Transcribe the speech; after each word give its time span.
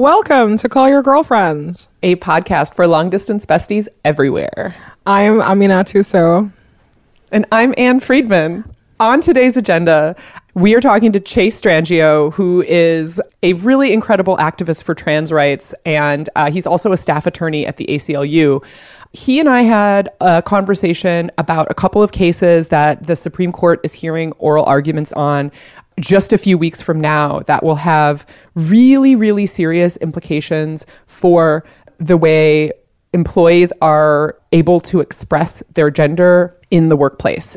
Welcome 0.00 0.56
to 0.56 0.68
Call 0.70 0.88
Your 0.88 1.02
Girlfriend. 1.02 1.86
a 2.02 2.16
podcast 2.16 2.74
for 2.74 2.86
long 2.86 3.10
distance 3.10 3.44
besties 3.44 3.86
everywhere. 4.02 4.74
I'm 5.04 5.40
Aminatou 5.40 6.02
Sow. 6.06 6.50
And 7.30 7.44
I'm 7.52 7.74
Ann 7.76 8.00
Friedman. 8.00 8.64
On 8.98 9.20
today's 9.20 9.58
agenda, 9.58 10.16
we 10.54 10.74
are 10.74 10.80
talking 10.80 11.12
to 11.12 11.20
Chase 11.20 11.60
Strangio, 11.60 12.32
who 12.32 12.62
is 12.62 13.20
a 13.42 13.52
really 13.52 13.92
incredible 13.92 14.38
activist 14.38 14.84
for 14.84 14.94
trans 14.94 15.32
rights, 15.32 15.74
and 15.84 16.30
uh, 16.34 16.50
he's 16.50 16.66
also 16.66 16.92
a 16.92 16.96
staff 16.96 17.26
attorney 17.26 17.66
at 17.66 17.76
the 17.76 17.84
ACLU. 17.84 18.64
He 19.12 19.38
and 19.38 19.50
I 19.50 19.62
had 19.62 20.08
a 20.22 20.40
conversation 20.40 21.30
about 21.36 21.70
a 21.70 21.74
couple 21.74 22.02
of 22.02 22.12
cases 22.12 22.68
that 22.68 23.06
the 23.06 23.16
Supreme 23.16 23.52
Court 23.52 23.80
is 23.84 23.92
hearing 23.92 24.32
oral 24.38 24.64
arguments 24.64 25.12
on 25.12 25.52
just 26.00 26.32
a 26.32 26.38
few 26.38 26.58
weeks 26.58 26.80
from 26.82 27.00
now 27.00 27.40
that 27.40 27.62
will 27.62 27.76
have 27.76 28.26
really, 28.54 29.14
really 29.14 29.46
serious 29.46 29.96
implications 29.98 30.86
for 31.06 31.64
the 31.98 32.16
way 32.16 32.72
employees 33.12 33.72
are 33.82 34.38
able 34.52 34.80
to 34.80 35.00
express 35.00 35.62
their 35.74 35.90
gender 35.90 36.56
in 36.70 36.88
the 36.88 36.96
workplace. 36.96 37.56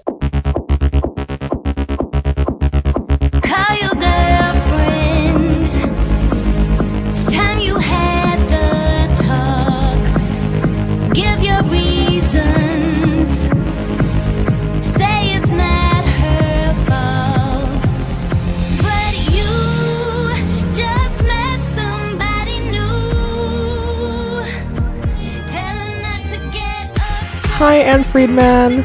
Hi, 27.55 27.75
Ann 27.75 28.03
Friedman. 28.03 28.83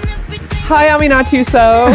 Hi, 0.68 0.88
Aminatou 0.88 1.44
Sow. 1.48 1.86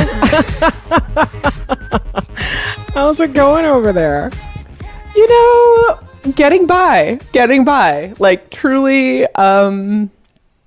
How's 2.94 3.20
it 3.20 3.34
going 3.34 3.66
over 3.66 3.94
there? 3.94 4.32
you 5.16 5.28
know, 5.30 6.00
getting 6.36 6.66
by, 6.68 7.20
getting 7.32 7.64
by. 7.64 8.14
Like, 8.20 8.50
truly, 8.50 9.26
um, 9.36 10.10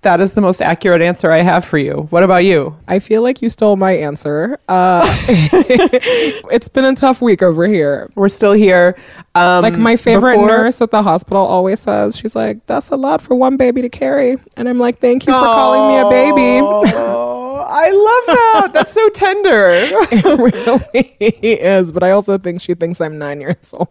that 0.06 0.20
is 0.20 0.34
the 0.34 0.40
most 0.40 0.62
accurate 0.62 1.02
answer 1.02 1.32
I 1.32 1.42
have 1.42 1.64
for 1.64 1.78
you. 1.78 2.06
What 2.10 2.22
about 2.22 2.44
you? 2.44 2.76
I 2.86 3.00
feel 3.00 3.22
like 3.22 3.42
you 3.42 3.50
stole 3.50 3.74
my 3.74 3.90
answer. 3.90 4.56
Uh, 4.68 5.02
it's 5.28 6.68
been 6.68 6.84
a 6.84 6.94
tough 6.94 7.20
week 7.20 7.42
over 7.42 7.66
here. 7.66 8.08
We're 8.14 8.28
still 8.28 8.52
here. 8.52 8.96
Um, 9.34 9.62
Like 9.62 9.76
my 9.76 9.96
favorite 9.96 10.34
before- 10.36 10.46
nurse 10.46 10.80
at 10.80 10.92
the 10.92 11.02
hospital 11.02 11.44
always 11.44 11.80
says, 11.80 12.16
she's 12.16 12.36
like, 12.36 12.64
"That's 12.66 12.90
a 12.90 12.96
lot 12.96 13.20
for 13.20 13.34
one 13.34 13.56
baby 13.56 13.82
to 13.82 13.88
carry," 13.88 14.36
and 14.56 14.68
I'm 14.68 14.78
like, 14.78 15.00
"Thank 15.00 15.26
you 15.26 15.32
for 15.32 15.40
calling 15.40 15.88
me 15.88 15.98
a 15.98 16.08
baby." 16.08 16.64
I 17.68 17.90
love 17.90 18.26
that. 18.36 18.70
That's 18.74 18.92
so 18.92 19.08
tender. 19.08 19.68
it 19.72 20.24
really 20.24 21.00
is, 21.58 21.90
but 21.90 22.04
I 22.04 22.12
also 22.12 22.38
think 22.38 22.60
she 22.60 22.74
thinks 22.74 23.00
I'm 23.00 23.18
nine 23.18 23.40
years 23.40 23.74
old. 23.76 23.88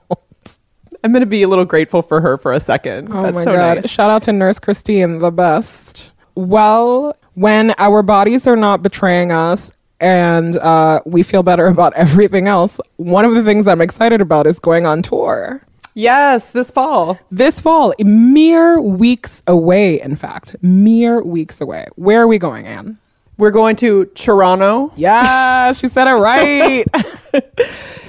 I'm 1.06 1.12
going 1.12 1.20
to 1.22 1.28
be 1.28 1.44
a 1.44 1.48
little 1.48 1.66
grateful 1.66 2.02
for 2.02 2.20
her 2.20 2.36
for 2.36 2.52
a 2.52 2.60
second. 2.60 3.10
Oh 3.12 3.22
That's 3.22 3.36
my 3.36 3.44
so 3.44 3.52
god! 3.52 3.76
nice. 3.76 3.90
Shout 3.92 4.10
out 4.10 4.24
to 4.24 4.34
Nurse 4.34 4.58
Christine, 4.58 5.20
the 5.20 5.30
best. 5.30 6.10
Well, 6.34 7.16
when 7.36 7.76
our 7.78 8.02
bodies 8.02 8.48
are 8.48 8.56
not 8.56 8.82
betraying 8.82 9.32
us 9.32 9.72
and 10.00 10.58
uh, 10.58 11.02
we 11.06 11.22
feel 11.22 11.44
better 11.44 11.68
about 11.68 11.94
everything 11.96 12.48
else, 12.48 12.80
one 12.96 13.24
of 13.24 13.36
the 13.36 13.44
things 13.44 13.68
I'm 13.68 13.82
excited 13.82 14.20
about 14.20 14.48
is 14.48 14.58
going 14.58 14.88
on 14.88 15.04
tour 15.04 15.62
Yes, 15.94 16.52
this 16.54 16.72
fall. 16.72 17.20
this 17.30 17.60
fall. 17.60 17.94
Mere 18.00 18.82
weeks 18.82 19.44
away, 19.46 20.02
in 20.02 20.16
fact, 20.16 20.56
mere 20.64 21.22
weeks 21.22 21.62
away. 21.62 21.86
Where 21.98 22.24
are 22.24 22.28
we 22.28 22.40
going, 22.40 22.66
Ann? 22.66 22.98
We're 23.38 23.52
going 23.52 23.76
to 23.76 24.06
Toronto, 24.16 24.92
Yeah, 24.96 25.72
she 25.74 25.88
said 25.88 26.08
it 26.08 26.14
right. 26.20 26.84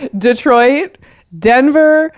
Detroit, 0.19 0.97
Denver, 1.39 2.11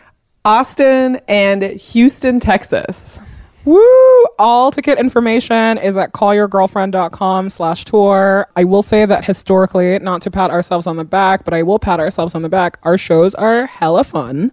Austin, 0.49 1.21
and 1.29 1.63
Houston, 1.63 2.41
Texas. 2.41 3.21
Woo! 3.67 4.25
All 4.39 4.71
ticket 4.71 4.99
information 4.99 5.77
is 5.77 5.95
at 5.99 6.13
callyourgirlfriend.com 6.13 7.51
slash 7.51 7.85
tour. 7.85 8.49
I 8.57 8.65
will 8.65 8.83
say 8.83 9.05
that 9.05 9.27
historically, 9.27 9.99
not 9.99 10.23
to 10.23 10.31
pat 10.31 10.51
ourselves 10.51 10.87
on 10.87 10.97
the 10.97 11.05
back, 11.05 11.45
but 11.45 11.53
I 11.53 11.63
will 11.63 11.79
pat 11.79 12.01
ourselves 12.01 12.35
on 12.35 12.41
the 12.41 12.49
back. 12.49 12.79
Our 12.85 12.97
shows 12.97 13.35
are 13.35 13.67
hella 13.67 14.05
fun. 14.05 14.51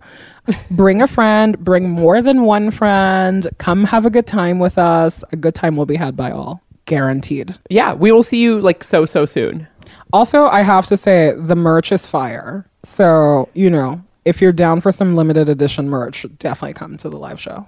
bring 0.70 1.02
a 1.02 1.08
friend, 1.08 1.58
bring 1.60 1.90
more 1.90 2.22
than 2.22 2.42
one 2.42 2.72
friend. 2.72 3.48
Come 3.58 3.86
have 3.86 4.06
a 4.06 4.10
good 4.10 4.28
time 4.28 4.60
with 4.60 4.78
us. 4.78 5.24
A 5.32 5.38
good 5.38 5.56
time 5.56 5.78
will 5.78 5.86
be 5.86 5.96
had 5.96 6.18
by 6.18 6.30
all. 6.30 6.62
Guaranteed. 6.88 7.58
Yeah, 7.70 7.94
we 7.94 8.12
will 8.12 8.22
see 8.22 8.42
you 8.42 8.60
like 8.60 8.84
so, 8.84 9.06
so 9.06 9.26
soon. 9.26 9.66
Also, 10.12 10.44
I 10.44 10.62
have 10.62 10.88
to 10.88 10.98
say, 10.98 11.34
the 11.38 11.56
merch 11.56 11.94
is 11.94 12.06
fire. 12.06 12.70
So, 12.84 13.48
you 13.54 13.70
know, 13.70 14.04
if 14.26 14.42
you're 14.42 14.52
down 14.52 14.82
for 14.82 14.92
some 14.92 15.16
limited 15.16 15.48
edition 15.48 15.90
merch, 15.90 16.26
definitely 16.40 16.74
come 16.74 16.98
to 16.98 17.10
the 17.10 17.18
live 17.18 17.40
show. 17.40 17.68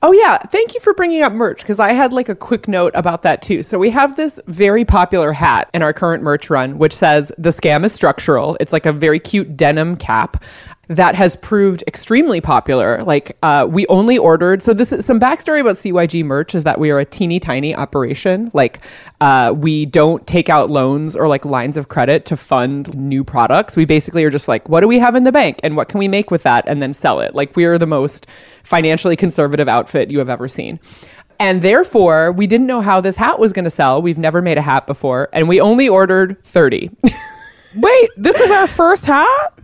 Oh 0.00 0.12
yeah, 0.12 0.38
thank 0.38 0.74
you 0.74 0.80
for 0.80 0.94
bringing 0.94 1.22
up 1.22 1.32
merch 1.32 1.60
because 1.60 1.80
I 1.80 1.92
had 1.92 2.12
like 2.12 2.28
a 2.28 2.34
quick 2.36 2.68
note 2.68 2.92
about 2.94 3.22
that 3.22 3.42
too. 3.42 3.64
So 3.64 3.80
we 3.80 3.90
have 3.90 4.16
this 4.16 4.38
very 4.46 4.84
popular 4.84 5.32
hat 5.32 5.68
in 5.74 5.82
our 5.82 5.92
current 5.92 6.22
merch 6.22 6.50
run 6.50 6.78
which 6.78 6.94
says 6.94 7.32
the 7.36 7.50
scam 7.50 7.84
is 7.84 7.92
structural. 7.92 8.56
It's 8.60 8.72
like 8.72 8.86
a 8.86 8.92
very 8.92 9.18
cute 9.18 9.56
denim 9.56 9.96
cap 9.96 10.44
that 10.88 11.14
has 11.14 11.36
proved 11.36 11.84
extremely 11.86 12.40
popular. 12.40 13.02
Like 13.04 13.36
uh, 13.42 13.66
we 13.68 13.86
only 13.88 14.16
ordered 14.16 14.62
so 14.62 14.72
this 14.72 14.90
is 14.90 15.04
some 15.04 15.20
backstory 15.20 15.60
about 15.60 15.76
CYG 15.76 16.24
merch 16.24 16.54
is 16.54 16.64
that 16.64 16.80
we 16.80 16.90
are 16.90 16.98
a 16.98 17.04
teeny 17.04 17.38
tiny 17.38 17.74
operation. 17.74 18.50
Like 18.54 18.80
uh, 19.20 19.54
we 19.56 19.86
don't 19.86 20.26
take 20.26 20.48
out 20.48 20.70
loans 20.70 21.14
or 21.14 21.28
like 21.28 21.44
lines 21.44 21.76
of 21.76 21.88
credit 21.88 22.24
to 22.26 22.36
fund 22.36 22.94
new 22.94 23.22
products. 23.22 23.76
We 23.76 23.84
basically 23.84 24.24
are 24.24 24.30
just 24.30 24.48
like, 24.48 24.68
what 24.68 24.80
do 24.80 24.88
we 24.88 24.98
have 24.98 25.14
in 25.14 25.24
the 25.24 25.32
bank 25.32 25.60
and 25.62 25.76
what 25.76 25.88
can 25.88 25.98
we 25.98 26.08
make 26.08 26.30
with 26.30 26.42
that 26.44 26.64
and 26.66 26.82
then 26.82 26.94
sell 26.94 27.20
it. 27.20 27.34
Like 27.34 27.54
we 27.54 27.66
are 27.66 27.76
the 27.76 27.86
most 27.86 28.26
financially 28.62 29.16
conservative 29.16 29.68
outfit 29.68 30.10
you 30.10 30.18
have 30.18 30.30
ever 30.30 30.48
seen. 30.48 30.80
And 31.40 31.62
therefore, 31.62 32.32
we 32.32 32.46
didn't 32.46 32.66
know 32.66 32.80
how 32.80 33.00
this 33.00 33.16
hat 33.16 33.38
was 33.38 33.52
going 33.52 33.64
to 33.64 33.70
sell. 33.70 34.02
We've 34.02 34.18
never 34.18 34.42
made 34.42 34.58
a 34.58 34.62
hat 34.62 34.88
before, 34.88 35.28
and 35.32 35.48
we 35.48 35.60
only 35.60 35.88
ordered 35.88 36.42
30. 36.42 36.90
Wait, 37.76 38.10
this 38.16 38.34
is 38.34 38.50
our 38.50 38.66
first 38.66 39.04
hat? 39.04 39.57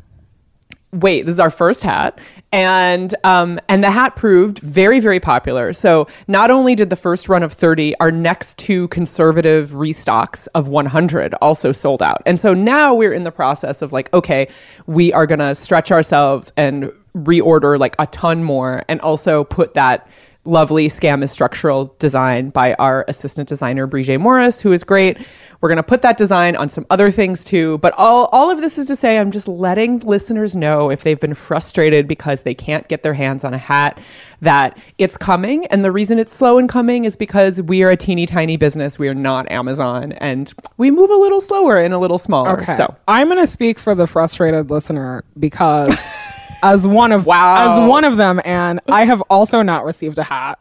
Wait, 0.95 1.27
this 1.27 1.33
is 1.33 1.41
our 1.41 1.51
first 1.51 1.83
hat. 1.83 2.19
And 2.53 3.15
um, 3.25 3.59
and 3.69 3.83
the 3.83 3.91
hat 3.91 4.15
proved 4.15 4.61
very, 4.61 5.01
very 5.01 5.19
popular. 5.19 5.73
So 5.73 6.07
not 6.29 6.53
only 6.53 6.77
did 6.77 6.89
the 6.89 6.97
first 6.97 7.29
run 7.29 7.43
of 7.43 7.53
30, 7.53 7.99
our 7.99 8.13
next 8.13 8.57
two 8.59 8.87
conservative 8.89 9.71
restocks 9.71 10.47
of 10.55 10.69
100 10.69 11.35
also 11.43 11.73
sold 11.73 12.01
out. 12.01 12.23
And 12.27 12.39
so 12.39 12.55
now 12.55 12.95
we're 12.95 13.13
in 13.13 13.25
the 13.25 13.33
process 13.33 13.83
of 13.83 13.93
like, 13.93 14.13
okay, 14.15 14.47
we 14.87 15.13
are 15.13 15.27
gonna 15.27 15.55
stretch 15.57 15.91
ourselves 15.91 16.53
and 16.57 16.93
reorder 17.17 17.79
like 17.79 17.97
a 17.99 18.07
ton 18.07 18.45
more 18.45 18.85
and 18.89 19.01
also 19.01 19.45
put 19.45 19.75
that 19.75 20.09
lovely 20.45 20.89
scam 20.89 21.23
is 21.23 21.31
structural 21.31 21.95
design 21.99 22.51
by 22.51 22.75
our 22.75 23.05
assistant 23.09 23.49
designer 23.49 23.87
Brigitte 23.87 24.21
Morris, 24.21 24.61
who 24.61 24.73
is 24.73 24.85
great. 24.85 25.19
We're 25.61 25.69
gonna 25.71 25.83
put 25.83 26.03
that 26.03 26.17
design 26.17 26.57
on 26.57 26.69
some 26.69 26.85
other 26.91 27.11
things 27.11 27.45
too. 27.45 27.79
But 27.79 27.95
all 27.95 28.27
all 28.27 28.51
of 28.51 28.61
this 28.61 28.77
is 28.77 28.87
to 28.89 28.97
say 28.97 29.19
I'm 29.19 29.31
just 29.31 29.49
letting 29.49 30.01
listeners 30.01 30.55
know 30.55 30.91
if 30.91 31.03
they've 31.03 31.19
been 31.19 31.35
frustrated 31.35 32.07
because 32.07 32.43
they 32.43 32.55
can't 32.55 32.87
get 32.89 33.03
their 33.03 33.15
hands 33.15 33.45
on 33.45 33.55
a 33.55 33.59
hat 33.59 33.99
that 34.43 34.79
it's 34.99 35.17
coming. 35.17 35.67
And 35.67 35.85
the 35.85 35.93
reason 35.93 36.19
it's 36.19 36.33
slow 36.33 36.59
in 36.59 36.69
coming 36.69 37.05
is 37.05 37.17
because 37.17 37.63
we 37.63 37.83
are 37.83 37.91
a 37.91 37.97
teeny 37.97 38.27
tiny 38.27 38.57
business. 38.57 38.99
We 38.99 39.09
are 39.09 39.15
not 39.15 39.51
Amazon 39.51 40.13
and 40.13 40.53
we 40.77 40.91
move 40.91 41.11
a 41.11 41.17
little 41.17 41.41
slower 41.41 41.77
and 41.77 41.95
a 41.95 41.99
little 41.99 42.19
smaller. 42.19 42.61
Okay. 42.61 42.77
So 42.77 42.95
I'm 43.09 43.29
going 43.29 43.41
to 43.41 43.47
speak 43.47 43.79
for 43.79 43.95
the 43.95 44.07
frustrated 44.07 44.71
listener 44.71 45.25
because 45.39 45.99
as 46.65 46.87
one 46.87 47.13
of 47.13 47.27
Wow. 47.27 47.83
as 47.83 47.89
one 47.89 48.05
of 48.05 48.17
them 48.17 48.41
and 48.45 48.81
I 48.89 49.05
have 49.05 49.21
also 49.31 49.63
not 49.63 49.85
received 49.85 50.19
a 50.19 50.23
hat. 50.25 50.59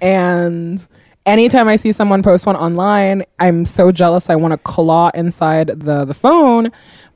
And 0.00 0.86
anytime 1.26 1.68
I 1.68 1.76
see 1.76 1.92
someone 1.92 2.22
post 2.22 2.46
one 2.46 2.56
online, 2.56 3.24
I'm 3.38 3.64
so 3.64 3.92
jealous 3.92 4.28
I 4.28 4.36
want 4.36 4.52
to 4.52 4.58
claw 4.58 5.10
inside 5.14 5.68
the 5.68 6.04
the 6.04 6.14
phone. 6.14 6.70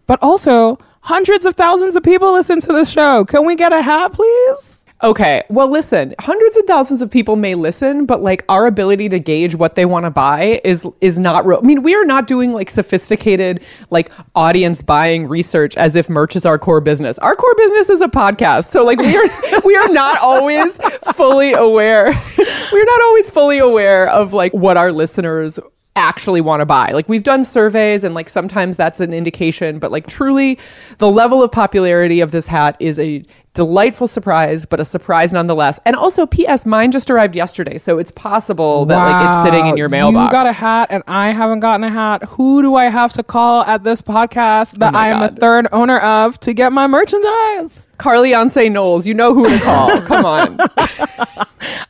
But 0.06 0.19
also, 0.23 0.79
hundreds 1.03 1.44
of 1.44 1.55
thousands 1.55 1.97
of 1.97 2.03
people 2.03 2.32
listen 2.32 2.61
to 2.61 2.73
this 2.73 2.88
show. 2.91 3.25
Can 3.25 3.44
we 3.44 3.56
get 3.56 3.73
a 3.73 3.82
hat, 3.82 4.12
please? 4.12 4.78
Okay. 5.00 5.45
Well, 5.49 5.71
listen, 5.71 6.12
hundreds 6.19 6.56
of 6.56 6.65
thousands 6.65 7.03
of 7.03 7.11
people 7.11 7.37
may 7.37 7.55
listen, 7.55 8.05
but 8.05 8.21
like 8.21 8.45
our 8.49 8.67
ability 8.67 9.09
to 9.11 9.21
gauge 9.21 9.55
what 9.55 9.77
they 9.77 9.85
want 9.85 10.06
to 10.06 10.11
buy 10.11 10.61
is 10.65 10.87
is 11.00 11.21
not 11.21 11.47
real. 11.47 11.59
I 11.59 11.67
mean, 11.67 11.85
we 11.85 11.95
are 11.95 12.05
not 12.05 12.27
doing 12.27 12.53
like 12.53 12.69
sophisticated 12.69 13.65
like 13.91 14.11
audience 14.35 14.83
buying 14.83 15.29
research 15.29 15.77
as 15.77 15.95
if 15.95 16.09
merch 16.09 16.35
is 16.35 16.45
our 16.45 16.59
core 16.59 16.81
business. 16.81 17.17
Our 17.19 17.37
core 17.37 17.55
business 17.55 17.89
is 17.89 18.00
a 18.00 18.09
podcast. 18.09 18.71
So 18.71 18.85
like 18.85 18.99
we 18.99 19.17
are 19.17 19.61
we 19.65 19.77
are 19.77 19.89
not 19.89 20.19
always 20.19 20.79
fully 21.15 21.53
aware. 21.53 22.06
We're 22.73 22.85
not 22.85 23.01
always 23.03 23.31
fully 23.31 23.59
aware 23.59 24.11
of 24.11 24.33
like 24.33 24.53
what 24.53 24.77
our 24.77 24.93
listeners 24.93 25.59
actually 25.97 26.41
want 26.41 26.61
to 26.61 26.67
buy. 26.67 26.91
Like 26.93 27.09
we've 27.09 27.23
done 27.23 27.44
surveys 27.44 28.05
and 28.05 28.15
like 28.15 28.29
sometimes 28.29 28.77
that's 28.77 29.01
an 29.01 29.12
indication, 29.12 29.79
but 29.79 29.91
like 29.91 30.06
truly 30.06 30.59
the 30.99 31.11
level 31.11 31.43
of 31.43 31.51
popularity 31.51 32.21
of 32.21 32.31
this 32.31 32.47
hat 32.47 32.77
is 32.79 32.99
a 32.99 33.25
delightful 33.58 34.06
surprise, 34.06 34.64
but 34.64 34.78
a 34.78 34.84
surprise 34.84 35.32
nonetheless. 35.32 35.81
And 35.84 35.96
also, 35.96 36.26
P.S. 36.26 36.64
Mine 36.64 36.93
just 36.93 37.10
arrived 37.10 37.34
yesterday, 37.34 37.76
so 37.76 37.99
it's 37.99 38.12
possible 38.12 38.87
that 38.87 38.96
like 38.96 39.26
it's 39.26 39.50
sitting 39.50 39.66
in 39.66 39.76
your 39.76 39.88
mailbox. 39.88 40.26
You 40.26 40.31
got 40.31 40.46
a 40.46 40.52
hat 40.52 40.87
and 40.90 41.02
I 41.08 41.32
haven't 41.32 41.58
gotten 41.58 41.82
a 41.82 41.90
hat. 41.90 42.22
Who 42.28 42.62
do 42.62 42.76
I 42.76 42.84
have 42.84 43.12
to 43.14 43.25
call 43.25 43.62
at 43.64 43.82
this 43.82 44.00
podcast 44.00 44.78
that 44.78 44.94
Oh 44.94 44.99
I 44.99 45.08
am 45.08 45.20
the 45.22 45.28
God. 45.31 45.40
third 45.40 45.66
owner 45.72 45.99
of 45.99 46.38
to 46.40 46.55
get 46.55 46.72
my 46.72 46.87
merchandise? 46.87 47.88
Carly 47.99 48.31
Yonsei 48.31 48.70
Knowles. 48.70 49.08
You 49.08 49.14
know 49.14 49.34
who 49.34 49.49
to 49.49 49.58
call. 49.58 50.00
Come 50.06 50.25
on. 50.25 50.56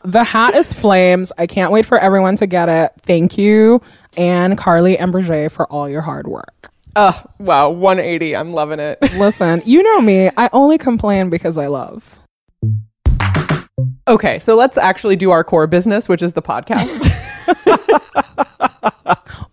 The 0.05 0.25
hat 0.25 0.55
is 0.55 0.73
flames. 0.73 1.33
I 1.37 1.47
can't 1.47 1.71
wait 1.71 1.85
for 1.85 1.99
everyone 1.99 2.37
to 2.37 2.47
get 2.47 2.71
it. 2.71 2.93
Thank 3.03 3.37
you, 3.37 3.83
and 4.17 4.57
Carly 4.57 4.97
and 4.97 5.13
Berger 5.13 5.51
for 5.51 5.67
all 5.71 5.87
your 5.89 6.01
hard 6.01 6.27
work. 6.27 6.71
Oh, 7.01 7.23
wow. 7.39 7.71
180. 7.71 8.35
I'm 8.35 8.53
loving 8.53 8.81
it. 8.81 8.99
Listen, 9.15 9.63
you 9.65 9.85
know 9.85 10.01
me. 10.01 10.31
I 10.37 10.51
only 10.53 10.79
complain 10.79 11.31
because 11.31 11.57
I 11.57 11.69
love. 11.69 12.19
Okay, 14.09 14.41
so 14.41 14.57
let's 14.57 14.77
actually 14.77 15.15
do 15.15 15.31
our 15.31 15.45
core 15.45 15.69
business, 15.69 16.09
which 16.09 16.25
is 16.25 16.33
the 16.33 16.43
podcast. 16.43 16.99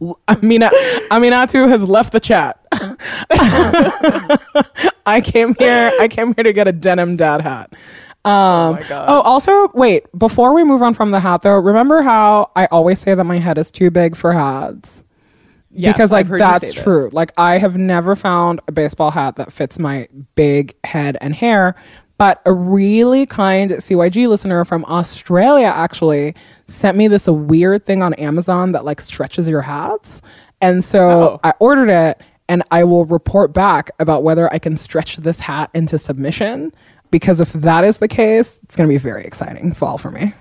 Amina 0.28 0.72
Aminatou 1.12 1.70
has 1.70 1.88
left 1.88 2.14
the 2.14 2.20
chat. 2.20 2.60
I 5.06 5.22
came 5.24 5.54
here. 5.60 5.92
I 6.00 6.08
came 6.08 6.34
here 6.34 6.44
to 6.44 6.52
get 6.52 6.68
a 6.68 6.72
denim 6.72 7.16
dad 7.16 7.42
hat. 7.42 7.72
Um, 8.26 8.80
God. 8.90 9.06
Oh, 9.08 9.22
also, 9.22 9.70
wait. 9.76 10.06
Before 10.18 10.56
we 10.56 10.64
move 10.64 10.82
on 10.82 10.96
from 10.96 11.12
the 11.12 11.20
hat, 11.20 11.44
though, 11.44 11.60
remember 11.60 12.02
how 12.02 12.50
I 12.56 12.66
always 12.68 13.00
say 13.00 13.14
that 13.14 13.24
my 13.24 13.38
head 13.38 13.60
is 13.60 13.70
too 13.70 13.92
big 13.92 14.16
for 14.16 14.34
hats? 14.34 15.05
Yes, 15.76 15.94
because 15.96 16.12
like 16.12 16.22
I've 16.26 16.30
heard 16.30 16.40
you 16.40 16.46
that's 16.46 16.74
true. 16.74 17.10
Like 17.12 17.32
I 17.38 17.58
have 17.58 17.78
never 17.78 18.16
found 18.16 18.62
a 18.68 18.72
baseball 18.72 19.12
hat 19.12 19.36
that 19.36 19.52
fits 19.52 19.78
my 19.80 20.08
big 20.36 20.74
head 20.84 21.18
and 21.22 21.34
hair. 21.36 21.76
But 22.18 22.42
a 22.46 22.54
really 22.54 23.26
kind 23.26 23.72
CYG 23.72 24.30
listener 24.30 24.64
from 24.64 24.86
Australia 24.86 25.66
actually 25.68 26.34
sent 26.70 26.98
me 26.98 27.10
this 27.10 27.28
weird 27.28 27.86
thing 27.86 28.02
on 28.02 28.14
Amazon 28.14 28.72
that 28.72 28.86
like 28.86 29.02
stretches 29.02 29.50
your 29.50 29.62
hats. 29.62 30.22
And 30.62 30.82
so 30.82 31.10
Oh. 31.10 31.40
I 31.44 31.54
ordered 31.60 31.90
it 31.90 32.22
and 32.48 32.64
I 32.72 32.86
will 32.86 33.04
report 33.06 33.54
back 33.54 33.92
about 34.00 34.24
whether 34.24 34.52
I 34.54 34.60
can 34.60 34.78
stretch 34.78 35.18
this 35.18 35.40
hat 35.40 35.70
into 35.74 36.00
submission. 36.00 36.72
Because 37.12 37.40
if 37.42 37.52
that 37.54 37.84
is 37.84 37.98
the 37.98 38.08
case, 38.08 38.60
it's 38.64 38.76
going 38.76 38.88
to 38.88 38.94
be 38.94 38.98
very 38.98 39.26
exciting 39.26 39.74
fall 39.74 39.98
for 39.98 40.10
me. 40.12 40.34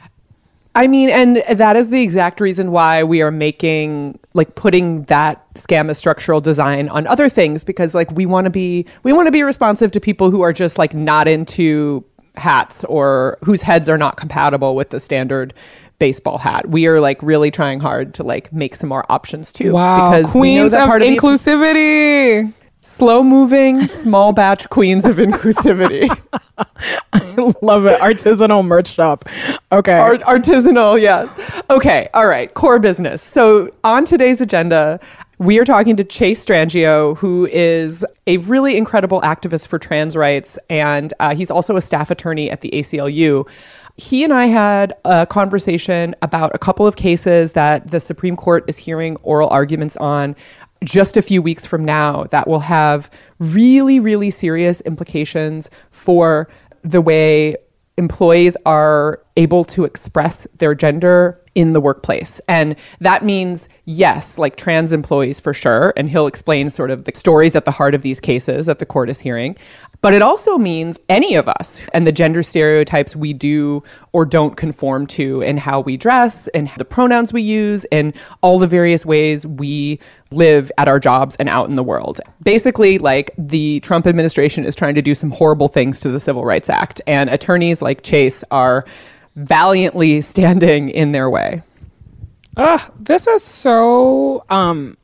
I 0.76 0.88
mean, 0.88 1.08
and 1.08 1.42
that 1.58 1.76
is 1.76 1.90
the 1.90 2.02
exact 2.02 2.40
reason 2.40 2.72
why 2.72 3.04
we 3.04 3.22
are 3.22 3.30
making 3.30 4.18
like 4.34 4.56
putting 4.56 5.04
that 5.04 5.42
scam 5.54 5.88
as 5.88 5.98
structural 5.98 6.40
design 6.40 6.88
on 6.88 7.06
other 7.06 7.28
things 7.28 7.62
because 7.62 7.94
like 7.94 8.10
we 8.10 8.26
want 8.26 8.46
to 8.46 8.50
be 8.50 8.84
we 9.04 9.12
want 9.12 9.26
to 9.28 9.30
be 9.30 9.42
responsive 9.42 9.92
to 9.92 10.00
people 10.00 10.30
who 10.30 10.40
are 10.40 10.52
just 10.52 10.76
like 10.76 10.92
not 10.92 11.28
into 11.28 12.04
hats 12.34 12.82
or 12.84 13.38
whose 13.44 13.62
heads 13.62 13.88
are 13.88 13.98
not 13.98 14.16
compatible 14.16 14.74
with 14.74 14.90
the 14.90 14.98
standard 14.98 15.54
baseball 16.00 16.38
hat. 16.38 16.68
We 16.68 16.86
are 16.86 17.00
like 17.00 17.22
really 17.22 17.52
trying 17.52 17.78
hard 17.78 18.14
to 18.14 18.24
like 18.24 18.52
make 18.52 18.74
some 18.74 18.88
more 18.88 19.10
options 19.10 19.52
too. 19.52 19.72
Wow. 19.72 20.10
because 20.10 20.34
we 20.34 20.56
know 20.56 20.62
Queens 20.62 20.72
of 20.72 20.86
part 20.86 21.02
of 21.02 21.08
the 21.08 21.16
inclusivity. 21.16 22.52
slow 22.80 23.22
moving, 23.22 23.86
small 23.86 24.32
batch 24.32 24.68
queens 24.70 25.04
of 25.04 25.16
inclusivity. 25.16 26.08
Love 27.62 27.86
it. 27.86 28.00
Artisanal 28.00 28.64
merch 28.64 28.92
shop. 28.94 29.24
Okay. 29.72 29.98
Art- 29.98 30.22
artisanal, 30.22 31.00
yes. 31.00 31.28
Okay, 31.70 32.08
all 32.14 32.26
right. 32.26 32.52
Core 32.54 32.78
business. 32.78 33.22
So 33.22 33.72
on 33.82 34.04
today's 34.04 34.40
agenda, 34.40 35.00
we 35.38 35.58
are 35.58 35.64
talking 35.64 35.96
to 35.96 36.04
Chase 36.04 36.44
Strangio, 36.44 37.16
who 37.18 37.46
is 37.46 38.04
a 38.26 38.36
really 38.38 38.76
incredible 38.76 39.20
activist 39.22 39.66
for 39.66 39.78
trans 39.78 40.16
rights, 40.16 40.58
and 40.70 41.12
uh, 41.20 41.34
he's 41.34 41.50
also 41.50 41.76
a 41.76 41.80
staff 41.80 42.10
attorney 42.10 42.50
at 42.50 42.60
the 42.60 42.70
ACLU. 42.70 43.48
He 43.96 44.24
and 44.24 44.32
I 44.32 44.46
had 44.46 44.94
a 45.04 45.26
conversation 45.26 46.14
about 46.22 46.52
a 46.54 46.58
couple 46.58 46.86
of 46.86 46.96
cases 46.96 47.52
that 47.52 47.90
the 47.90 48.00
Supreme 48.00 48.36
Court 48.36 48.64
is 48.68 48.78
hearing 48.78 49.16
oral 49.22 49.48
arguments 49.50 49.96
on 49.98 50.34
just 50.84 51.16
a 51.16 51.22
few 51.22 51.40
weeks 51.40 51.64
from 51.64 51.84
now 51.84 52.24
that 52.24 52.46
will 52.46 52.60
have 52.60 53.10
really, 53.38 53.98
really 53.98 54.30
serious 54.30 54.80
implications 54.82 55.70
for 55.90 56.48
the 56.84 57.00
way 57.00 57.56
employees 57.96 58.56
are 58.66 59.20
able 59.36 59.64
to 59.64 59.84
express 59.84 60.46
their 60.58 60.74
gender 60.74 61.40
in 61.54 61.72
the 61.72 61.80
workplace. 61.80 62.40
And 62.48 62.76
that 63.00 63.24
means, 63.24 63.68
yes, 63.84 64.38
like 64.38 64.56
trans 64.56 64.92
employees 64.92 65.38
for 65.38 65.54
sure. 65.54 65.92
And 65.96 66.10
he'll 66.10 66.26
explain 66.26 66.70
sort 66.70 66.90
of 66.90 67.04
the 67.04 67.12
stories 67.14 67.54
at 67.54 67.64
the 67.64 67.70
heart 67.70 67.94
of 67.94 68.02
these 68.02 68.18
cases 68.18 68.66
that 68.66 68.80
the 68.80 68.86
court 68.86 69.08
is 69.08 69.20
hearing. 69.20 69.56
But 70.04 70.12
it 70.12 70.20
also 70.20 70.58
means 70.58 71.00
any 71.08 71.34
of 71.34 71.48
us 71.48 71.80
and 71.94 72.06
the 72.06 72.12
gender 72.12 72.42
stereotypes 72.42 73.16
we 73.16 73.32
do 73.32 73.82
or 74.12 74.26
don't 74.26 74.54
conform 74.54 75.06
to 75.06 75.42
and 75.42 75.58
how 75.58 75.80
we 75.80 75.96
dress 75.96 76.46
and 76.48 76.70
the 76.76 76.84
pronouns 76.84 77.32
we 77.32 77.40
use 77.40 77.86
and 77.86 78.12
all 78.42 78.58
the 78.58 78.66
various 78.66 79.06
ways 79.06 79.46
we 79.46 79.98
live 80.30 80.70
at 80.76 80.88
our 80.88 81.00
jobs 81.00 81.36
and 81.36 81.48
out 81.48 81.70
in 81.70 81.76
the 81.76 81.82
world. 81.82 82.20
Basically, 82.42 82.98
like 82.98 83.30
the 83.38 83.80
Trump 83.80 84.06
administration 84.06 84.66
is 84.66 84.74
trying 84.74 84.94
to 84.94 85.00
do 85.00 85.14
some 85.14 85.30
horrible 85.30 85.68
things 85.68 86.00
to 86.00 86.10
the 86.10 86.18
Civil 86.18 86.44
Rights 86.44 86.68
Act, 86.68 87.00
and 87.06 87.30
attorneys 87.30 87.80
like 87.80 88.02
Chase 88.02 88.44
are 88.50 88.84
valiantly 89.36 90.20
standing 90.20 90.90
in 90.90 91.12
their 91.12 91.30
way. 91.30 91.62
Ugh, 92.58 92.92
this 93.00 93.26
is 93.26 93.42
so 93.42 94.44
um 94.50 94.98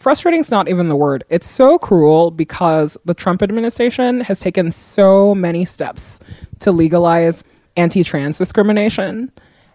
frustrating 0.00 0.40
is 0.40 0.50
not 0.50 0.68
even 0.68 0.88
the 0.88 0.96
word. 0.96 1.22
It's 1.28 1.48
so 1.48 1.78
cruel 1.78 2.30
because 2.32 2.96
the 3.04 3.14
Trump 3.14 3.42
administration 3.42 4.22
has 4.22 4.40
taken 4.40 4.72
so 4.72 5.34
many 5.34 5.64
steps 5.64 6.18
to 6.60 6.72
legalize 6.72 7.44
anti-trans 7.76 8.38
discrimination. 8.38 9.30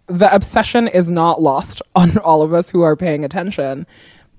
The 0.08 0.34
obsession 0.34 0.88
is 0.88 1.10
not 1.10 1.42
lost 1.42 1.82
on 1.96 2.18
all 2.18 2.42
of 2.42 2.54
us 2.54 2.70
who 2.70 2.82
are 2.82 2.98
paying 2.98 3.24
attention, 3.24 3.88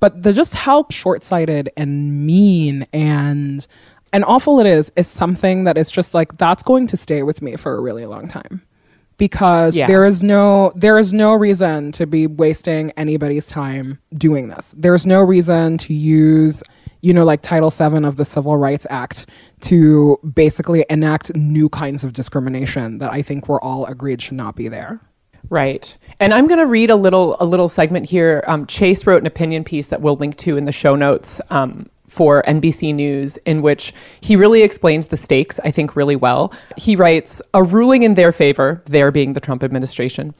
but 0.00 0.22
the 0.22 0.32
just 0.32 0.54
how 0.54 0.86
short-sighted 0.90 1.70
and 1.76 2.26
mean 2.26 2.86
and 2.92 3.66
and 4.12 4.24
awful 4.24 4.60
it 4.60 4.66
is 4.66 4.92
is 4.96 5.06
something 5.06 5.64
that 5.64 5.78
is 5.78 5.90
just 5.90 6.14
like 6.14 6.36
that's 6.36 6.62
going 6.62 6.86
to 6.88 6.96
stay 6.96 7.22
with 7.22 7.42
me 7.42 7.56
for 7.56 7.76
a 7.76 7.80
really 7.80 8.06
long 8.06 8.28
time 8.28 8.62
because 9.18 9.76
Yeah. 9.76 9.86
there 9.86 10.04
is 10.04 10.22
no 10.22 10.72
there 10.74 10.98
is 10.98 11.12
no 11.12 11.34
reason 11.34 11.92
to 11.92 12.06
be 12.06 12.26
wasting 12.26 12.90
anybody's 12.96 13.46
time 13.46 13.98
doing 14.16 14.48
this. 14.48 14.74
There's 14.76 15.06
no 15.06 15.20
reason 15.22 15.78
to 15.78 15.94
use 15.94 16.62
you 17.02 17.12
know 17.14 17.24
like 17.24 17.42
Title 17.42 17.70
7 17.70 18.04
of 18.04 18.16
the 18.16 18.24
Civil 18.24 18.56
Rights 18.56 18.86
Act 18.90 19.26
to 19.60 20.18
basically 20.34 20.84
enact 20.90 21.34
new 21.36 21.68
kinds 21.68 22.04
of 22.04 22.12
discrimination 22.12 22.98
that 22.98 23.12
I 23.12 23.22
think 23.22 23.48
we're 23.48 23.60
all 23.60 23.86
agreed 23.86 24.20
should 24.22 24.36
not 24.36 24.56
be 24.56 24.68
there. 24.68 25.00
Right. 25.48 25.96
And 26.18 26.34
I'm 26.34 26.48
going 26.48 26.58
to 26.58 26.66
read 26.66 26.90
a 26.90 26.96
little 26.96 27.36
a 27.38 27.44
little 27.44 27.68
segment 27.68 28.08
here. 28.10 28.42
Um, 28.48 28.66
Chase 28.66 29.06
wrote 29.06 29.20
an 29.22 29.26
opinion 29.26 29.62
piece 29.62 29.86
that 29.88 30.00
we'll 30.00 30.16
link 30.16 30.36
to 30.38 30.56
in 30.56 30.64
the 30.64 30.72
show 30.72 30.96
notes 30.96 31.40
um, 31.50 31.88
for 32.06 32.42
NBC 32.42 32.94
News, 32.94 33.36
in 33.38 33.62
which 33.62 33.92
he 34.20 34.36
really 34.36 34.62
explains 34.62 35.08
the 35.08 35.16
stakes, 35.16 35.58
I 35.64 35.70
think, 35.70 35.96
really 35.96 36.16
well. 36.16 36.52
He 36.76 36.96
writes 36.96 37.42
a 37.52 37.62
ruling 37.62 38.02
in 38.02 38.14
their 38.14 38.32
favor, 38.32 38.82
there 38.86 39.10
being 39.10 39.32
the 39.32 39.40
Trump 39.40 39.62
administration. 39.62 40.34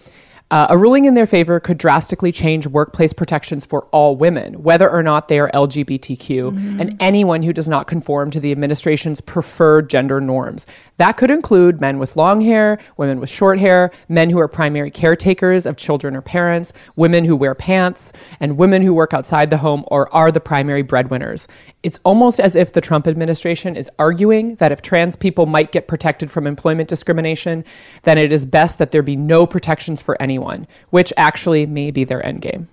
Uh, 0.49 0.69
a 0.71 0.79
ruling 0.79 1.07
in 1.07 1.15
their 1.15 1.27
favor 1.27 1.59
could 1.59 1.77
drastically 1.77 2.31
change 2.31 2.69
workplace 2.69 3.13
protections 3.13 3.65
for 3.65 3.87
all 3.87 4.15
women, 4.15 4.63
whether 4.63 4.89
or 4.89 5.03
not 5.03 5.27
they 5.27 5.41
are 5.41 5.51
LGBTQ, 5.51 6.81
and 6.81 6.97
anyone 7.01 7.43
who 7.43 7.53
does 7.53 7.67
not 7.67 7.89
conform 7.89 8.31
to 8.31 8.39
the 8.39 8.53
administration's 8.53 9.21
preferred 9.21 9.91
gender 9.91 10.21
norms. 10.21 10.65
That 10.99 11.17
could 11.17 11.33
include 11.33 11.81
men 11.81 11.99
with 11.99 12.15
long 12.15 12.43
hair, 12.43 12.79
women 12.97 13.19
with 13.19 13.29
short 13.29 13.59
hair, 13.59 13.91
men 14.09 14.31
who 14.31 14.39
are 14.39 14.47
primary 14.47 14.91
caretakers 14.91 15.67
of 15.67 15.77
children 15.77 16.15
or 16.15 16.23
parents, 16.23 16.73
women 16.95 17.25
who 17.25 17.35
wear 17.35 17.57
pants, 17.57 18.13
and 18.39 18.57
women 18.57 18.83
who 18.83 18.95
work 18.95 19.13
outside 19.13 19.51
the 19.51 19.59
home 19.59 19.85
or 19.89 20.15
are 20.15 20.31
the 20.31 20.41
primary 20.41 20.83
breadwinners. 20.83 21.49
It's 21.87 22.01
almost 22.03 22.41
as 22.41 22.57
if 22.57 22.73
the 22.73 22.81
Trump 22.81 23.07
administration 23.07 23.77
is 23.77 23.89
arguing 23.97 24.57
that 24.57 24.73
if 24.73 24.83
trans 24.83 25.15
people 25.15 25.47
might 25.47 25.71
get 25.71 25.87
protected 25.87 26.33
from 26.33 26.45
employment 26.45 26.89
discrimination, 26.89 27.65
then 28.03 28.19
it 28.19 28.33
is 28.33 28.45
best 28.45 28.79
that 28.79 28.91
there 28.91 29.05
be 29.05 29.15
no 29.15 29.47
protections 29.47 30.03
for 30.03 30.21
anyone, 30.21 30.67
which 30.91 31.13
actually 31.17 31.65
may 31.65 31.93
be 31.93 32.03
their 32.03 32.21
endgame. 32.23 32.67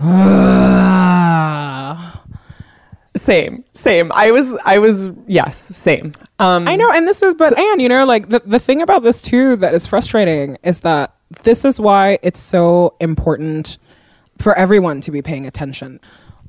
Same, 3.14 3.62
same. 3.74 4.10
I 4.12 4.30
was, 4.30 4.56
I 4.64 4.78
was, 4.78 5.10
yes, 5.26 5.54
same. 5.76 6.12
Um, 6.38 6.66
I 6.66 6.76
know, 6.76 6.90
and 6.90 7.06
this 7.06 7.20
is, 7.20 7.34
but 7.34 7.56
and 7.56 7.82
you 7.82 7.90
know, 7.90 8.06
like 8.06 8.30
the 8.30 8.40
the 8.46 8.58
thing 8.58 8.80
about 8.80 9.02
this 9.02 9.20
too 9.20 9.54
that 9.56 9.74
is 9.74 9.86
frustrating 9.86 10.56
is 10.64 10.80
that 10.80 11.14
this 11.42 11.66
is 11.66 11.78
why 11.78 12.18
it's 12.22 12.40
so 12.40 12.94
important 13.00 13.76
for 14.38 14.54
everyone 14.56 15.02
to 15.02 15.10
be 15.10 15.20
paying 15.20 15.46
attention. 15.46 16.00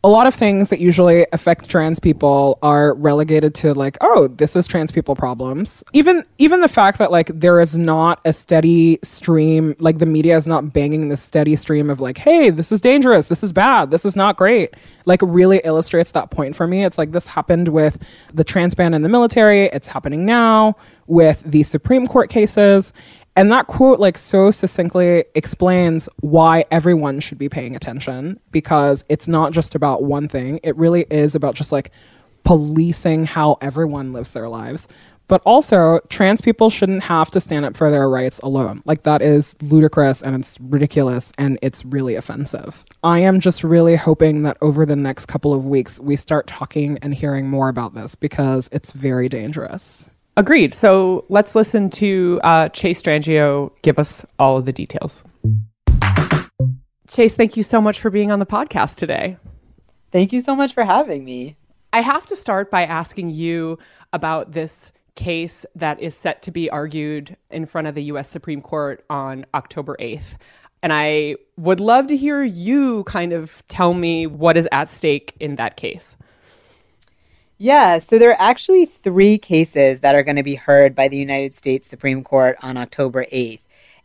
A 0.06 0.10
lot 0.10 0.28
of 0.28 0.34
things 0.34 0.70
that 0.70 0.80
usually 0.80 1.26
affect 1.32 1.70
trans 1.70 1.98
people 1.98 2.60
are 2.62 2.94
relegated 2.96 3.56
to 3.56 3.74
like, 3.74 3.98
oh, 4.02 4.28
this 4.28 4.54
is 4.54 4.68
trans 4.68 4.92
people 4.92 5.16
problems. 5.16 5.82
Even 5.94 6.26
even 6.40 6.60
the 6.60 6.68
fact 6.68 6.98
that 6.98 7.10
like 7.10 7.28
there 7.34 7.62
is 7.62 7.78
not 7.78 8.20
a 8.26 8.34
steady 8.34 9.00
stream, 9.02 9.76
like 9.80 10.00
the 10.00 10.06
media 10.06 10.36
is 10.36 10.46
not 10.46 10.74
banging 10.74 11.08
the 11.08 11.16
steady 11.16 11.56
stream 11.56 11.90
of 11.90 12.02
like, 12.02 12.18
hey, 12.18 12.50
this 12.50 12.70
is 12.70 12.82
dangerous, 12.82 13.28
this 13.28 13.44
is 13.44 13.54
bad, 13.54 13.92
this 13.92 14.04
is 14.04 14.16
not 14.16 14.36
great. 14.36 14.74
Like 15.06 15.22
really 15.24 15.62
illustrates 15.64 16.12
that 16.12 16.32
point 16.32 16.54
for 16.54 16.68
me. 16.68 16.84
It's 16.84 16.98
like 16.98 17.14
this 17.14 17.28
happened 17.28 17.70
with 17.70 17.98
the 18.34 18.44
trans 18.44 18.76
ban 18.76 18.94
in 18.94 19.04
the 19.04 19.10
military, 19.10 19.66
it's 19.68 19.88
happening 19.88 20.26
now 20.26 20.76
with 21.08 21.44
the 21.46 21.64
Supreme 21.64 22.08
Court 22.08 22.30
cases. 22.30 22.92
And 23.36 23.52
that 23.52 23.68
quote, 23.68 24.00
like, 24.00 24.18
so 24.18 24.52
succinctly 24.52 25.26
explains 25.34 26.08
why 26.20 26.66
everyone 26.70 27.20
should 27.20 27.40
be 27.40 27.50
paying 27.50 27.76
attention 27.76 28.40
because 28.52 29.04
it's 29.10 29.28
not 29.28 29.54
just 29.54 29.74
about 29.74 30.04
one 30.04 30.28
thing. 30.28 30.60
It 30.64 30.78
really 30.78 31.06
is 31.10 31.34
about 31.34 31.56
just 31.56 31.72
like 31.72 31.92
policing 32.44 33.26
how 33.26 33.58
everyone 33.62 34.14
lives 34.14 34.34
their 34.34 34.50
lives. 34.50 34.88
But 35.30 35.42
also, 35.46 36.00
trans 36.10 36.42
people 36.42 36.70
shouldn't 36.70 37.04
have 37.04 37.32
to 37.32 37.40
stand 37.40 37.66
up 37.66 37.78
for 37.78 37.90
their 37.90 38.10
rights 38.10 38.40
alone. 38.40 38.84
Like, 38.86 39.04
that 39.04 39.22
is 39.22 39.56
ludicrous 39.62 40.22
and 40.22 40.36
it's 40.36 40.60
ridiculous 40.60 41.32
and 41.38 41.58
it's 41.62 41.86
really 41.86 42.16
offensive. 42.16 42.84
I 43.04 43.20
am 43.20 43.40
just 43.40 43.64
really 43.64 43.96
hoping 43.96 44.44
that 44.44 44.58
over 44.62 44.86
the 44.86 44.98
next 44.98 45.28
couple 45.28 45.54
of 45.54 45.66
weeks, 45.66 45.98
we 46.00 46.18
start 46.18 46.46
talking 46.46 47.00
and 47.02 47.16
hearing 47.16 47.48
more 47.48 47.70
about 47.70 47.96
this 47.96 48.16
because 48.16 48.68
it's 48.74 48.92
very 48.92 49.30
dangerous. 49.30 50.12
Agreed. 50.36 50.74
So 50.74 51.26
let's 51.30 51.54
listen 51.54 51.90
to 51.92 52.40
uh, 52.44 52.70
Chase 52.70 53.02
Strangio 53.02 53.72
give 53.84 54.00
us 54.00 54.26
all 54.40 54.58
of 54.58 54.66
the 54.66 54.74
details. 54.74 55.24
Chase, 57.08 57.36
thank 57.36 57.56
you 57.56 57.64
so 57.64 57.80
much 57.80 58.00
for 58.00 58.10
being 58.10 58.32
on 58.32 58.40
the 58.40 58.46
podcast 58.46 58.96
today. 58.96 59.38
Thank 60.12 60.34
you 60.34 60.42
so 60.42 60.56
much 60.56 60.74
for 60.74 60.84
having 60.84 61.24
me. 61.24 61.58
I 61.92 62.02
have 62.02 62.26
to 62.28 62.36
start 62.36 62.72
by 62.72 62.84
asking 62.84 63.30
you 63.30 63.78
about 64.12 64.54
this 64.54 64.92
case 65.16 65.66
that 65.76 66.02
is 66.02 66.16
set 66.16 66.42
to 66.42 66.52
be 66.52 66.70
argued 66.72 67.38
in 67.52 67.68
front 67.68 67.86
of 67.86 67.94
the 67.94 68.04
US 68.06 68.28
Supreme 68.28 68.62
Court 68.62 69.06
on 69.12 69.46
October 69.54 69.96
8th. 70.00 70.38
And 70.82 70.92
I 70.92 71.36
would 71.56 71.80
love 71.80 72.08
to 72.08 72.18
hear 72.18 72.44
you 72.44 73.04
kind 73.04 73.32
of 73.32 73.64
tell 73.68 73.94
me 73.94 74.26
what 74.26 74.58
is 74.58 74.68
at 74.72 74.90
stake 74.90 75.36
in 75.40 75.56
that 75.56 75.78
case. 75.78 76.18
Yeah, 77.64 78.00
so 78.00 78.20
there 78.20 78.30
are 78.32 78.42
actually 78.42 78.86
three 78.86 79.38
cases 79.38 80.02
that 80.02 80.16
are 80.16 80.24
going 80.24 80.36
to 80.36 80.44
be 80.44 80.56
heard 80.56 80.94
by 80.94 81.08
the 81.08 81.16
United 81.16 81.54
States 81.54 81.88
Supreme 81.88 82.22
Court 82.22 82.58
on 82.62 82.76
October 82.76 83.26
8th. 83.32 83.62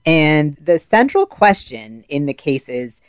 And 0.06 0.56
the 0.62 0.78
central 0.78 1.26
question 1.26 2.04
in 2.08 2.26
the 2.26 2.34
cases 2.34 3.00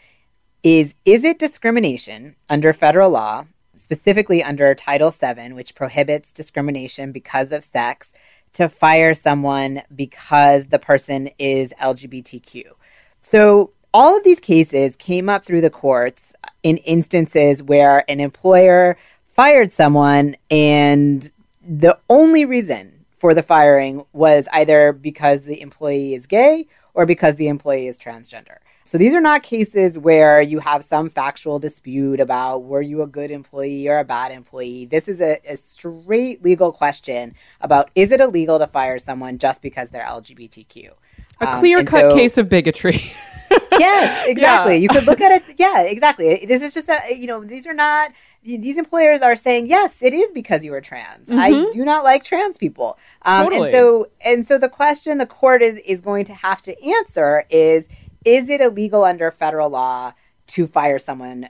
is 0.64 0.96
Is 1.06 1.24
it 1.24 1.38
discrimination 1.38 2.36
under 2.50 2.74
federal 2.74 3.12
law, 3.12 3.46
specifically 3.78 4.44
under 4.44 4.74
Title 4.74 5.12
VII, 5.12 5.54
which 5.54 5.76
prohibits 5.76 6.34
discrimination 6.34 7.12
because 7.12 7.52
of 7.52 7.64
sex, 7.64 8.12
to 8.54 8.68
fire 8.68 9.14
someone 9.14 9.84
because 9.96 10.70
the 10.70 10.80
person 10.80 11.30
is 11.38 11.76
LGBTQ? 11.80 12.64
So 13.22 13.70
all 13.94 14.18
of 14.18 14.24
these 14.24 14.40
cases 14.40 14.96
came 14.96 15.30
up 15.30 15.46
through 15.46 15.62
the 15.62 15.70
courts 15.70 16.34
in 16.64 16.78
instances 16.78 17.62
where 17.62 18.04
an 18.10 18.20
employer 18.20 18.98
fired 19.40 19.72
someone 19.72 20.36
and 20.52 21.32
the 21.66 21.98
only 22.10 22.44
reason 22.44 23.06
for 23.16 23.34
the 23.34 23.42
firing 23.42 24.04
was 24.12 24.50
either 24.52 24.92
because 24.92 25.44
the 25.44 25.62
employee 25.62 26.14
is 26.14 26.26
gay 26.26 26.68
or 26.94 27.06
because 27.06 27.38
the 27.38 27.48
employee 27.48 27.88
is 27.88 27.98
transgender. 27.98 28.58
So 28.84 28.98
these 28.98 29.14
are 29.14 29.22
not 29.22 29.42
cases 29.42 29.98
where 29.98 30.42
you 30.42 30.60
have 30.60 30.84
some 30.84 31.10
factual 31.10 31.58
dispute 31.58 32.20
about 32.20 32.64
were 32.64 32.82
you 32.82 33.02
a 33.02 33.08
good 33.08 33.32
employee 33.32 33.88
or 33.88 34.00
a 34.00 34.04
bad 34.04 34.34
employee. 34.34 34.88
This 34.88 35.08
is 35.08 35.22
a, 35.22 35.40
a 35.50 35.56
straight 35.56 36.44
legal 36.44 36.74
question 36.74 37.34
about 37.62 37.92
is 37.96 38.12
it 38.12 38.20
illegal 38.20 38.60
to 38.60 38.68
fire 38.68 39.00
someone 39.00 39.38
just 39.38 39.62
because 39.62 39.90
they're 39.90 40.04
LGBTQ? 40.04 40.90
A 41.40 41.48
Um, 41.48 41.60
clear 41.62 41.80
and 41.80 41.88
cut 41.88 42.12
so- 42.12 42.14
case 42.18 42.38
of 42.38 42.50
bigotry. 42.50 43.14
yes, 43.72 44.26
exactly. 44.28 44.78
You 44.78 44.90
could 44.90 45.06
look 45.06 45.22
at 45.22 45.32
it. 45.32 45.56
Yeah, 45.58 45.82
exactly. 45.82 46.46
This 46.46 46.62
is 46.62 46.74
just 46.74 46.90
a, 46.90 47.16
you 47.16 47.28
know, 47.28 47.44
these 47.44 47.68
are 47.68 47.74
not, 47.74 48.12
these 48.44 48.78
employers 48.78 49.22
are 49.22 49.36
saying, 49.36 49.68
yes, 49.68 50.02
it 50.02 50.14
is 50.14 50.32
because 50.32 50.64
you 50.64 50.74
are 50.74 50.82
trans. 50.82 51.30
I 51.30 51.72
do 51.72 51.84
not 51.86 52.04
like 52.04 52.24
trans 52.24 52.58
people. 52.58 52.98
Um, 53.24 53.46
Totally. 53.46 53.70
And 53.70 53.76
so, 53.76 54.10
and 54.26 54.48
so 54.48 54.58
the 54.58 54.70
question 54.70 55.18
the 55.18 55.26
court 55.26 55.62
is, 55.62 55.78
is 55.86 56.02
going 56.02 56.26
to 56.26 56.34
have 56.34 56.62
to 56.64 56.84
answer 56.84 57.46
is, 57.50 57.88
is 58.26 58.50
it 58.50 58.62
illegal 58.62 59.04
under 59.04 59.32
federal 59.32 59.70
law 59.70 60.14
to 60.48 60.68
fire 60.68 61.00
someone 61.00 61.50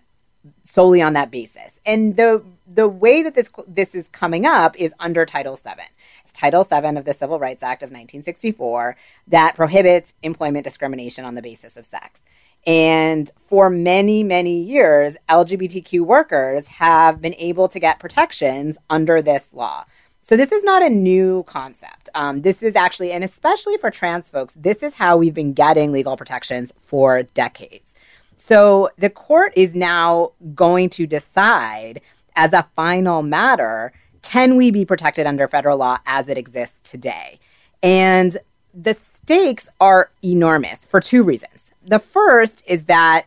solely 0.63 1.01
on 1.01 1.13
that 1.13 1.31
basis. 1.31 1.79
And 1.85 2.15
the 2.15 2.43
the 2.71 2.87
way 2.87 3.23
that 3.23 3.33
this 3.33 3.49
this 3.67 3.95
is 3.95 4.07
coming 4.09 4.45
up 4.45 4.75
is 4.77 4.93
under 4.99 5.25
Title 5.25 5.55
VII. 5.55 5.83
It's 6.29 6.39
Title 6.39 6.63
VII 6.63 6.97
of 6.97 7.05
the 7.05 7.13
Civil 7.13 7.39
Rights 7.39 7.63
Act 7.63 7.81
of 7.81 7.87
1964 7.87 8.95
that 9.27 9.55
prohibits 9.55 10.13
employment 10.21 10.63
discrimination 10.63 11.25
on 11.25 11.33
the 11.33 11.41
basis 11.41 11.75
of 11.75 11.85
sex. 11.85 12.21
And 12.67 13.31
for 13.47 13.69
many, 13.69 14.21
many 14.21 14.59
years, 14.61 15.17
LGBTQ 15.27 16.01
workers 16.01 16.67
have 16.67 17.19
been 17.19 17.33
able 17.35 17.67
to 17.69 17.79
get 17.79 17.99
protections 17.99 18.77
under 18.89 19.23
this 19.23 19.53
law. 19.53 19.85
So 20.21 20.37
this 20.37 20.51
is 20.51 20.63
not 20.63 20.83
a 20.83 20.89
new 20.89 21.43
concept. 21.47 22.09
Um, 22.13 22.43
this 22.43 22.61
is 22.61 22.75
actually, 22.75 23.11
and 23.11 23.23
especially 23.23 23.77
for 23.77 23.89
trans 23.89 24.29
folks, 24.29 24.53
this 24.55 24.83
is 24.83 24.95
how 24.95 25.17
we've 25.17 25.33
been 25.33 25.53
getting 25.53 25.91
legal 25.91 26.15
protections 26.15 26.71
for 26.77 27.23
decades. 27.23 27.95
So 28.35 28.89
the 28.99 29.09
court 29.09 29.53
is 29.55 29.73
now 29.73 30.33
going 30.53 30.91
to 30.91 31.07
decide 31.07 32.01
as 32.35 32.53
a 32.53 32.67
final 32.75 33.23
matter 33.23 33.93
can 34.21 34.55
we 34.55 34.71
be 34.71 34.85
protected 34.85 35.25
under 35.25 35.47
federal 35.47 35.77
law 35.77 35.97
as 36.05 36.29
it 36.29 36.37
exists 36.37 36.89
today? 36.89 37.39
And 37.81 38.37
the 38.73 38.93
stakes 38.93 39.67
are 39.79 40.09
enormous 40.23 40.85
for 40.85 40.99
two 40.99 41.23
reasons. 41.23 41.71
The 41.85 41.99
first 41.99 42.63
is 42.67 42.85
that 42.85 43.25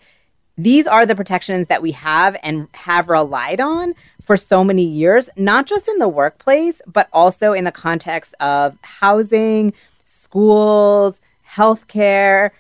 these 0.59 0.87
are 0.87 1.07
the 1.07 1.17
protections 1.17 1.67
that 1.69 1.81
we 1.81 1.93
have 1.93 2.37
and 2.43 2.69
have 2.75 3.09
relied 3.09 3.61
on 3.61 3.95
for 4.21 4.37
so 4.37 4.63
many 4.63 4.85
years, 4.85 5.31
not 5.37 5.67
just 5.67 5.89
in 5.89 5.99
the 5.99 6.09
workplace, 6.09 6.83
but 6.87 7.09
also 7.13 7.53
in 7.53 7.65
the 7.65 7.73
context 7.73 8.35
of 8.39 8.77
housing, 8.83 9.73
schools, 10.05 11.21
healthcare, 11.49 12.51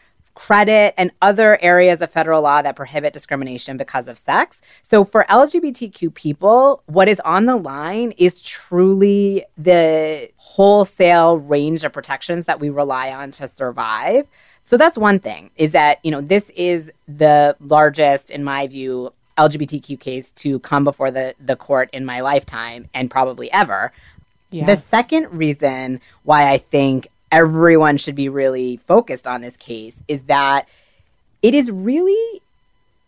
credit, 0.42 0.92
and 0.98 1.12
other 1.22 1.56
areas 1.62 2.00
of 2.00 2.10
federal 2.10 2.42
law 2.42 2.60
that 2.60 2.74
prohibit 2.74 3.12
discrimination 3.12 3.76
because 3.76 4.08
of 4.08 4.18
sex. 4.18 4.60
So 4.82 5.04
for 5.04 5.24
LGBTQ 5.30 6.12
people, 6.14 6.82
what 6.86 7.08
is 7.08 7.20
on 7.20 7.46
the 7.46 7.54
line 7.54 8.12
is 8.18 8.42
truly 8.42 9.44
the 9.56 10.28
wholesale 10.38 11.38
range 11.38 11.84
of 11.84 11.92
protections 11.92 12.46
that 12.46 12.58
we 12.58 12.70
rely 12.70 13.12
on 13.12 13.30
to 13.30 13.46
survive. 13.46 14.26
So 14.64 14.76
that's 14.76 14.98
one 14.98 15.20
thing 15.20 15.50
is 15.54 15.70
that, 15.70 16.00
you 16.02 16.10
know, 16.10 16.20
this 16.20 16.50
is 16.56 16.90
the 17.06 17.54
largest, 17.60 18.28
in 18.28 18.42
my 18.42 18.66
view, 18.66 19.12
LGBTQ 19.38 20.00
case 20.00 20.32
to 20.32 20.58
come 20.58 20.82
before 20.82 21.12
the, 21.12 21.36
the 21.38 21.54
court 21.54 21.88
in 21.92 22.04
my 22.04 22.18
lifetime 22.20 22.88
and 22.92 23.08
probably 23.08 23.48
ever. 23.52 23.92
The 24.66 24.76
second 24.76 25.32
reason 25.32 26.00
why 26.24 26.50
I 26.50 26.58
think 26.58 27.11
everyone 27.32 27.96
should 27.96 28.14
be 28.14 28.28
really 28.28 28.76
focused 28.76 29.26
on 29.26 29.40
this 29.40 29.56
case 29.56 29.96
is 30.06 30.22
that 30.24 30.68
it 31.40 31.54
is 31.54 31.70
really 31.70 32.42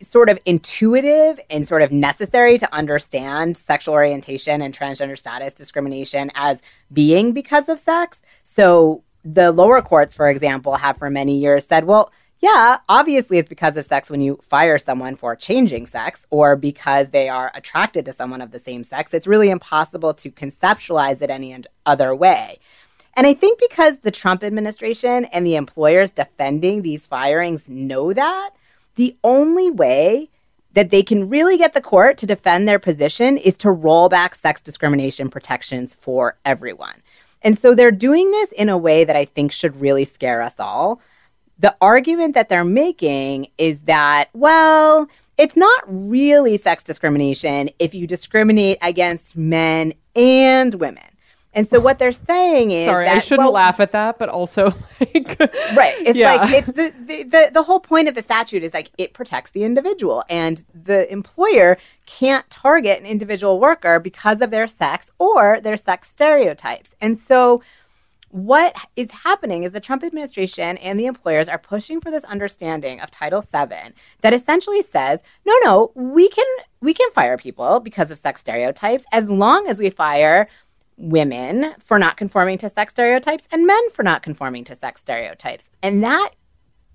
sort 0.02 0.28
of 0.28 0.38
intuitive 0.44 1.38
and 1.50 1.68
sort 1.68 1.82
of 1.82 1.92
necessary 1.92 2.58
to 2.58 2.74
understand 2.74 3.56
sexual 3.56 3.94
orientation 3.94 4.60
and 4.60 4.76
transgender 4.76 5.16
status 5.16 5.54
discrimination 5.54 6.30
as 6.34 6.60
being 6.92 7.32
because 7.32 7.68
of 7.68 7.78
sex. 7.78 8.22
So 8.42 9.02
the 9.24 9.52
lower 9.52 9.80
courts, 9.82 10.14
for 10.14 10.28
example, 10.28 10.76
have 10.76 10.96
for 10.96 11.10
many 11.10 11.38
years 11.38 11.66
said, 11.66 11.84
well, 11.84 12.10
yeah, 12.40 12.78
obviously 12.88 13.38
it's 13.38 13.48
because 13.48 13.76
of 13.76 13.86
sex 13.86 14.10
when 14.10 14.20
you 14.20 14.38
fire 14.42 14.78
someone 14.78 15.16
for 15.16 15.34
changing 15.34 15.86
sex 15.86 16.26
or 16.30 16.56
because 16.56 17.10
they 17.10 17.28
are 17.28 17.50
attracted 17.54 18.04
to 18.04 18.12
someone 18.12 18.42
of 18.42 18.50
the 18.50 18.58
same 18.58 18.84
sex. 18.84 19.14
It's 19.14 19.26
really 19.26 19.48
impossible 19.48 20.12
to 20.14 20.30
conceptualize 20.30 21.22
it 21.22 21.30
any 21.30 21.56
other 21.86 22.14
way. 22.14 22.58
And 23.16 23.26
I 23.26 23.34
think 23.34 23.60
because 23.60 23.98
the 23.98 24.10
Trump 24.10 24.42
administration 24.42 25.26
and 25.26 25.46
the 25.46 25.54
employers 25.54 26.10
defending 26.10 26.82
these 26.82 27.06
firings 27.06 27.70
know 27.70 28.12
that, 28.12 28.50
the 28.96 29.16
only 29.22 29.70
way 29.70 30.30
that 30.72 30.90
they 30.90 31.02
can 31.02 31.28
really 31.28 31.56
get 31.56 31.74
the 31.74 31.80
court 31.80 32.18
to 32.18 32.26
defend 32.26 32.66
their 32.66 32.80
position 32.80 33.36
is 33.38 33.56
to 33.58 33.70
roll 33.70 34.08
back 34.08 34.34
sex 34.34 34.60
discrimination 34.60 35.30
protections 35.30 35.94
for 35.94 36.36
everyone. 36.44 37.00
And 37.42 37.58
so 37.58 37.74
they're 37.74 37.92
doing 37.92 38.30
this 38.32 38.50
in 38.52 38.68
a 38.68 38.78
way 38.78 39.04
that 39.04 39.16
I 39.16 39.24
think 39.24 39.52
should 39.52 39.80
really 39.80 40.04
scare 40.04 40.42
us 40.42 40.58
all. 40.58 41.00
The 41.58 41.76
argument 41.80 42.34
that 42.34 42.48
they're 42.48 42.64
making 42.64 43.48
is 43.58 43.82
that, 43.82 44.30
well, 44.32 45.06
it's 45.38 45.56
not 45.56 45.84
really 45.86 46.56
sex 46.56 46.82
discrimination 46.82 47.70
if 47.78 47.94
you 47.94 48.08
discriminate 48.08 48.78
against 48.82 49.36
men 49.36 49.94
and 50.16 50.74
women. 50.74 51.04
And 51.54 51.68
so 51.68 51.80
what 51.80 51.98
they're 51.98 52.12
saying 52.12 52.72
is 52.72 52.86
Sorry, 52.86 53.04
that, 53.06 53.16
I 53.16 53.18
shouldn't 53.20 53.46
well, 53.46 53.52
laugh 53.52 53.80
at 53.80 53.92
that, 53.92 54.18
but 54.18 54.28
also 54.28 54.66
like 55.00 55.38
Right. 55.74 55.94
It's 56.00 56.16
Yeah. 56.16 56.34
like 56.34 56.50
it's 56.50 56.66
the, 56.66 56.92
the, 57.04 57.22
the, 57.22 57.50
the 57.52 57.62
whole 57.62 57.80
point 57.80 58.08
of 58.08 58.14
the 58.14 58.22
statute 58.22 58.62
is 58.62 58.74
like 58.74 58.90
it 58.98 59.14
protects 59.14 59.52
the 59.52 59.62
individual 59.64 60.24
and 60.28 60.64
the 60.74 61.10
employer 61.12 61.78
can't 62.06 62.48
target 62.50 62.98
an 63.00 63.06
individual 63.06 63.60
worker 63.60 64.00
because 64.00 64.40
of 64.40 64.50
their 64.50 64.66
sex 64.68 65.10
or 65.18 65.60
their 65.60 65.76
sex 65.76 66.10
stereotypes. 66.10 66.94
And 67.00 67.16
so 67.16 67.62
what 68.30 68.74
is 68.96 69.12
happening 69.12 69.62
is 69.62 69.70
the 69.70 69.78
Trump 69.78 70.02
administration 70.02 70.76
and 70.78 70.98
the 70.98 71.06
employers 71.06 71.48
are 71.48 71.56
pushing 71.56 72.00
for 72.00 72.10
this 72.10 72.24
understanding 72.24 72.98
of 73.00 73.08
Title 73.08 73.40
VII 73.40 73.94
that 74.22 74.34
essentially 74.34 74.82
says, 74.82 75.22
no, 75.46 75.54
no, 75.62 75.92
we 75.94 76.28
can 76.28 76.44
we 76.80 76.92
can 76.92 77.08
fire 77.12 77.36
people 77.38 77.78
because 77.78 78.10
of 78.10 78.18
sex 78.18 78.40
stereotypes 78.40 79.04
as 79.12 79.28
long 79.30 79.68
as 79.68 79.78
we 79.78 79.88
fire 79.88 80.48
women 80.96 81.74
for 81.78 81.98
not 81.98 82.16
conforming 82.16 82.58
to 82.58 82.68
sex 82.68 82.92
stereotypes 82.92 83.48
and 83.50 83.66
men 83.66 83.90
for 83.90 84.02
not 84.02 84.22
conforming 84.22 84.64
to 84.64 84.74
sex 84.74 85.00
stereotypes. 85.00 85.70
And 85.82 86.02
that 86.02 86.30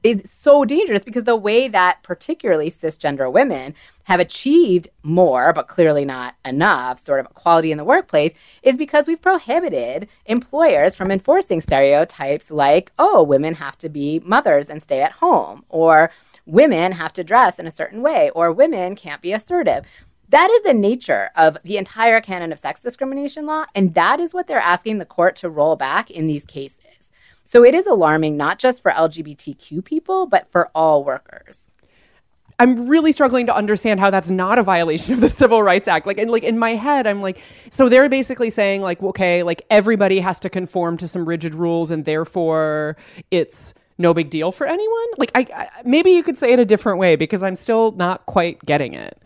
is 0.03 0.21
so 0.25 0.63
dangerous 0.63 1.03
because 1.03 1.25
the 1.25 1.35
way 1.35 1.67
that 1.67 2.01
particularly 2.03 2.71
cisgender 2.71 3.31
women 3.31 3.73
have 4.03 4.19
achieved 4.19 4.87
more, 5.03 5.51
but 5.53 5.67
clearly 5.67 6.05
not 6.05 6.35
enough, 6.45 6.99
sort 6.99 7.19
of 7.19 7.25
equality 7.25 7.71
in 7.71 7.77
the 7.77 7.83
workplace 7.83 8.33
is 8.63 8.77
because 8.77 9.07
we've 9.07 9.21
prohibited 9.21 10.07
employers 10.25 10.95
from 10.95 11.11
enforcing 11.11 11.59
stereotypes 11.59 12.49
like, 12.49 12.91
oh, 12.97 13.21
women 13.21 13.55
have 13.55 13.77
to 13.77 13.89
be 13.89 14.21
mothers 14.23 14.69
and 14.69 14.81
stay 14.81 15.01
at 15.01 15.11
home, 15.13 15.65
or 15.69 16.11
women 16.45 16.93
have 16.93 17.13
to 17.13 17.23
dress 17.23 17.59
in 17.59 17.67
a 17.67 17.71
certain 17.71 18.01
way, 18.01 18.29
or 18.31 18.51
women 18.51 18.95
can't 18.95 19.21
be 19.21 19.33
assertive. 19.33 19.85
That 20.29 20.51
is 20.51 20.61
the 20.61 20.75
nature 20.75 21.31
of 21.35 21.57
the 21.63 21.77
entire 21.77 22.21
canon 22.21 22.51
of 22.51 22.59
sex 22.59 22.81
discrimination 22.81 23.47
law, 23.47 23.65
and 23.73 23.95
that 23.95 24.19
is 24.19 24.33
what 24.33 24.47
they're 24.47 24.59
asking 24.59 24.99
the 24.99 25.05
court 25.05 25.35
to 25.37 25.49
roll 25.49 25.75
back 25.75 26.11
in 26.11 26.27
these 26.27 26.45
cases. 26.45 27.11
So 27.45 27.63
it 27.63 27.73
is 27.73 27.87
alarming 27.87 28.37
not 28.37 28.59
just 28.59 28.83
for 28.83 28.91
LGBTQ 28.91 29.83
people, 29.83 30.27
but 30.27 30.51
for 30.51 30.69
all 30.75 31.03
workers. 31.03 31.67
I'm 32.59 32.87
really 32.87 33.11
struggling 33.11 33.47
to 33.47 33.55
understand 33.55 33.99
how 33.99 34.11
that's 34.11 34.29
not 34.29 34.59
a 34.59 34.63
violation 34.63 35.15
of 35.15 35.21
the 35.21 35.29
Civil 35.31 35.63
Rights 35.63 35.87
Act. 35.87 36.05
Like, 36.05 36.19
and 36.19 36.29
like 36.29 36.43
in 36.43 36.59
my 36.59 36.75
head, 36.75 37.07
I'm 37.07 37.21
like, 37.21 37.41
so 37.71 37.89
they're 37.89 38.09
basically 38.09 38.51
saying 38.51 38.81
like, 38.81 39.01
okay, 39.01 39.41
like 39.41 39.63
everybody 39.71 40.19
has 40.19 40.39
to 40.41 40.49
conform 40.49 40.97
to 40.97 41.07
some 41.07 41.27
rigid 41.27 41.55
rules, 41.55 41.89
and 41.89 42.05
therefore 42.05 42.97
it's 43.31 43.73
no 43.97 44.13
big 44.13 44.29
deal 44.29 44.51
for 44.51 44.67
anyone. 44.67 45.07
Like, 45.17 45.31
I, 45.33 45.47
I 45.55 45.69
maybe 45.85 46.11
you 46.11 46.21
could 46.21 46.37
say 46.37 46.53
it 46.53 46.59
a 46.59 46.65
different 46.65 46.99
way 46.99 47.15
because 47.15 47.41
I'm 47.41 47.55
still 47.55 47.93
not 47.93 48.27
quite 48.27 48.63
getting 48.65 48.93
it. 48.93 49.17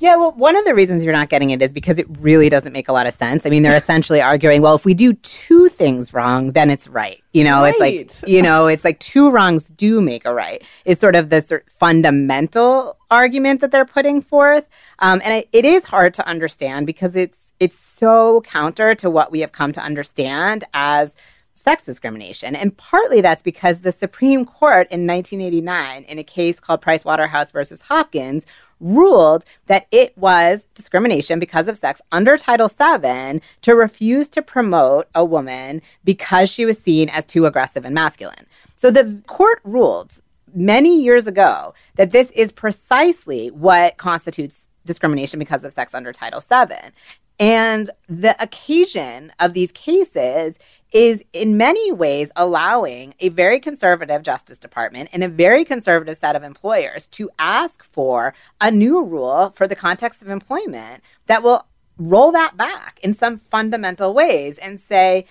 Yeah, 0.00 0.16
well, 0.16 0.32
one 0.32 0.56
of 0.56 0.64
the 0.64 0.74
reasons 0.74 1.04
you're 1.04 1.12
not 1.12 1.28
getting 1.28 1.50
it 1.50 1.62
is 1.62 1.72
because 1.72 1.98
it 1.98 2.06
really 2.20 2.48
doesn't 2.48 2.72
make 2.72 2.88
a 2.88 2.92
lot 2.92 3.06
of 3.06 3.14
sense. 3.14 3.46
I 3.46 3.50
mean, 3.50 3.62
they're 3.62 3.76
essentially 3.84 4.20
arguing, 4.20 4.62
well, 4.62 4.74
if 4.74 4.84
we 4.84 4.94
do 4.94 5.14
two 5.14 5.68
things 5.68 6.12
wrong, 6.12 6.52
then 6.52 6.70
it's 6.70 6.88
right. 6.88 7.22
You 7.32 7.44
know, 7.44 7.64
it's 7.64 7.80
like, 7.80 8.10
you 8.28 8.42
know, 8.42 8.66
it's 8.66 8.84
like 8.84 8.98
two 9.00 9.30
wrongs 9.30 9.64
do 9.64 10.00
make 10.00 10.24
a 10.24 10.34
right. 10.34 10.62
Is 10.84 10.98
sort 10.98 11.16
of 11.16 11.30
the 11.30 11.40
sort 11.40 11.68
fundamental 11.70 12.96
argument 13.10 13.60
that 13.60 13.70
they're 13.70 13.84
putting 13.84 14.20
forth, 14.20 14.68
um, 14.98 15.20
and 15.24 15.34
it, 15.34 15.48
it 15.52 15.64
is 15.64 15.84
hard 15.86 16.14
to 16.14 16.26
understand 16.26 16.86
because 16.86 17.16
it's 17.16 17.52
it's 17.60 17.78
so 17.78 18.40
counter 18.42 18.94
to 18.96 19.08
what 19.08 19.30
we 19.30 19.40
have 19.40 19.52
come 19.52 19.72
to 19.72 19.80
understand 19.80 20.64
as 20.74 21.16
sex 21.64 21.86
discrimination. 21.86 22.54
And 22.54 22.76
partly 22.76 23.20
that's 23.20 23.40
because 23.40 23.80
the 23.80 23.92
Supreme 23.92 24.44
Court 24.44 24.86
in 24.90 25.06
1989, 25.06 26.04
in 26.04 26.18
a 26.18 26.24
case 26.24 26.60
called 26.60 26.82
Price 26.82 27.04
Waterhouse 27.04 27.50
versus 27.52 27.82
Hopkins, 27.82 28.44
ruled 28.80 29.44
that 29.66 29.86
it 29.90 30.16
was 30.16 30.66
discrimination 30.74 31.38
because 31.38 31.68
of 31.68 31.78
sex 31.78 32.00
under 32.12 32.36
Title 32.36 32.68
VII 32.68 33.40
to 33.62 33.74
refuse 33.74 34.28
to 34.30 34.42
promote 34.42 35.08
a 35.14 35.24
woman 35.24 35.82
because 36.04 36.50
she 36.50 36.64
was 36.64 36.78
seen 36.78 37.08
as 37.08 37.24
too 37.24 37.46
aggressive 37.46 37.84
and 37.84 37.94
masculine. 37.94 38.46
So 38.76 38.90
the 38.90 39.22
court 39.26 39.60
ruled 39.64 40.12
many 40.54 41.02
years 41.02 41.26
ago 41.26 41.74
that 41.96 42.12
this 42.12 42.30
is 42.32 42.52
precisely 42.52 43.50
what 43.50 43.96
constitutes 43.96 44.68
discrimination 44.84 45.38
because 45.38 45.64
of 45.64 45.72
sex 45.72 45.94
under 45.94 46.12
Title 46.12 46.40
VII. 46.40 46.90
And 47.38 47.90
the 48.08 48.40
occasion 48.40 49.32
of 49.40 49.54
these 49.54 49.72
cases 49.72 50.58
is 50.92 51.24
in 51.32 51.56
many 51.56 51.90
ways 51.90 52.30
allowing 52.36 53.14
a 53.18 53.28
very 53.30 53.58
conservative 53.58 54.22
Justice 54.22 54.58
Department 54.58 55.10
and 55.12 55.24
a 55.24 55.28
very 55.28 55.64
conservative 55.64 56.16
set 56.16 56.36
of 56.36 56.44
employers 56.44 57.08
to 57.08 57.30
ask 57.38 57.82
for 57.82 58.34
a 58.60 58.70
new 58.70 59.02
rule 59.02 59.52
for 59.56 59.66
the 59.66 59.74
context 59.74 60.22
of 60.22 60.28
employment 60.28 61.02
that 61.26 61.42
will 61.42 61.66
roll 61.98 62.30
that 62.32 62.56
back 62.56 63.00
in 63.02 63.12
some 63.12 63.36
fundamental 63.36 64.14
ways 64.14 64.56
and 64.58 64.78
say 64.78 65.26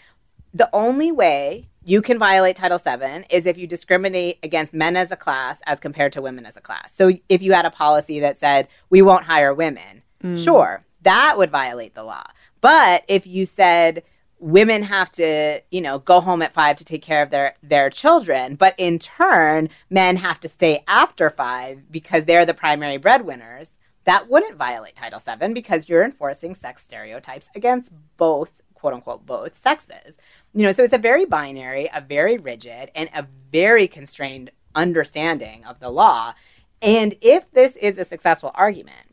the 0.53 0.69
only 0.73 1.11
way 1.11 1.69
you 1.85 2.01
can 2.01 2.19
violate 2.19 2.55
Title 2.55 2.77
VII 2.77 3.25
is 3.29 3.45
if 3.45 3.57
you 3.57 3.67
discriminate 3.67 4.39
against 4.43 4.73
men 4.73 4.95
as 4.95 5.11
a 5.11 5.17
class 5.17 5.61
as 5.65 5.79
compared 5.79 6.13
to 6.13 6.21
women 6.21 6.45
as 6.45 6.55
a 6.55 6.61
class. 6.61 6.93
So 6.95 7.11
if 7.27 7.41
you 7.41 7.53
had 7.53 7.65
a 7.65 7.71
policy 7.71 8.19
that 8.19 8.37
said, 8.37 8.67
we 8.89 9.01
won't 9.01 9.25
hire 9.25 9.53
women, 9.53 10.01
mm. 10.23 10.41
sure, 10.41 10.85
that 11.03 11.37
would 11.37 11.51
violate 11.51 11.93
the 11.95 12.03
law. 12.03 12.25
But 12.61 13.03
if 13.07 13.27
you 13.27 13.45
said, 13.45 14.03
women 14.39 14.83
have 14.83 15.09
to, 15.11 15.61
you 15.71 15.81
know, 15.81 15.99
go 15.99 16.19
home 16.19 16.41
at 16.41 16.53
five 16.53 16.75
to 16.77 16.85
take 16.85 17.01
care 17.01 17.21
of 17.21 17.29
their, 17.29 17.55
their 17.63 17.89
children, 17.89 18.55
but 18.55 18.75
in 18.77 18.99
turn, 18.99 19.69
men 19.89 20.17
have 20.17 20.39
to 20.41 20.47
stay 20.47 20.83
after 20.87 21.29
five 21.29 21.91
because 21.91 22.25
they're 22.25 22.45
the 22.45 22.53
primary 22.53 22.97
breadwinners, 22.97 23.71
that 24.05 24.29
wouldn't 24.29 24.57
violate 24.57 24.95
Title 24.95 25.19
VII 25.19 25.53
because 25.53 25.87
you're 25.87 26.03
enforcing 26.03 26.55
sex 26.55 26.83
stereotypes 26.83 27.49
against 27.55 27.93
both, 28.17 28.61
quote 28.73 28.93
unquote, 28.93 29.25
both 29.25 29.55
sexes. 29.55 30.17
You 30.53 30.63
know, 30.63 30.73
so 30.73 30.83
it's 30.83 30.93
a 30.93 30.97
very 30.97 31.25
binary, 31.25 31.89
a 31.93 32.01
very 32.01 32.37
rigid, 32.37 32.91
and 32.95 33.09
a 33.13 33.25
very 33.51 33.87
constrained 33.87 34.51
understanding 34.75 35.63
of 35.63 35.79
the 35.79 35.89
law. 35.89 36.33
And 36.81 37.15
if 37.21 37.49
this 37.51 37.77
is 37.77 37.97
a 37.97 38.03
successful 38.03 38.51
argument, 38.55 39.12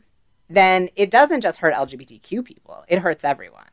then 0.50 0.90
it 0.96 1.10
doesn't 1.10 1.40
just 1.40 1.58
hurt 1.58 1.72
LGBTQ 1.74 2.44
people, 2.44 2.84
it 2.88 2.98
hurts 2.98 3.24
everyone. 3.24 3.64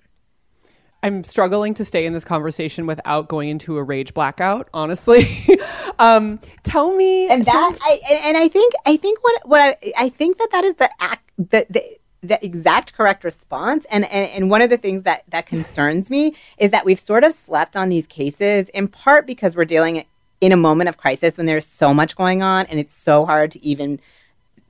I'm 1.03 1.23
struggling 1.23 1.73
to 1.75 1.85
stay 1.85 2.05
in 2.05 2.13
this 2.13 2.23
conversation 2.25 2.87
without 2.87 3.27
going 3.27 3.49
into 3.49 3.77
a 3.77 3.83
rage 3.83 4.13
blackout. 4.13 4.67
Honestly, 4.73 5.59
um, 5.99 6.39
tell 6.63 6.95
me. 6.95 7.27
and 7.29 7.45
that 7.45 7.77
I 7.81 7.99
and- 8.09 8.25
and 8.25 8.37
I 8.37 8.47
think 8.47 8.73
I 8.85 8.97
think 8.97 9.23
what 9.23 9.47
what 9.47 9.61
I 9.61 9.93
I 9.97 10.09
think 10.09 10.37
that 10.39 10.49
that 10.51 10.63
is 10.63 10.75
the 10.75 10.89
act 10.99 11.31
the 11.37 11.65
the 11.69 11.83
the 12.23 12.43
exact 12.43 12.93
correct 12.95 13.23
response 13.23 13.85
and, 13.91 14.03
and 14.05 14.29
and 14.31 14.49
one 14.49 14.61
of 14.63 14.71
the 14.71 14.77
things 14.77 15.03
that 15.03 15.23
that 15.29 15.45
concerns 15.45 16.09
me 16.09 16.35
is 16.57 16.71
that 16.71 16.83
we've 16.83 16.99
sort 16.99 17.23
of 17.23 17.31
slept 17.31 17.77
on 17.77 17.89
these 17.89 18.07
cases 18.07 18.69
in 18.69 18.87
part 18.87 19.27
because 19.27 19.55
we're 19.55 19.65
dealing 19.65 20.03
in 20.41 20.51
a 20.51 20.57
moment 20.57 20.89
of 20.89 20.97
crisis 20.97 21.37
when 21.37 21.45
there's 21.45 21.65
so 21.65 21.93
much 21.93 22.15
going 22.15 22.41
on 22.41 22.65
and 22.65 22.79
it's 22.79 22.93
so 22.93 23.23
hard 23.23 23.51
to 23.51 23.63
even 23.63 23.99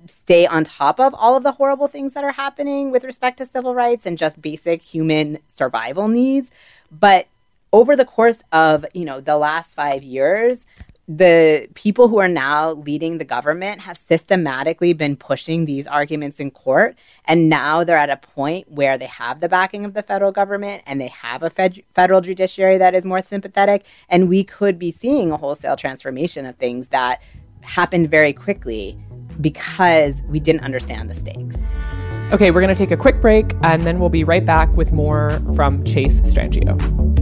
stay 0.09 0.45
on 0.45 0.63
top 0.63 0.99
of 0.99 1.13
all 1.13 1.35
of 1.35 1.43
the 1.43 1.53
horrible 1.53 1.87
things 1.87 2.13
that 2.13 2.23
are 2.23 2.31
happening 2.31 2.91
with 2.91 3.03
respect 3.03 3.37
to 3.37 3.45
civil 3.45 3.73
rights 3.75 4.05
and 4.05 4.17
just 4.17 4.41
basic 4.41 4.81
human 4.81 5.39
survival 5.55 6.07
needs. 6.07 6.51
But 6.91 7.27
over 7.73 7.95
the 7.95 8.05
course 8.05 8.41
of 8.51 8.85
you 8.93 9.05
know 9.05 9.19
the 9.19 9.37
last 9.37 9.73
5 9.75 10.03
years 10.03 10.65
the 11.07 11.69
people 11.73 12.09
who 12.09 12.17
are 12.17 12.27
now 12.27 12.71
leading 12.71 13.17
the 13.17 13.23
government 13.23 13.79
have 13.79 13.97
systematically 13.97 14.91
been 14.91 15.15
pushing 15.15 15.63
these 15.63 15.87
arguments 15.87 16.39
in 16.39 16.51
court. 16.51 16.97
And 17.23 17.47
now 17.47 17.85
they're 17.85 17.97
at 17.97 18.09
a 18.09 18.17
point 18.17 18.69
where 18.69 18.97
they 18.97 19.05
have 19.05 19.39
the 19.39 19.47
backing 19.47 19.85
of 19.85 19.93
the 19.93 20.03
federal 20.03 20.33
government 20.33 20.83
and 20.85 20.99
they 20.99 21.07
have 21.07 21.43
a 21.43 21.49
fed- 21.49 21.81
federal 21.95 22.19
judiciary 22.19 22.77
that 22.79 22.93
is 22.93 23.05
more 23.05 23.21
sympathetic. 23.21 23.85
And 24.09 24.27
we 24.27 24.43
could 24.43 24.77
be 24.77 24.91
seeing 24.91 25.31
a 25.31 25.37
wholesale 25.37 25.77
transformation 25.77 26.45
of 26.45 26.57
things 26.57 26.89
that 26.89 27.21
happened 27.61 28.11
very 28.11 28.33
quickly 28.33 28.97
because 29.41 30.21
we 30.27 30.39
didn't 30.39 30.61
understand 30.61 31.09
the 31.09 31.15
stakes. 31.15 31.57
Okay, 32.31 32.51
we're 32.51 32.61
going 32.61 32.73
to 32.73 32.75
take 32.75 32.91
a 32.91 32.97
quick 32.97 33.21
break 33.21 33.53
and 33.63 33.83
then 33.83 33.99
we'll 33.99 34.09
be 34.09 34.23
right 34.23 34.45
back 34.45 34.71
with 34.75 34.91
more 34.91 35.41
from 35.55 35.83
Chase 35.85 36.19
Strangio. 36.21 37.16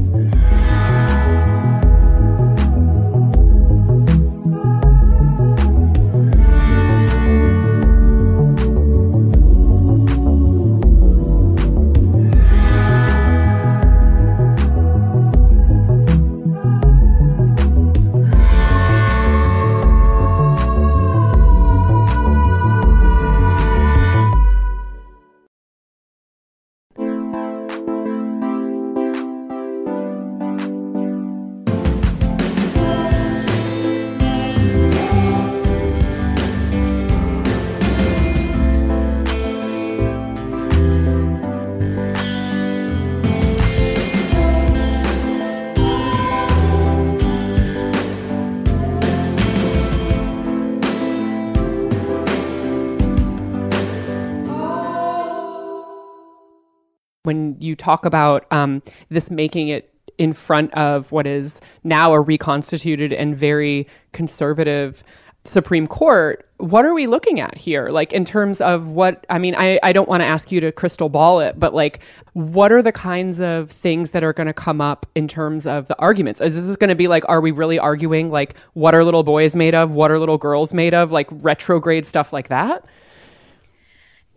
Talk 57.86 58.06
about 58.06 58.46
um, 58.52 58.82
this 59.10 59.30
making 59.30 59.68
it 59.68 59.94
in 60.18 60.34
front 60.34 60.74
of 60.74 61.12
what 61.12 61.28
is 61.28 61.62
now 61.84 62.14
a 62.14 62.22
reconstituted 62.22 63.14
and 63.14 63.36
very 63.36 63.88
conservative 64.12 65.04
Supreme 65.44 65.86
Court, 65.86 66.50
what 66.58 66.86
are 66.86 66.94
we 66.96 67.06
looking 67.06 67.40
at 67.40 67.56
here? 67.56 67.90
Like, 67.90 68.14
in 68.14 68.26
terms 68.26 68.62
of 68.62 68.90
what, 68.90 69.26
I 69.30 69.38
mean, 69.38 69.54
I, 69.56 69.80
I 69.84 69.94
don't 69.94 70.10
want 70.10 70.22
to 70.22 70.26
ask 70.26 70.52
you 70.52 70.60
to 70.62 70.72
crystal 70.72 71.10
ball 71.10 71.40
it, 71.40 71.60
but 71.60 71.76
like, 71.76 72.00
what 72.34 72.72
are 72.72 72.82
the 72.82 72.92
kinds 72.92 73.40
of 73.42 73.70
things 73.70 74.12
that 74.12 74.24
are 74.24 74.34
going 74.34 74.48
to 74.48 74.54
come 74.54 74.82
up 74.82 75.06
in 75.14 75.28
terms 75.28 75.68
of 75.68 75.88
the 75.88 76.00
arguments? 76.00 76.42
Is 76.42 76.66
this 76.66 76.76
going 76.78 76.90
to 76.90 76.96
be 76.96 77.08
like, 77.08 77.24
are 77.30 77.42
we 77.42 77.52
really 77.52 77.78
arguing 77.78 78.32
like, 78.32 78.56
what 78.74 78.96
are 78.96 79.04
little 79.04 79.24
boys 79.24 79.56
made 79.56 79.76
of? 79.76 79.92
What 79.92 80.10
are 80.10 80.18
little 80.18 80.40
girls 80.40 80.74
made 80.74 80.96
of? 80.96 81.12
Like, 81.12 81.28
retrograde 81.32 82.08
stuff 82.08 82.34
like 82.34 82.48
that? 82.48 82.86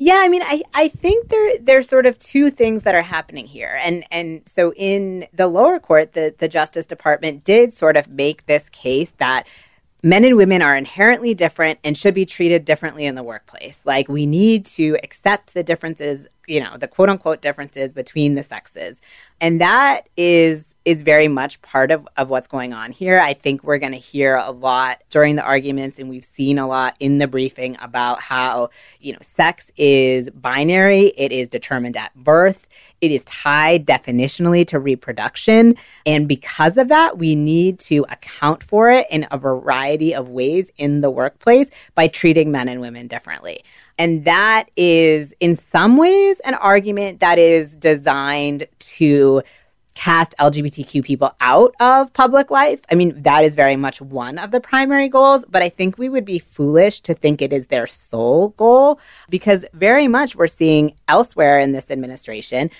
Yeah, 0.00 0.20
I 0.22 0.28
mean, 0.28 0.42
I, 0.42 0.62
I 0.74 0.88
think 0.88 1.28
there 1.28 1.58
there's 1.58 1.88
sort 1.88 2.06
of 2.06 2.18
two 2.20 2.50
things 2.50 2.84
that 2.84 2.94
are 2.94 3.02
happening 3.02 3.46
here, 3.46 3.78
and 3.82 4.04
and 4.12 4.42
so 4.46 4.72
in 4.74 5.26
the 5.32 5.48
lower 5.48 5.80
court, 5.80 6.12
the 6.12 6.32
the 6.38 6.46
Justice 6.48 6.86
Department 6.86 7.42
did 7.42 7.72
sort 7.74 7.96
of 7.96 8.08
make 8.08 8.46
this 8.46 8.68
case 8.68 9.10
that 9.18 9.48
men 10.04 10.24
and 10.24 10.36
women 10.36 10.62
are 10.62 10.76
inherently 10.76 11.34
different 11.34 11.80
and 11.82 11.98
should 11.98 12.14
be 12.14 12.24
treated 12.24 12.64
differently 12.64 13.06
in 13.06 13.16
the 13.16 13.24
workplace. 13.24 13.84
Like 13.84 14.08
we 14.08 14.24
need 14.24 14.64
to 14.66 14.96
accept 15.02 15.52
the 15.54 15.64
differences, 15.64 16.28
you 16.46 16.60
know, 16.60 16.76
the 16.76 16.86
quote 16.86 17.08
unquote 17.08 17.42
differences 17.42 17.92
between 17.92 18.36
the 18.36 18.44
sexes, 18.44 19.00
and 19.40 19.60
that 19.60 20.08
is 20.16 20.67
is 20.88 21.02
very 21.02 21.28
much 21.28 21.60
part 21.60 21.90
of, 21.90 22.08
of 22.16 22.30
what's 22.30 22.46
going 22.46 22.72
on 22.72 22.90
here. 22.90 23.20
I 23.20 23.34
think 23.34 23.62
we're 23.62 23.76
going 23.76 23.92
to 23.92 23.98
hear 23.98 24.36
a 24.36 24.50
lot 24.50 25.02
during 25.10 25.36
the 25.36 25.42
arguments, 25.42 25.98
and 25.98 26.08
we've 26.08 26.24
seen 26.24 26.58
a 26.58 26.66
lot 26.66 26.96
in 26.98 27.18
the 27.18 27.28
briefing 27.28 27.76
about 27.82 28.22
how, 28.22 28.70
you 28.98 29.12
know, 29.12 29.18
sex 29.20 29.70
is 29.76 30.30
binary, 30.30 31.12
it 31.18 31.30
is 31.30 31.46
determined 31.46 31.94
at 31.98 32.14
birth, 32.14 32.68
it 33.02 33.10
is 33.10 33.22
tied 33.26 33.86
definitionally 33.86 34.66
to 34.68 34.78
reproduction. 34.78 35.76
And 36.06 36.26
because 36.26 36.78
of 36.78 36.88
that, 36.88 37.18
we 37.18 37.34
need 37.34 37.78
to 37.80 38.06
account 38.08 38.62
for 38.62 38.90
it 38.90 39.06
in 39.10 39.26
a 39.30 39.36
variety 39.36 40.14
of 40.14 40.30
ways 40.30 40.72
in 40.78 41.02
the 41.02 41.10
workplace 41.10 41.68
by 41.94 42.08
treating 42.08 42.50
men 42.50 42.66
and 42.66 42.80
women 42.80 43.08
differently. 43.08 43.62
And 43.98 44.24
that 44.24 44.70
is, 44.76 45.34
in 45.38 45.54
some 45.54 45.98
ways, 45.98 46.40
an 46.40 46.54
argument 46.54 47.20
that 47.20 47.38
is 47.38 47.74
designed 47.74 48.66
to 48.78 49.42
cast 49.98 50.32
LGBTQ 50.38 51.04
people 51.04 51.34
out 51.40 51.74
of 51.80 52.12
public 52.12 52.52
life. 52.52 52.80
I 52.88 52.94
mean, 52.94 53.20
that 53.22 53.42
is 53.42 53.56
very 53.56 53.74
much 53.74 54.00
one 54.00 54.38
of 54.38 54.52
the 54.52 54.60
primary 54.60 55.08
goals, 55.08 55.44
but 55.50 55.60
I 55.60 55.68
think 55.68 55.98
we 55.98 56.08
would 56.08 56.24
be 56.24 56.38
foolish 56.38 57.00
to 57.00 57.14
think 57.14 57.42
it 57.42 57.52
is 57.52 57.66
their 57.66 57.88
sole 57.88 58.50
goal 58.50 59.00
because 59.28 59.64
very 59.72 60.06
much 60.06 60.36
we're 60.36 60.46
seeing 60.46 60.94
elsewhere 61.08 61.58
in 61.58 61.72
this 61.72 61.90
administration 61.90 62.70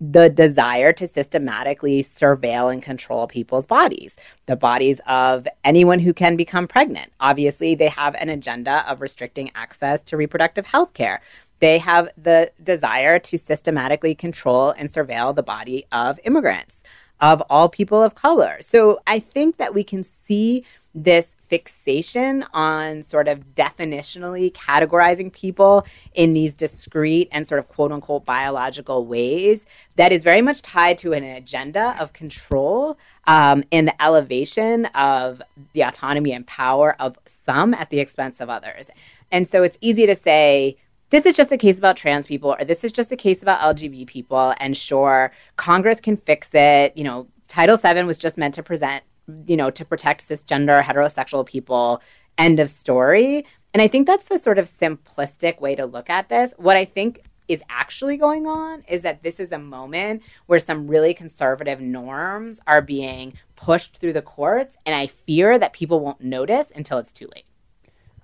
the 0.00 0.28
desire 0.28 0.92
to 0.92 1.06
systematically 1.06 2.02
surveil 2.02 2.72
and 2.72 2.82
control 2.82 3.28
people's 3.28 3.66
bodies, 3.66 4.16
the 4.46 4.56
bodies 4.56 5.00
of 5.06 5.46
anyone 5.62 6.00
who 6.00 6.12
can 6.12 6.36
become 6.36 6.66
pregnant. 6.66 7.12
Obviously, 7.20 7.76
they 7.76 7.88
have 7.88 8.16
an 8.16 8.28
agenda 8.28 8.84
of 8.90 9.00
restricting 9.00 9.50
access 9.54 10.02
to 10.02 10.16
reproductive 10.16 10.66
health 10.66 10.92
care 10.92 11.22
they 11.64 11.78
have 11.78 12.10
the 12.18 12.52
desire 12.62 13.18
to 13.18 13.38
systematically 13.38 14.14
control 14.14 14.74
and 14.76 14.90
surveil 14.90 15.34
the 15.34 15.42
body 15.42 15.86
of 15.90 16.20
immigrants, 16.22 16.82
of 17.22 17.40
all 17.48 17.70
people 17.70 18.02
of 18.02 18.14
color. 18.14 18.58
So 18.60 19.00
I 19.06 19.18
think 19.18 19.56
that 19.56 19.72
we 19.72 19.82
can 19.82 20.02
see 20.02 20.66
this 20.94 21.34
fixation 21.48 22.44
on 22.52 23.02
sort 23.02 23.28
of 23.28 23.54
definitionally 23.54 24.52
categorizing 24.52 25.32
people 25.32 25.86
in 26.12 26.34
these 26.34 26.54
discrete 26.54 27.28
and 27.32 27.46
sort 27.46 27.58
of 27.58 27.68
quote 27.68 27.92
unquote 27.92 28.26
biological 28.26 29.06
ways 29.06 29.64
that 29.96 30.12
is 30.12 30.22
very 30.22 30.42
much 30.42 30.60
tied 30.60 30.98
to 30.98 31.14
an 31.14 31.24
agenda 31.24 31.96
of 31.98 32.12
control 32.12 32.98
um, 33.26 33.64
and 33.72 33.88
the 33.88 34.02
elevation 34.02 34.84
of 34.86 35.40
the 35.72 35.82
autonomy 35.82 36.32
and 36.32 36.46
power 36.46 36.94
of 37.00 37.18
some 37.26 37.72
at 37.72 37.88
the 37.88 38.00
expense 38.00 38.42
of 38.42 38.50
others. 38.50 38.90
And 39.32 39.48
so 39.48 39.62
it's 39.62 39.78
easy 39.80 40.04
to 40.04 40.14
say, 40.14 40.76
this 41.14 41.26
is 41.26 41.36
just 41.36 41.52
a 41.52 41.56
case 41.56 41.78
about 41.78 41.96
trans 41.96 42.26
people 42.26 42.56
or 42.58 42.64
this 42.64 42.82
is 42.82 42.90
just 42.90 43.12
a 43.12 43.16
case 43.16 43.40
about 43.40 43.60
LGBT 43.76 44.04
people. 44.08 44.52
And 44.58 44.76
sure, 44.76 45.30
Congress 45.54 46.00
can 46.00 46.16
fix 46.16 46.50
it. 46.54 46.96
You 46.96 47.04
know, 47.04 47.28
Title 47.46 47.76
VII 47.76 48.02
was 48.02 48.18
just 48.18 48.36
meant 48.36 48.54
to 48.54 48.64
present, 48.64 49.04
you 49.46 49.56
know, 49.56 49.70
to 49.70 49.84
protect 49.84 50.28
cisgender 50.28 50.82
heterosexual 50.82 51.46
people. 51.46 52.02
End 52.36 52.58
of 52.58 52.68
story. 52.68 53.46
And 53.72 53.80
I 53.80 53.86
think 53.86 54.08
that's 54.08 54.24
the 54.24 54.40
sort 54.40 54.58
of 54.58 54.68
simplistic 54.68 55.60
way 55.60 55.76
to 55.76 55.86
look 55.86 56.10
at 56.10 56.28
this. 56.28 56.52
What 56.56 56.76
I 56.76 56.84
think 56.84 57.22
is 57.46 57.62
actually 57.68 58.16
going 58.16 58.48
on 58.48 58.82
is 58.88 59.02
that 59.02 59.22
this 59.22 59.38
is 59.38 59.52
a 59.52 59.58
moment 59.58 60.22
where 60.46 60.58
some 60.58 60.88
really 60.88 61.14
conservative 61.14 61.80
norms 61.80 62.58
are 62.66 62.82
being 62.82 63.34
pushed 63.54 63.98
through 63.98 64.14
the 64.14 64.22
courts. 64.22 64.76
And 64.84 64.96
I 64.96 65.06
fear 65.06 65.60
that 65.60 65.74
people 65.74 66.00
won't 66.00 66.20
notice 66.20 66.72
until 66.74 66.98
it's 66.98 67.12
too 67.12 67.28
late. 67.32 67.46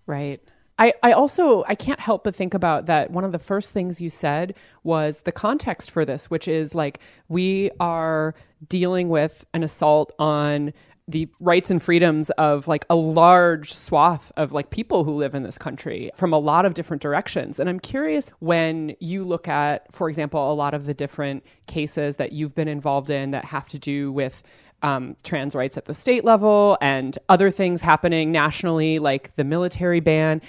Right. 0.07 0.43
I, 0.81 0.95
I 1.03 1.13
also 1.13 1.63
I 1.69 1.75
can't 1.75 2.01
help 2.01 2.25
but 2.25 2.35
think 2.35 2.55
about 2.55 2.87
that 2.87 3.11
one 3.11 3.23
of 3.23 3.33
the 3.33 3.39
first 3.39 3.73
things 3.73 4.01
you 4.01 4.09
said 4.09 4.55
was 4.83 5.23
the 5.23 5.33
context 5.33 5.91
for 5.91 6.07
this, 6.07 6.31
which 6.31 6.49
is 6.49 6.75
like 6.75 7.01
we 7.29 7.71
are 7.79 8.35
dealing 8.67 9.11
with 9.11 9.45
an 9.53 9.63
assault 9.63 10.13
on 10.19 10.73
the 11.07 11.29
rights 11.39 11.71
and 11.71 11.83
freedoms 11.83 12.31
of 12.31 12.67
like 12.67 12.87
a 12.89 12.95
large 12.95 13.75
swath 13.75 14.33
of 14.37 14.53
like 14.53 14.71
people 14.71 15.05
who 15.05 15.13
live 15.13 15.35
in 15.35 15.43
this 15.43 15.59
country 15.59 16.11
from 16.15 16.33
a 16.33 16.39
lot 16.39 16.65
of 16.65 16.73
different 16.73 17.03
directions. 17.03 17.61
And 17.61 17.69
I'm 17.69 17.81
curious 17.81 18.31
when 18.39 18.97
you 19.01 19.25
look 19.25 19.49
at, 19.49 19.93
for 19.93 20.09
example, 20.09 20.51
a 20.51 20.55
lot 20.55 20.73
of 20.73 20.87
the 20.87 20.95
different 20.95 21.45
cases 21.67 22.17
that 22.17 22.33
you've 22.33 22.55
been 22.55 22.69
involved 22.69 23.11
in 23.11 23.33
that 23.33 23.45
have 23.47 23.69
to 23.71 23.79
do 23.79 24.13
with 24.13 24.43
um, 24.83 25.17
trans 25.23 25.55
rights 25.55 25.77
at 25.77 25.85
the 25.85 25.95
state 25.95 26.25
level 26.25 26.79
and 26.81 27.19
other 27.29 27.51
things 27.51 27.81
happening 27.83 28.33
nationally, 28.33 28.99
like 28.99 29.35
the 29.37 29.45
military 29.45 30.01
ban 30.01 30.41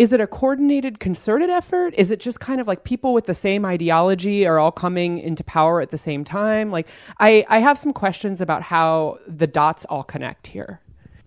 is 0.00 0.14
it 0.14 0.20
a 0.20 0.26
coordinated 0.26 0.98
concerted 0.98 1.50
effort? 1.50 1.92
Is 1.94 2.10
it 2.10 2.20
just 2.20 2.40
kind 2.40 2.58
of 2.58 2.66
like 2.66 2.84
people 2.84 3.12
with 3.12 3.26
the 3.26 3.34
same 3.34 3.66
ideology 3.66 4.46
are 4.46 4.58
all 4.58 4.72
coming 4.72 5.18
into 5.18 5.44
power 5.44 5.82
at 5.82 5.90
the 5.90 5.98
same 5.98 6.24
time? 6.24 6.70
Like 6.70 6.88
i 7.18 7.44
i 7.50 7.58
have 7.58 7.76
some 7.76 7.92
questions 7.92 8.40
about 8.40 8.62
how 8.62 9.18
the 9.28 9.46
dots 9.46 9.84
all 9.90 10.02
connect 10.02 10.46
here. 10.46 10.80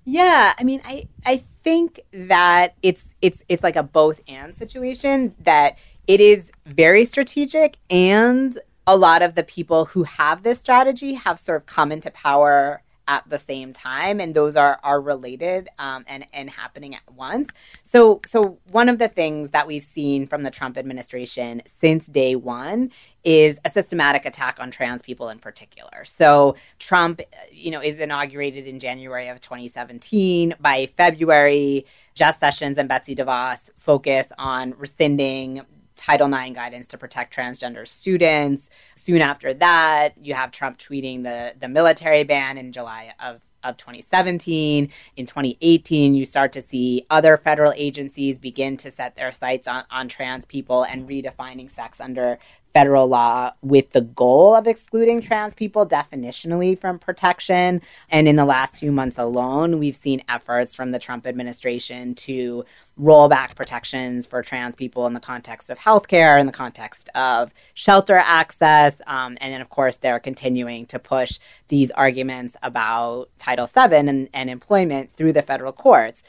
Yeah, 0.05 0.53
I 0.57 0.63
mean, 0.63 0.81
I 0.83 1.07
I 1.23 1.37
think 1.37 1.99
that 2.13 2.73
it's 2.81 3.13
it's 3.21 3.43
it's 3.47 3.61
like 3.61 3.75
a 3.75 3.83
both 3.83 4.21
and 4.27 4.55
situation 4.55 5.35
that 5.43 5.77
it 6.07 6.19
is 6.19 6.51
very 6.65 7.05
strategic 7.05 7.77
and 7.91 8.57
a 8.87 8.97
lot 8.97 9.21
of 9.21 9.35
the 9.35 9.43
people 9.43 9.85
who 9.85 10.01
have 10.01 10.41
this 10.41 10.59
strategy 10.59 11.13
have 11.13 11.37
sort 11.37 11.57
of 11.57 11.67
come 11.67 11.91
into 11.91 12.09
power 12.09 12.81
at 13.07 13.27
the 13.29 13.39
same 13.39 13.73
time 13.73 14.19
and 14.19 14.35
those 14.35 14.55
are 14.55 14.79
are 14.83 15.01
related 15.01 15.69
um, 15.79 16.05
and 16.07 16.25
and 16.33 16.49
happening 16.49 16.95
at 16.95 17.01
once. 17.13 17.49
So 17.83 18.21
so 18.25 18.59
one 18.71 18.89
of 18.89 18.99
the 18.99 19.07
things 19.07 19.51
that 19.51 19.67
we've 19.67 19.83
seen 19.83 20.27
from 20.27 20.43
the 20.43 20.51
trump 20.51 20.77
administration 20.77 21.61
since 21.65 22.05
day 22.07 22.35
one 22.35 22.91
is 23.23 23.59
a 23.63 23.69
systematic 23.69 24.25
attack 24.25 24.57
on 24.59 24.71
trans 24.71 25.01
people 25.01 25.29
in 25.29 25.39
particular. 25.39 26.05
So 26.05 26.55
trump 26.79 27.21
you 27.51 27.71
know 27.71 27.81
is 27.81 27.99
inaugurated 27.99 28.67
in 28.67 28.79
january 28.79 29.27
of 29.27 29.39
2017 29.41 30.55
by 30.59 30.85
february 30.97 31.85
jeff 32.13 32.37
sessions 32.37 32.77
and 32.77 32.89
betsy 32.89 33.15
devos 33.15 33.69
focus 33.77 34.27
on 34.37 34.73
rescinding 34.77 35.61
Title 35.95 36.33
IX 36.33 36.53
guidance 36.53 36.87
to 36.87 36.97
protect 36.97 37.35
transgender 37.35 37.87
students. 37.87 38.69
Soon 39.05 39.21
after 39.21 39.53
that, 39.55 40.13
you 40.17 40.33
have 40.33 40.51
Trump 40.51 40.77
tweeting 40.77 41.23
the, 41.23 41.53
the 41.59 41.67
military 41.67 42.23
ban 42.23 42.57
in 42.57 42.71
July 42.71 43.13
of, 43.19 43.41
of 43.61 43.75
2017. 43.75 44.89
In 45.17 45.25
2018, 45.25 46.15
you 46.15 46.23
start 46.23 46.53
to 46.53 46.61
see 46.61 47.05
other 47.09 47.35
federal 47.35 47.73
agencies 47.75 48.37
begin 48.37 48.77
to 48.77 48.89
set 48.89 49.17
their 49.17 49.33
sights 49.33 49.67
on, 49.67 49.83
on 49.91 50.07
trans 50.07 50.45
people 50.45 50.83
and 50.83 51.09
redefining 51.09 51.69
sex 51.69 51.99
under 51.99 52.39
federal 52.73 53.07
law 53.07 53.53
with 53.61 53.91
the 53.91 54.01
goal 54.01 54.55
of 54.55 54.67
excluding 54.67 55.21
trans 55.21 55.53
people 55.53 55.85
definitionally 55.85 56.77
from 56.77 56.97
protection. 56.97 57.81
And 58.09 58.27
in 58.27 58.35
the 58.35 58.45
last 58.45 58.77
few 58.77 58.91
months 58.91 59.19
alone, 59.19 59.77
we've 59.77 59.95
seen 59.95 60.23
efforts 60.27 60.73
from 60.73 60.91
the 60.91 60.99
Trump 60.99 61.27
administration 61.27 62.15
to 62.15 62.65
roll 62.97 63.29
back 63.29 63.55
protections 63.55 64.25
for 64.25 64.41
trans 64.41 64.75
people 64.75 65.05
in 65.05 65.13
the 65.13 65.19
context 65.19 65.69
of 65.69 65.77
healthcare, 65.77 66.39
in 66.39 66.47
the 66.47 66.51
context 66.51 67.09
of 67.15 67.53
shelter 67.75 68.17
access. 68.17 68.99
Um, 69.05 69.37
and 69.39 69.53
then, 69.53 69.61
of 69.61 69.69
course, 69.69 69.97
they're 69.97 70.19
continuing 70.19 70.87
to 70.87 70.99
push 70.99 71.39
these 71.67 71.91
arguments 71.91 72.55
about 72.63 73.29
Title 73.37 73.67
VII 73.67 73.95
and, 73.95 74.29
and 74.33 74.49
employment 74.49 75.11
through 75.13 75.33
the 75.33 75.41
federal 75.43 75.71
courts. 75.71 76.23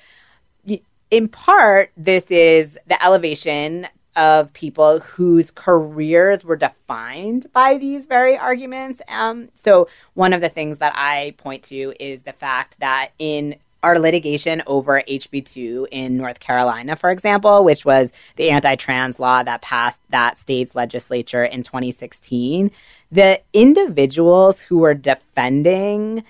In 1.11 1.29
part, 1.29 1.93
this 1.97 2.31
is 2.31 2.79
the 2.87 3.03
elevation 3.03 3.87
of 4.17 4.53
people 4.53 5.01
whose 5.01 5.51
careers 5.51 6.45
were 6.45 6.57
defined 6.57 7.47
by 7.53 7.79
these 7.79 8.07
very 8.07 8.37
arguments. 8.37 9.03
Um, 9.09 9.49
so, 9.55 9.89
one 10.15 10.33
of 10.33 10.41
the 10.41 10.49
things 10.49 10.79
that 10.79 10.95
I 10.97 11.35
point 11.39 11.63
to 11.65 11.95
is 11.99 12.23
the 12.23 12.33
fact 12.33 12.79
that 12.81 13.11
in 13.19 13.57
our 13.85 13.99
litigation 13.99 14.63
over 14.67 15.03
HB2 15.07 15.89
in 15.91 16.17
North 16.17 16.41
Carolina, 16.41 16.97
for 16.97 17.11
example, 17.11 17.63
which 17.65 17.85
was 17.85 18.13
the 18.37 18.49
anti 18.51 18.77
trans 18.77 19.21
law 19.21 19.43
that 19.43 19.61
passed 19.61 20.01
that 20.11 20.39
state's 20.39 20.75
legislature 20.75 21.45
in 21.45 21.63
2016, 21.63 22.71
the 23.13 23.41
individuals 23.53 24.63
who 24.63 24.79
were 24.79 24.95
defending 24.95 26.25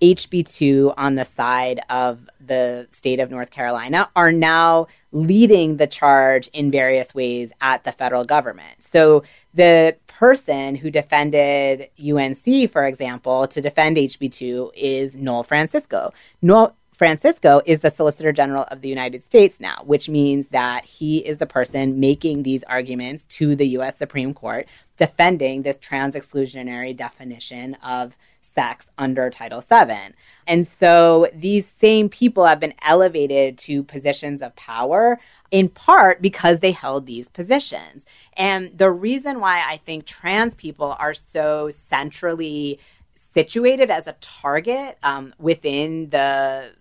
HB2 0.00 0.94
on 0.96 1.16
the 1.16 1.24
side 1.24 1.80
of 1.90 2.28
the 2.44 2.86
state 2.90 3.20
of 3.20 3.30
North 3.30 3.50
Carolina 3.50 4.08
are 4.14 4.30
now 4.30 4.86
leading 5.14 5.76
the 5.76 5.86
charge 5.86 6.48
in 6.48 6.70
various 6.70 7.14
ways 7.14 7.52
at 7.60 7.84
the 7.84 7.92
federal 7.92 8.24
government. 8.24 8.82
So 8.82 9.22
the 9.54 9.96
person 10.08 10.74
who 10.74 10.90
defended 10.90 11.88
UNC, 12.04 12.70
for 12.70 12.84
example, 12.84 13.46
to 13.46 13.60
defend 13.60 13.96
HB2 13.96 14.72
is 14.74 15.14
Noel 15.14 15.44
Francisco. 15.44 16.12
Noel 16.42 16.74
Francisco 16.92 17.60
is 17.64 17.80
the 17.80 17.90
Solicitor 17.90 18.32
General 18.32 18.64
of 18.70 18.80
the 18.80 18.88
United 18.88 19.22
States 19.22 19.60
now, 19.60 19.82
which 19.84 20.08
means 20.08 20.48
that 20.48 20.84
he 20.84 21.18
is 21.18 21.38
the 21.38 21.46
person 21.46 22.00
making 22.00 22.42
these 22.42 22.64
arguments 22.64 23.24
to 23.26 23.54
the 23.54 23.68
US 23.78 23.96
Supreme 23.96 24.34
Court 24.34 24.66
defending 24.96 25.62
this 25.62 25.78
trans 25.78 26.16
exclusionary 26.16 26.96
definition 26.96 27.74
of 27.76 28.16
sex 28.44 28.90
under 28.98 29.30
Title 29.30 29.60
VII. 29.60 30.14
And 30.46 30.66
so 30.66 31.28
these 31.34 31.66
same 31.66 32.08
people 32.08 32.44
have 32.44 32.60
been 32.60 32.74
elevated 32.82 33.58
to 33.58 33.82
positions 33.82 34.42
of 34.42 34.54
power 34.56 35.18
in 35.50 35.68
part 35.68 36.20
because 36.20 36.60
they 36.60 36.72
held 36.72 37.06
these 37.06 37.28
positions. 37.28 38.04
And 38.36 38.76
the 38.76 38.90
reason 38.90 39.40
why 39.40 39.64
I 39.66 39.78
think 39.78 40.04
trans 40.04 40.54
people 40.54 40.96
are 40.98 41.14
so 41.14 41.70
centrally 41.70 42.78
situated 43.14 43.90
as 43.90 44.06
a 44.06 44.14
target 44.20 44.98
um, 45.02 45.34
within 45.38 46.10
the 46.10 46.72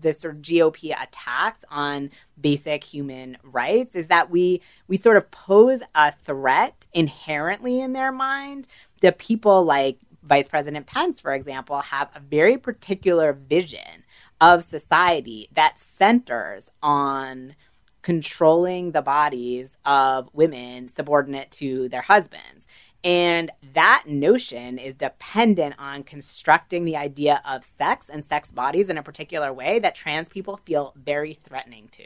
the 0.00 0.12
sort 0.12 0.34
of 0.34 0.42
GOP 0.42 0.94
attacks 0.98 1.64
on 1.70 2.10
basic 2.40 2.84
human 2.84 3.36
rights 3.42 3.94
is 3.94 4.08
that 4.08 4.30
we 4.30 4.60
we 4.88 4.96
sort 4.96 5.16
of 5.16 5.30
pose 5.30 5.82
a 5.94 6.12
threat 6.12 6.86
inherently 6.92 7.80
in 7.80 7.92
their 7.92 8.12
mind. 8.12 8.66
The 9.00 9.12
people 9.12 9.64
like 9.64 9.98
Vice 10.22 10.48
President 10.48 10.86
Pence, 10.86 11.20
for 11.20 11.32
example, 11.32 11.80
have 11.80 12.10
a 12.14 12.20
very 12.20 12.58
particular 12.58 13.32
vision 13.32 14.04
of 14.40 14.64
society 14.64 15.48
that 15.52 15.78
centers 15.78 16.70
on 16.82 17.54
controlling 18.02 18.92
the 18.92 19.02
bodies 19.02 19.76
of 19.84 20.30
women 20.32 20.88
subordinate 20.88 21.50
to 21.50 21.88
their 21.88 22.02
husbands. 22.02 22.66
And 23.02 23.50
that 23.74 24.04
notion 24.06 24.78
is 24.78 24.94
dependent 24.94 25.74
on 25.78 26.02
constructing 26.02 26.84
the 26.84 26.96
idea 26.96 27.40
of 27.46 27.64
sex 27.64 28.10
and 28.10 28.24
sex 28.24 28.50
bodies 28.50 28.88
in 28.88 28.98
a 28.98 29.02
particular 29.02 29.52
way 29.52 29.78
that 29.78 29.94
trans 29.94 30.28
people 30.28 30.60
feel 30.64 30.92
very 30.96 31.34
threatening 31.34 31.88
to. 31.92 32.04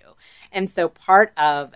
And 0.53 0.71
so 0.71 0.89
part 0.89 1.33
of 1.37 1.75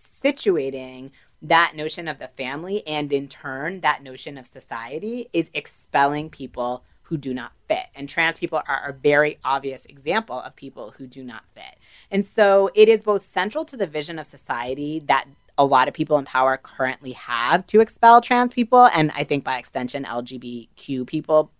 situating 0.00 1.10
that 1.42 1.74
notion 1.74 2.08
of 2.08 2.18
the 2.18 2.28
family 2.28 2.86
and 2.86 3.12
in 3.12 3.28
turn 3.28 3.80
that 3.80 4.02
notion 4.02 4.36
of 4.36 4.46
society 4.46 5.28
is 5.32 5.50
expelling 5.54 6.30
people 6.30 6.84
who 7.02 7.16
do 7.16 7.34
not 7.34 7.52
fit. 7.66 7.86
And 7.94 8.08
trans 8.08 8.38
people 8.38 8.62
are 8.68 8.88
a 8.88 8.92
very 8.92 9.38
obvious 9.44 9.84
example 9.86 10.38
of 10.38 10.54
people 10.54 10.94
who 10.96 11.06
do 11.06 11.24
not 11.24 11.42
fit. 11.54 11.76
And 12.10 12.24
so 12.24 12.70
it 12.74 12.88
is 12.88 13.02
both 13.02 13.26
central 13.26 13.64
to 13.64 13.76
the 13.76 13.86
vision 13.86 14.18
of 14.18 14.26
society 14.26 15.00
that 15.06 15.26
a 15.58 15.64
lot 15.64 15.88
of 15.88 15.94
people 15.94 16.16
in 16.18 16.24
power 16.24 16.56
currently 16.56 17.12
have 17.12 17.66
to 17.66 17.80
expel 17.80 18.20
trans 18.20 18.52
people, 18.52 18.86
and 18.86 19.10
I 19.14 19.24
think 19.24 19.44
by 19.44 19.58
extension, 19.58 20.04
LGBTQ 20.04 21.06
people 21.06 21.50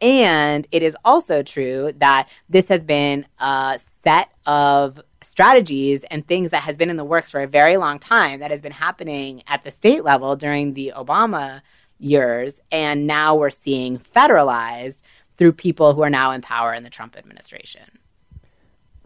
And 0.00 0.66
it 0.70 0.82
is 0.82 0.96
also 1.04 1.42
true 1.42 1.92
that 1.98 2.28
this 2.48 2.68
has 2.68 2.84
been 2.84 3.26
a 3.38 3.78
set 4.02 4.30
of 4.46 5.00
strategies 5.22 6.04
and 6.10 6.26
things 6.26 6.50
that 6.50 6.62
has 6.62 6.76
been 6.76 6.90
in 6.90 6.96
the 6.96 7.04
works 7.04 7.30
for 7.30 7.40
a 7.40 7.46
very 7.46 7.76
long 7.76 7.98
time 7.98 8.40
that 8.40 8.50
has 8.50 8.62
been 8.62 8.72
happening 8.72 9.42
at 9.46 9.64
the 9.64 9.70
state 9.70 10.04
level 10.04 10.36
during 10.36 10.74
the 10.74 10.92
Obama 10.96 11.60
years. 11.98 12.60
And 12.72 13.06
now 13.06 13.34
we're 13.34 13.50
seeing 13.50 13.98
federalized 13.98 15.02
through 15.36 15.52
people 15.52 15.94
who 15.94 16.02
are 16.02 16.10
now 16.10 16.32
in 16.32 16.40
power 16.40 16.74
in 16.74 16.82
the 16.82 16.90
Trump 16.90 17.16
administration. 17.16 17.99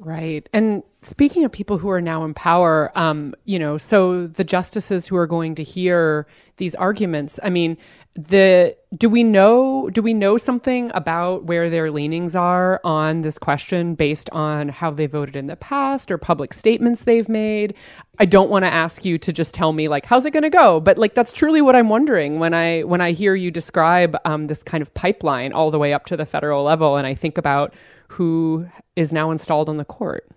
Right. 0.05 0.47
And 0.53 0.83
speaking 1.01 1.45
of 1.45 1.53
people 1.53 1.79
who 1.79 1.89
are 1.89 2.01
now 2.01 2.25
in 2.25 2.35
power, 2.35 2.93
um, 2.95 3.35
you 3.47 3.59
know, 3.59 3.79
so 3.79 4.27
the 4.27 4.45
justices 4.45 5.07
who 5.07 5.17
are 5.17 5.27
going 5.27 5.55
to 5.55 5.63
hear 5.63 6.27
these 6.59 6.75
arguments, 6.75 7.41
I 7.43 7.49
mean, 7.49 7.79
the 8.17 8.77
do 8.97 9.09
we 9.09 9.25
know 9.25 9.91
do 9.91 10.01
we 10.01 10.15
know 10.15 10.37
something 10.37 10.93
about 10.95 11.45
where 11.47 11.69
their 11.69 11.91
leanings 11.91 12.37
are 12.37 12.81
on 12.85 13.23
this 13.23 13.39
question 13.39 13.97
based 13.97 14.31
on 14.31 14.69
how 14.69 14.93
they 14.93 15.07
voted 15.07 15.35
in 15.35 15.49
the 15.49 15.57
past 15.57 16.13
or 16.13 16.19
public 16.19 16.53
statements 16.53 17.05
they've 17.05 17.29
made? 17.29 17.75
I 18.21 18.27
don't 18.27 18.51
want 18.51 18.65
to 18.65 18.69
ask 18.73 19.05
you 19.05 19.19
to 19.19 19.33
just 19.33 19.53
tell 19.53 19.73
me 19.73 19.89
like 19.89 20.07
how's 20.07 20.27
it 20.27 20.31
going 20.31 20.45
to 20.45 20.51
go, 20.51 20.79
but 20.79 20.97
like 20.97 21.15
that's 21.15 21.33
truly 21.33 21.61
what 21.61 21.75
I'm 21.75 21.89
wondering 21.89 22.39
when 22.39 22.55
I 22.55 22.83
when 22.83 23.01
I 23.01 23.13
hear 23.13 23.35
you 23.35 23.51
describe 23.51 24.17
um, 24.25 24.47
this 24.47 24.63
kind 24.63 24.83
of 24.83 24.95
pipeline 24.95 25.53
all 25.53 25.73
the 25.73 25.79
way 25.81 25.93
up 25.93 26.05
to 26.07 26.17
the 26.17 26.27
federal 26.27 26.63
level, 26.63 26.97
and 26.97 27.09
I 27.09 27.15
think 27.15 27.37
about 27.37 27.75
who 28.09 28.69
is 28.97 29.13
now 29.13 29.31
installed 29.31 29.69
on 29.69 29.77
the 29.77 29.85
court. 29.85 30.29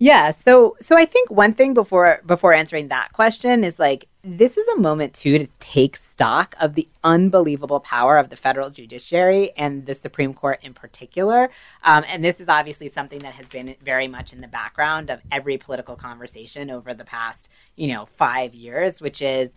Yeah, 0.00 0.30
so 0.30 0.76
so 0.80 0.96
I 0.96 1.04
think 1.04 1.28
one 1.28 1.54
thing 1.54 1.74
before 1.74 2.20
before 2.24 2.54
answering 2.54 2.86
that 2.88 3.12
question 3.12 3.64
is 3.64 3.80
like 3.80 4.06
this 4.22 4.56
is 4.56 4.68
a 4.68 4.76
moment 4.76 5.12
too 5.12 5.38
to 5.38 5.48
take 5.58 5.96
stock 5.96 6.54
of 6.60 6.74
the 6.74 6.86
unbelievable 7.02 7.80
power 7.80 8.16
of 8.16 8.28
the 8.28 8.36
federal 8.36 8.70
judiciary 8.70 9.50
and 9.56 9.86
the 9.86 9.94
Supreme 9.94 10.34
Court 10.34 10.60
in 10.62 10.72
particular. 10.72 11.50
Um, 11.82 12.04
and 12.06 12.24
this 12.24 12.40
is 12.40 12.48
obviously 12.48 12.88
something 12.88 13.20
that 13.20 13.34
has 13.34 13.46
been 13.46 13.74
very 13.82 14.06
much 14.06 14.32
in 14.32 14.40
the 14.40 14.46
background 14.46 15.10
of 15.10 15.20
every 15.32 15.58
political 15.58 15.96
conversation 15.96 16.70
over 16.70 16.94
the 16.94 17.04
past 17.04 17.48
you 17.74 17.88
know 17.88 18.06
five 18.06 18.54
years, 18.54 19.00
which 19.00 19.20
is 19.20 19.52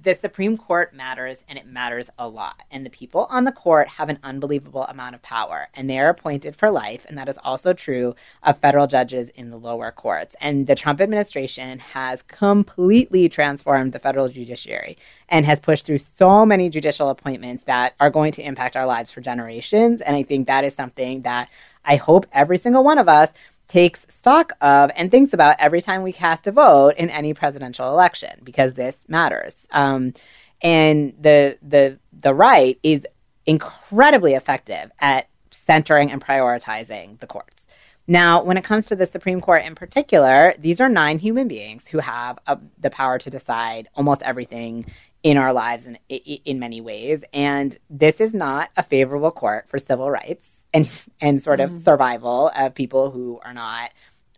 the 0.00 0.14
Supreme 0.14 0.56
Court 0.56 0.92
matters 0.92 1.44
and 1.48 1.58
it 1.58 1.66
matters 1.66 2.10
a 2.18 2.26
lot. 2.28 2.62
And 2.70 2.84
the 2.84 2.90
people 2.90 3.26
on 3.30 3.44
the 3.44 3.52
court 3.52 3.88
have 3.88 4.08
an 4.08 4.18
unbelievable 4.22 4.84
amount 4.84 5.14
of 5.14 5.22
power 5.22 5.68
and 5.74 5.88
they 5.88 5.98
are 5.98 6.08
appointed 6.08 6.56
for 6.56 6.70
life. 6.70 7.06
And 7.08 7.16
that 7.18 7.28
is 7.28 7.38
also 7.44 7.72
true 7.72 8.14
of 8.42 8.58
federal 8.58 8.86
judges 8.86 9.28
in 9.30 9.50
the 9.50 9.56
lower 9.56 9.92
courts. 9.92 10.34
And 10.40 10.66
the 10.66 10.74
Trump 10.74 11.00
administration 11.00 11.78
has 11.78 12.22
completely 12.22 13.28
transformed 13.28 13.92
the 13.92 13.98
federal 13.98 14.28
judiciary 14.28 14.98
and 15.28 15.46
has 15.46 15.60
pushed 15.60 15.86
through 15.86 15.98
so 15.98 16.44
many 16.44 16.68
judicial 16.68 17.08
appointments 17.08 17.64
that 17.64 17.94
are 18.00 18.10
going 18.10 18.32
to 18.32 18.42
impact 18.42 18.76
our 18.76 18.86
lives 18.86 19.12
for 19.12 19.20
generations. 19.20 20.00
And 20.00 20.16
I 20.16 20.22
think 20.22 20.46
that 20.46 20.64
is 20.64 20.74
something 20.74 21.22
that 21.22 21.48
I 21.84 21.96
hope 21.96 22.26
every 22.32 22.58
single 22.58 22.84
one 22.84 22.98
of 22.98 23.08
us 23.08 23.32
takes 23.68 24.06
stock 24.08 24.52
of 24.60 24.90
and 24.94 25.10
thinks 25.10 25.32
about 25.32 25.56
every 25.58 25.80
time 25.80 26.02
we 26.02 26.12
cast 26.12 26.46
a 26.46 26.52
vote 26.52 26.94
in 26.96 27.10
any 27.10 27.32
presidential 27.34 27.88
election 27.88 28.40
because 28.44 28.74
this 28.74 29.04
matters. 29.08 29.66
Um, 29.70 30.14
and 30.60 31.14
the 31.20 31.58
the 31.62 31.98
the 32.12 32.34
right 32.34 32.78
is 32.82 33.06
incredibly 33.46 34.34
effective 34.34 34.90
at 35.00 35.28
centering 35.50 36.10
and 36.10 36.24
prioritizing 36.24 37.18
the 37.20 37.26
courts. 37.26 37.66
Now, 38.06 38.42
when 38.42 38.56
it 38.56 38.64
comes 38.64 38.86
to 38.86 38.96
the 38.96 39.06
Supreme 39.06 39.40
Court 39.40 39.64
in 39.64 39.74
particular, 39.74 40.54
these 40.58 40.80
are 40.80 40.88
nine 40.88 41.18
human 41.18 41.46
beings 41.46 41.86
who 41.86 41.98
have 41.98 42.38
uh, 42.46 42.56
the 42.78 42.90
power 42.90 43.18
to 43.18 43.30
decide 43.30 43.88
almost 43.94 44.22
everything 44.22 44.86
in 45.22 45.36
our 45.36 45.52
lives 45.52 45.86
in, 45.86 45.96
in 46.08 46.58
many 46.58 46.80
ways. 46.80 47.24
And 47.32 47.76
this 47.88 48.20
is 48.20 48.34
not 48.34 48.70
a 48.76 48.82
favorable 48.82 49.30
court 49.30 49.68
for 49.68 49.78
civil 49.78 50.10
rights 50.10 50.64
and, 50.74 50.90
and 51.20 51.42
sort 51.42 51.60
of 51.60 51.76
survival 51.76 52.50
of 52.56 52.74
people 52.74 53.10
who 53.10 53.40
are 53.44 53.54
not 53.54 53.90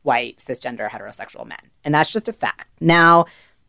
white, 0.02 0.38
cisgender, 0.38 0.88
heterosexual 0.88 1.46
men. 1.46 1.58
And 1.84 1.94
that's 1.94 2.12
just 2.12 2.28
a 2.28 2.32
fact. 2.32 2.68
Now, 2.80 3.24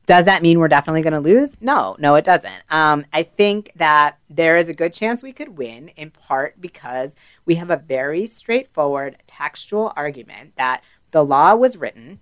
does 0.06 0.26
that 0.26 0.42
mean 0.42 0.60
we're 0.60 0.68
definitely 0.68 1.02
going 1.02 1.14
to 1.14 1.20
lose? 1.20 1.52
No, 1.60 1.96
no, 1.98 2.16
it 2.16 2.26
doesn't. 2.26 2.62
Um, 2.70 3.06
I 3.12 3.24
think 3.24 3.72
that 3.76 4.20
there 4.30 4.58
is 4.58 4.70
a 4.70 4.74
good 4.74 4.94
chance 4.94 5.24
we 5.24 5.34
could 5.34 5.58
win 5.58 5.88
in 5.90 6.12
part 6.12 6.62
because 6.62 7.16
we 7.46 7.56
have 7.56 7.72
a 7.72 7.78
very 7.78 8.28
straightforward 8.28 9.18
textual 9.26 9.94
argument 9.96 10.54
that 10.58 10.84
the 11.12 11.24
law 11.24 11.56
was 11.56 11.78
written 11.78 12.20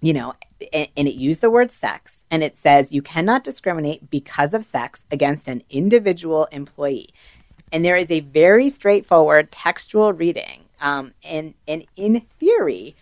you 0.00 0.12
know, 0.12 0.34
and, 0.72 0.88
it 0.96 1.14
used 1.14 1.40
the 1.40 1.50
word 1.50 1.70
sex, 1.70 2.24
and 2.30 2.42
it 2.42 2.56
says 2.56 2.92
you 2.92 3.02
cannot 3.02 3.44
discriminate 3.44 4.10
because 4.10 4.54
of 4.54 4.64
sex 4.64 5.04
against 5.10 5.48
an 5.48 5.62
individual 5.70 6.46
employee. 6.46 7.10
And 7.72 7.84
there 7.84 7.96
is 7.96 8.10
a 8.10 8.20
very 8.20 8.68
straightforward 8.68 9.52
textual 9.52 10.12
reading. 10.12 10.64
Um, 10.80 11.12
and, 11.24 11.54
and 11.66 11.84
in 11.96 12.20
theory, 12.38 12.96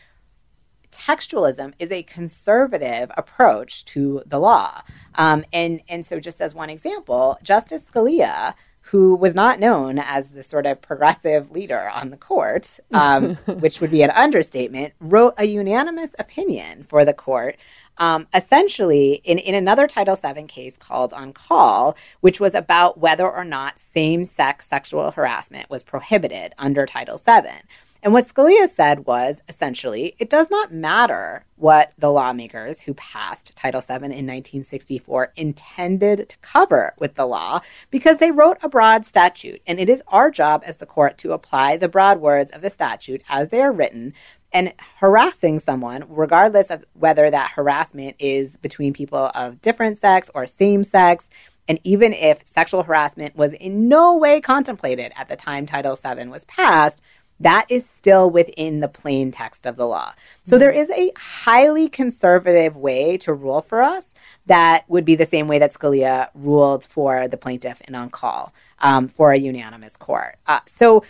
textualism 0.90 1.74
is 1.78 1.92
a 1.92 2.02
conservative 2.02 3.11
approach 3.16 3.85
to 3.87 4.22
the 4.26 4.38
law. 4.38 4.82
Um, 5.14 5.44
and, 5.52 5.82
and 5.88 6.04
so, 6.04 6.18
just 6.18 6.40
as 6.40 6.54
one 6.54 6.70
example, 6.70 7.38
Justice 7.42 7.85
Scalia, 7.90 8.54
who 8.87 9.16
was 9.16 9.35
not 9.35 9.59
known 9.59 9.99
as 9.99 10.29
the 10.29 10.44
sort 10.44 10.64
of 10.64 10.81
progressive 10.81 11.51
leader 11.51 11.90
on 11.92 12.11
the 12.11 12.16
court, 12.16 12.79
um, 12.94 13.35
which 13.46 13.81
would 13.81 13.90
be 13.90 14.03
an 14.03 14.11
understatement, 14.11 14.94
wrote 15.01 15.35
a 15.38 15.44
unanimous 15.44 16.14
opinion 16.20 16.85
for 16.85 17.05
the 17.05 17.12
court. 17.12 17.57
Um, 17.99 18.29
essentially, 18.33 19.22
in, 19.25 19.38
in 19.38 19.55
another 19.55 19.88
Title 19.88 20.14
VII 20.14 20.44
case 20.44 20.77
called 20.77 21.12
Oncale, 21.12 21.96
which 22.20 22.38
was 22.38 22.55
about 22.55 22.99
whether 22.99 23.29
or 23.29 23.44
not 23.44 23.79
same 23.79 24.25
sex 24.25 24.66
sexual 24.68 25.11
harassment 25.11 25.68
was 25.68 25.83
prohibited 25.83 26.55
under 26.59 26.87
Title 26.87 27.18
VII. 27.18 27.62
And 28.07 28.12
what 28.12 28.27
Scalia 28.27 28.69
said 28.69 29.05
was 29.05 29.42
essentially, 29.49 30.14
it 30.21 30.31
does 30.31 30.49
not 30.49 30.73
matter 30.73 31.45
what 31.57 31.92
the 31.99 32.12
lawmakers 32.12 32.83
who 32.83 32.95
passed 32.95 33.57
Title 33.57 33.81
VII 33.81 33.95
in 33.95 34.01
1964 34.03 35.33
intended 35.35 36.29
to 36.29 36.38
cover 36.38 36.95
with 37.01 37.16
the 37.16 37.27
law 37.27 37.62
because 37.90 38.19
they 38.19 38.31
wrote 38.31 38.59
a 38.62 38.69
broad 38.69 39.05
statute. 39.05 39.61
And 39.66 39.81
it 39.81 39.88
is 39.88 40.05
our 40.07 40.31
job 40.31 40.62
as 40.64 40.77
the 40.77 40.87
court 40.87 41.19
to 41.19 41.33
apply 41.33 41.79
the 41.79 41.88
broad 41.88 42.21
words 42.21 42.53
of 42.53 42.62
the 42.62 42.71
statute 42.71 43.23
as 43.29 43.49
they 43.49 43.61
are 43.61 43.73
written. 43.73 44.14
And 44.53 44.73
harassing 45.01 45.59
someone, 45.59 46.05
regardless 46.09 46.71
of 46.71 46.85
whether 46.92 47.29
that 47.29 47.55
harassment 47.57 48.14
is 48.21 48.57
between 48.57 48.92
people 48.92 49.33
of 49.35 49.61
different 49.61 49.99
sex 49.99 50.31
or 50.33 50.47
same 50.47 50.85
sex, 50.85 51.29
and 51.69 51.81
even 51.83 52.12
if 52.12 52.47
sexual 52.47 52.85
harassment 52.85 53.35
was 53.35 53.53
in 53.55 53.88
no 53.88 54.14
way 54.14 54.40
contemplated 54.40 55.12
at 55.16 55.29
the 55.29 55.35
time 55.35 55.66
Title 55.66 55.97
VII 55.97 56.29
was 56.29 56.45
passed, 56.45 57.03
that 57.40 57.66
is 57.68 57.88
still 57.88 58.31
within 58.31 58.81
the 58.81 58.88
plain 58.88 59.31
text 59.31 59.66
of 59.66 59.77
the 59.77 59.87
law. 59.87 60.12
So 60.44 60.59
there 60.59 60.70
is 60.70 60.88
a 60.90 61.12
highly 61.16 61.88
conservative 61.88 62.77
way 62.77 63.18
to 63.18 63.35
rule 63.35 63.62
for 63.62 63.83
us 63.83 64.14
that 64.46 64.88
would 64.88 65.05
be 65.05 65.16
the 65.16 65.25
same 65.25 65.46
way 65.46 65.59
that 65.59 65.75
Scalia 65.75 66.31
ruled 66.35 66.85
for 66.85 67.29
the 67.29 67.37
plaintiff 67.37 67.81
in 67.83 67.94
Oncale 67.94 68.53
um, 68.79 69.09
for 69.09 69.33
a 69.33 69.38
unanimous 69.38 69.96
court. 69.96 70.37
Uh, 70.46 70.61
so 70.66 71.05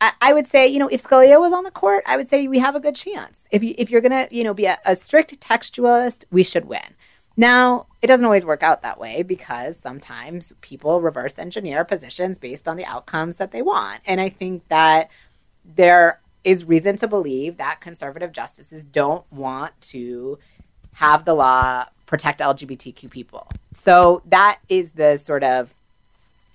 I, 0.00 0.12
I 0.20 0.32
would 0.32 0.46
say, 0.46 0.66
you 0.66 0.78
know, 0.78 0.88
if 0.88 1.02
Scalia 1.02 1.40
was 1.40 1.52
on 1.52 1.64
the 1.64 1.70
court, 1.70 2.04
I 2.06 2.16
would 2.16 2.28
say 2.28 2.46
we 2.46 2.60
have 2.60 2.76
a 2.76 2.80
good 2.80 2.94
chance. 2.94 3.40
If 3.50 3.62
you 3.62 3.74
if 3.78 3.90
you're 3.90 4.00
gonna, 4.00 4.28
you 4.30 4.44
know, 4.44 4.54
be 4.54 4.66
a, 4.66 4.78
a 4.84 4.94
strict 4.94 5.38
textualist, 5.40 6.24
we 6.30 6.42
should 6.42 6.66
win. 6.66 6.94
Now, 7.36 7.86
it 8.02 8.08
doesn't 8.08 8.24
always 8.24 8.44
work 8.44 8.64
out 8.64 8.82
that 8.82 8.98
way 8.98 9.22
because 9.22 9.78
sometimes 9.78 10.52
people 10.60 11.00
reverse 11.00 11.38
engineer 11.38 11.84
positions 11.84 12.36
based 12.36 12.66
on 12.66 12.76
the 12.76 12.84
outcomes 12.84 13.36
that 13.36 13.52
they 13.52 13.62
want. 13.62 14.00
And 14.06 14.20
I 14.20 14.28
think 14.28 14.66
that 14.68 15.08
there 15.76 16.20
is 16.44 16.64
reason 16.64 16.96
to 16.96 17.08
believe 17.08 17.56
that 17.58 17.80
conservative 17.80 18.32
justices 18.32 18.82
don't 18.82 19.30
want 19.30 19.78
to 19.80 20.38
have 20.94 21.24
the 21.24 21.34
law 21.34 21.86
protect 22.06 22.40
LGBTQ 22.40 23.10
people. 23.10 23.46
So 23.74 24.22
that 24.26 24.58
is 24.68 24.92
the 24.92 25.16
sort 25.18 25.44
of 25.44 25.74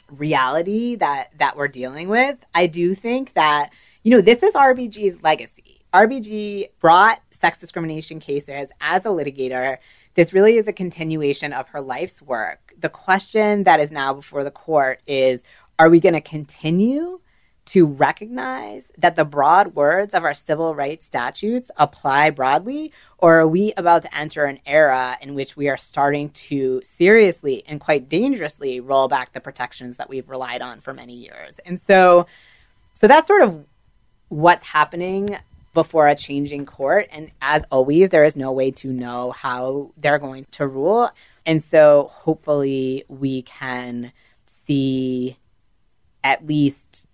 reality 0.10 0.96
that 0.96 1.30
that 1.38 1.56
we're 1.56 1.68
dealing 1.68 2.10
with. 2.10 2.44
I 2.54 2.68
do 2.68 2.96
think 2.96 3.34
that 3.34 3.70
you 4.04 4.12
know 4.12 4.22
this 4.22 4.44
is 4.44 4.56
RBG's 4.56 5.24
legacy. 5.24 5.82
RBG 5.94 6.70
brought 6.80 7.22
sex 7.30 7.60
discrimination 7.60 8.20
cases 8.20 8.70
as 8.82 9.06
a 9.06 9.10
litigator. 9.10 9.78
This 10.16 10.34
really 10.34 10.58
is 10.58 10.68
a 10.68 10.74
continuation 10.74 11.54
of 11.54 11.70
her 11.70 11.82
life's 11.82 12.22
work. 12.22 12.74
The 12.80 12.90
question 12.90 13.64
that 13.64 13.80
is 13.80 13.92
now 13.92 14.14
before 14.14 14.44
the 14.44 14.52
court 14.52 15.02
is 15.08 15.44
are 15.80 15.90
we 15.90 16.00
going 16.00 16.14
to 16.14 16.22
continue 16.22 17.20
to 17.74 17.88
recognize 17.88 18.92
that 19.00 19.16
the 19.16 19.26
broad 19.26 19.74
words 19.74 20.14
of 20.14 20.24
our 20.24 20.36
civil 20.36 20.76
rights 20.76 21.04
statutes 21.04 21.72
apply 21.76 22.30
broadly, 22.30 22.94
or 23.18 23.40
are 23.40 23.48
we 23.48 23.74
about 23.76 24.04
to 24.04 24.16
enter 24.16 24.46
an 24.46 24.60
era 24.68 25.18
in 25.22 25.34
which 25.34 25.58
we 25.58 25.68
are 25.68 25.76
starting 25.76 26.30
to 26.30 26.80
seriously 26.84 27.64
and 27.66 27.80
quite 27.80 28.08
dangerously 28.08 28.80
roll 28.80 29.08
back 29.08 29.34
the 29.34 29.40
protections 29.40 29.98
that 29.98 30.08
we've 30.08 30.30
relied 30.30 30.62
on 30.62 30.82
for 30.82 30.94
many 30.94 31.16
years? 31.16 31.60
And 31.66 31.82
so, 31.82 32.28
so 32.94 33.08
that's 33.08 33.26
sort 33.26 33.42
of 33.42 33.66
what's 34.30 34.66
happening 34.66 35.40
before 35.74 36.08
a 36.08 36.16
changing 36.16 36.68
court. 36.68 37.08
And 37.12 37.32
as 37.42 37.64
always, 37.72 38.10
there 38.10 38.24
is 38.24 38.38
no 38.38 38.52
way 38.52 38.70
to 38.70 38.94
know 38.94 39.32
how 39.32 39.94
they're 39.98 40.20
going 40.20 40.46
to 40.52 40.68
rule. 40.68 41.10
And 41.44 41.60
so, 41.60 42.12
hopefully, 42.12 43.04
we 43.08 43.42
can 43.42 44.14
see 44.46 45.40
at 46.24 46.46
least 46.46 47.08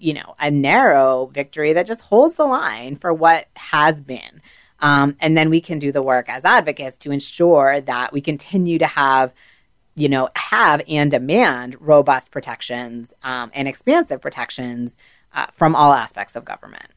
you 0.00 0.14
know, 0.14 0.34
a 0.38 0.50
narrow 0.50 1.26
victory 1.26 1.72
that 1.72 1.86
just 1.86 2.02
holds 2.02 2.34
the 2.36 2.44
line 2.44 2.96
for 2.96 3.12
what 3.12 3.48
has 3.56 4.00
been. 4.00 4.40
Um, 4.80 5.16
and 5.20 5.36
then 5.36 5.50
we 5.50 5.60
can 5.60 5.78
do 5.78 5.92
the 5.92 6.02
work 6.02 6.28
as 6.28 6.44
advocates 6.44 6.96
to 6.98 7.10
ensure 7.10 7.80
that 7.80 8.12
we 8.12 8.20
continue 8.20 8.78
to 8.78 8.86
have, 8.86 9.32
you 9.94 10.08
know, 10.08 10.28
have 10.36 10.82
and 10.88 11.10
demand 11.10 11.76
robust 11.80 12.30
protections 12.30 13.12
um, 13.22 13.50
and 13.54 13.66
expansive 13.66 14.20
protections 14.20 14.96
uh, 15.32 15.46
from 15.52 15.74
all 15.74 15.92
aspects 15.92 16.36
of 16.36 16.44
government. 16.44 16.90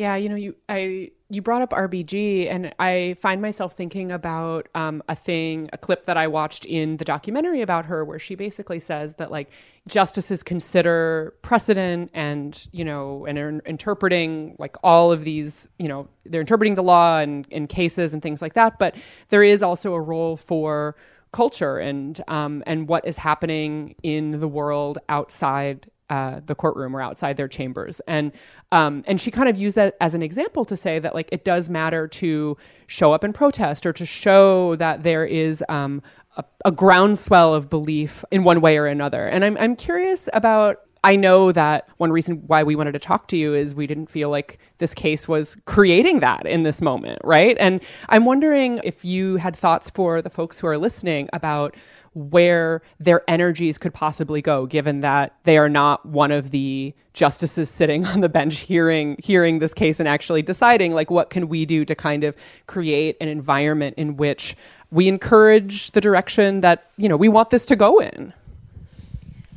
Yeah, 0.00 0.16
you 0.16 0.30
know, 0.30 0.34
you 0.34 0.54
I 0.66 1.10
you 1.28 1.42
brought 1.42 1.60
up 1.60 1.72
RBG, 1.72 2.50
and 2.50 2.74
I 2.78 3.16
find 3.20 3.42
myself 3.42 3.74
thinking 3.74 4.10
about 4.10 4.66
um, 4.74 5.02
a 5.10 5.14
thing, 5.14 5.68
a 5.74 5.76
clip 5.76 6.06
that 6.06 6.16
I 6.16 6.26
watched 6.26 6.64
in 6.64 6.96
the 6.96 7.04
documentary 7.04 7.60
about 7.60 7.84
her, 7.84 8.02
where 8.02 8.18
she 8.18 8.34
basically 8.34 8.80
says 8.80 9.16
that 9.16 9.30
like 9.30 9.50
justices 9.86 10.42
consider 10.42 11.34
precedent, 11.42 12.12
and 12.14 12.66
you 12.72 12.82
know, 12.82 13.26
and 13.26 13.38
are 13.38 13.60
interpreting 13.66 14.56
like 14.58 14.74
all 14.82 15.12
of 15.12 15.22
these, 15.24 15.68
you 15.78 15.86
know, 15.86 16.08
they're 16.24 16.40
interpreting 16.40 16.76
the 16.76 16.82
law 16.82 17.18
and 17.18 17.46
in 17.50 17.66
cases 17.66 18.14
and 18.14 18.22
things 18.22 18.40
like 18.40 18.54
that. 18.54 18.78
But 18.78 18.94
there 19.28 19.42
is 19.42 19.62
also 19.62 19.92
a 19.92 20.00
role 20.00 20.38
for 20.38 20.96
culture 21.30 21.76
and 21.76 22.22
um, 22.26 22.62
and 22.66 22.88
what 22.88 23.06
is 23.06 23.18
happening 23.18 23.96
in 24.02 24.40
the 24.40 24.48
world 24.48 24.96
outside 25.10 25.89
uh, 26.10 26.40
the 26.44 26.54
courtroom 26.54 26.94
or 26.94 27.00
outside 27.00 27.36
their 27.36 27.48
chambers. 27.48 28.00
And 28.06 28.32
um, 28.72 29.04
and 29.06 29.20
she 29.20 29.30
kind 29.30 29.48
of 29.48 29.56
used 29.56 29.76
that 29.76 29.96
as 30.00 30.14
an 30.14 30.22
example 30.22 30.64
to 30.66 30.76
say 30.76 30.98
that 30.98 31.14
like 31.14 31.28
it 31.32 31.44
does 31.44 31.70
matter 31.70 32.06
to 32.08 32.56
show 32.86 33.12
up 33.12 33.24
and 33.24 33.34
protest 33.34 33.86
or 33.86 33.92
to 33.92 34.04
show 34.04 34.74
that 34.76 35.04
there 35.04 35.24
is 35.24 35.64
um, 35.68 36.02
a, 36.36 36.44
a 36.64 36.72
groundswell 36.72 37.54
of 37.54 37.70
belief 37.70 38.24
in 38.30 38.44
one 38.44 38.60
way 38.60 38.76
or 38.76 38.86
another. 38.86 39.26
And 39.26 39.44
I'm 39.44 39.56
I'm 39.58 39.76
curious 39.76 40.28
about. 40.32 40.80
I 41.02 41.16
know 41.16 41.50
that 41.52 41.88
one 41.96 42.12
reason 42.12 42.42
why 42.46 42.62
we 42.62 42.76
wanted 42.76 42.92
to 42.92 42.98
talk 42.98 43.26
to 43.28 43.36
you 43.38 43.54
is 43.54 43.74
we 43.74 43.86
didn't 43.86 44.10
feel 44.10 44.28
like 44.28 44.58
this 44.76 44.92
case 44.92 45.26
was 45.26 45.56
creating 45.64 46.20
that 46.20 46.44
in 46.44 46.62
this 46.62 46.82
moment, 46.82 47.20
right? 47.24 47.56
And 47.58 47.80
I'm 48.10 48.26
wondering 48.26 48.82
if 48.84 49.02
you 49.02 49.36
had 49.36 49.56
thoughts 49.56 49.88
for 49.88 50.20
the 50.20 50.28
folks 50.28 50.60
who 50.60 50.66
are 50.66 50.76
listening 50.76 51.30
about 51.32 51.74
where 52.14 52.82
their 52.98 53.22
energies 53.28 53.78
could 53.78 53.94
possibly 53.94 54.42
go 54.42 54.66
given 54.66 55.00
that 55.00 55.36
they 55.44 55.56
are 55.56 55.68
not 55.68 56.04
one 56.04 56.32
of 56.32 56.50
the 56.50 56.92
justices 57.12 57.70
sitting 57.70 58.04
on 58.06 58.20
the 58.20 58.28
bench 58.28 58.60
hearing 58.60 59.16
hearing 59.22 59.58
this 59.58 59.72
case 59.72 60.00
and 60.00 60.08
actually 60.08 60.42
deciding 60.42 60.92
like 60.92 61.10
what 61.10 61.30
can 61.30 61.48
we 61.48 61.64
do 61.64 61.84
to 61.84 61.94
kind 61.94 62.24
of 62.24 62.34
create 62.66 63.16
an 63.20 63.28
environment 63.28 63.94
in 63.96 64.16
which 64.16 64.56
we 64.90 65.06
encourage 65.06 65.92
the 65.92 66.00
direction 66.00 66.60
that 66.62 66.90
you 66.96 67.08
know 67.08 67.16
we 67.16 67.28
want 67.28 67.50
this 67.50 67.64
to 67.66 67.76
go 67.76 68.00
in? 68.00 68.32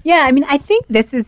Yeah, 0.04 0.26
I 0.26 0.32
mean, 0.32 0.46
I 0.50 0.58
think 0.58 0.86
this 0.90 1.14
is 1.14 1.26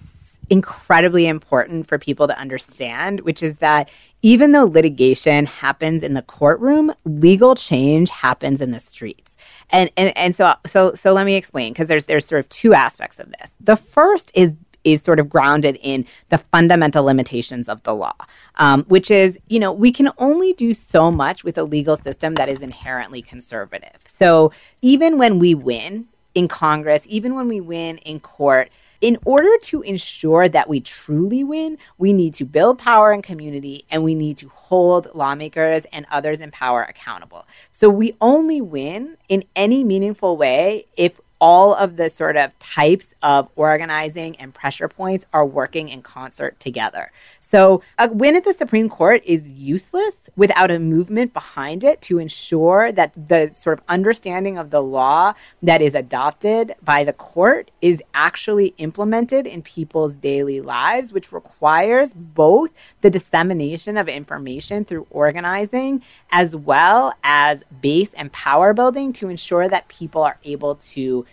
incredibly 0.49 1.27
important 1.27 1.87
for 1.87 1.97
people 1.97 2.27
to 2.27 2.37
understand, 2.37 3.21
which 3.21 3.41
is 3.41 3.57
that 3.57 3.89
even 4.25 4.53
though 4.53 4.63
litigation 4.63 5.45
happens 5.45 6.01
in 6.01 6.15
the 6.15 6.21
courtroom, 6.23 6.91
legal 7.05 7.53
change 7.53 8.09
happens 8.09 8.59
in 8.59 8.71
the 8.71 8.79
streets. 8.79 9.37
And 9.69 9.91
and, 9.95 10.17
and 10.17 10.35
so 10.35 10.55
so 10.65 10.95
so 10.95 11.13
let 11.13 11.27
me 11.27 11.35
explain 11.35 11.73
because 11.73 11.87
there's 11.87 12.05
there's 12.05 12.25
sort 12.25 12.39
of 12.39 12.49
two 12.49 12.73
aspects 12.73 13.19
of 13.19 13.29
this. 13.29 13.51
The 13.59 13.77
first 13.77 14.31
is 14.33 14.53
is 14.83 15.03
sort 15.03 15.19
of 15.19 15.29
grounded 15.29 15.77
in 15.79 16.07
the 16.29 16.39
fundamental 16.39 17.03
limitations 17.03 17.69
of 17.69 17.83
the 17.83 17.93
law, 17.93 18.15
um, 18.55 18.83
which 18.85 19.11
is, 19.11 19.39
you 19.47 19.59
know, 19.59 19.71
we 19.71 19.91
can 19.91 20.09
only 20.17 20.53
do 20.53 20.73
so 20.73 21.11
much 21.11 21.43
with 21.43 21.57
a 21.57 21.63
legal 21.63 21.95
system 21.95 22.33
that 22.35 22.49
is 22.49 22.61
inherently 22.63 23.21
conservative. 23.21 23.97
So 24.07 24.51
even 24.81 25.19
when 25.19 25.37
we 25.37 25.53
win 25.53 26.07
in 26.33 26.47
Congress, 26.47 27.05
even 27.07 27.35
when 27.35 27.47
we 27.47 27.59
win 27.59 27.99
in 27.99 28.19
court, 28.19 28.69
in 29.01 29.17
order 29.25 29.57
to 29.63 29.81
ensure 29.81 30.47
that 30.49 30.69
we 30.69 30.79
truly 30.79 31.43
win, 31.43 31.77
we 31.97 32.13
need 32.13 32.33
to 32.35 32.45
build 32.45 32.79
power 32.79 33.11
and 33.11 33.23
community 33.23 33.85
and 33.89 34.03
we 34.03 34.15
need 34.15 34.37
to 34.37 34.49
hold 34.49 35.07
lawmakers 35.13 35.85
and 35.91 36.05
others 36.09 36.39
in 36.39 36.51
power 36.51 36.83
accountable. 36.83 37.47
So 37.71 37.89
we 37.89 38.15
only 38.21 38.61
win 38.61 39.17
in 39.29 39.43
any 39.55 39.83
meaningful 39.83 40.37
way 40.37 40.85
if 40.97 41.19
all 41.39 41.75
of 41.75 41.97
the 41.97 42.09
sort 42.09 42.37
of 42.37 42.57
types 42.59 43.13
of 43.21 43.49
organizing 43.55 44.35
and 44.37 44.53
pressure 44.53 44.87
points 44.87 45.25
are 45.33 45.45
working 45.45 45.89
in 45.89 46.01
concert 46.01 46.59
together. 46.59 47.11
So, 47.51 47.81
a 47.99 48.09
win 48.09 48.35
at 48.35 48.43
the 48.43 48.53
Supreme 48.53 48.89
Court 48.89 49.21
is 49.23 49.49
useless 49.49 50.29
without 50.35 50.71
a 50.71 50.79
movement 50.79 51.31
behind 51.31 51.83
it 51.83 52.01
to 52.03 52.17
ensure 52.17 52.91
that 52.91 53.13
the 53.15 53.51
sort 53.53 53.77
of 53.77 53.85
understanding 53.87 54.57
of 54.57 54.71
the 54.71 54.81
law 54.81 55.33
that 55.61 55.81
is 55.81 55.93
adopted 55.93 56.75
by 56.83 57.03
the 57.03 57.13
court 57.13 57.69
is 57.81 58.01
actually 58.13 58.73
implemented 58.77 59.45
in 59.45 59.61
people's 59.61 60.15
daily 60.15 60.59
lives, 60.59 61.11
which 61.11 61.31
requires 61.31 62.13
both 62.13 62.71
the 63.01 63.11
dissemination 63.11 63.95
of 63.95 64.09
information 64.09 64.83
through 64.83 65.05
organizing 65.11 66.01
as 66.31 66.55
well 66.55 67.13
as 67.23 67.63
base 67.79 68.13
and 68.15 68.31
power 68.31 68.73
building 68.73 69.13
to 69.13 69.29
ensure 69.29 69.69
that 69.69 69.87
people 69.87 70.23
are 70.23 70.39
able 70.43 70.75
to 70.75 71.25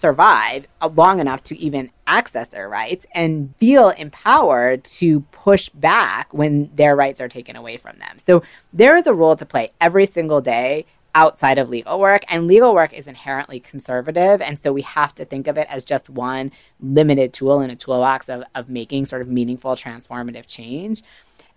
survive 0.00 0.66
uh, 0.80 0.88
long 0.88 1.20
enough 1.20 1.42
to 1.44 1.58
even 1.58 1.90
access 2.06 2.48
their 2.48 2.68
rights 2.68 3.04
and 3.14 3.54
feel 3.58 3.90
empowered 3.90 4.82
to 4.82 5.20
push 5.30 5.68
back 5.68 6.32
when 6.32 6.70
their 6.74 6.96
rights 6.96 7.20
are 7.20 7.28
taken 7.28 7.54
away 7.54 7.76
from 7.76 7.98
them. 7.98 8.16
So 8.18 8.42
there 8.72 8.96
is 8.96 9.06
a 9.06 9.12
role 9.12 9.36
to 9.36 9.44
play 9.44 9.72
every 9.80 10.06
single 10.06 10.40
day 10.40 10.86
outside 11.14 11.58
of 11.58 11.68
legal 11.68 11.98
work 11.98 12.22
and 12.28 12.46
legal 12.46 12.72
work 12.72 12.92
is 12.92 13.08
inherently 13.08 13.58
conservative 13.58 14.40
and 14.40 14.60
so 14.62 14.72
we 14.72 14.82
have 14.82 15.12
to 15.12 15.24
think 15.24 15.48
of 15.48 15.58
it 15.58 15.66
as 15.68 15.84
just 15.84 16.08
one 16.08 16.52
limited 16.80 17.32
tool 17.32 17.60
in 17.60 17.68
a 17.68 17.74
toolbox 17.74 18.28
of, 18.28 18.44
of 18.54 18.68
making 18.68 19.04
sort 19.04 19.20
of 19.20 19.26
meaningful 19.26 19.72
transformative 19.72 20.46
change 20.46 21.02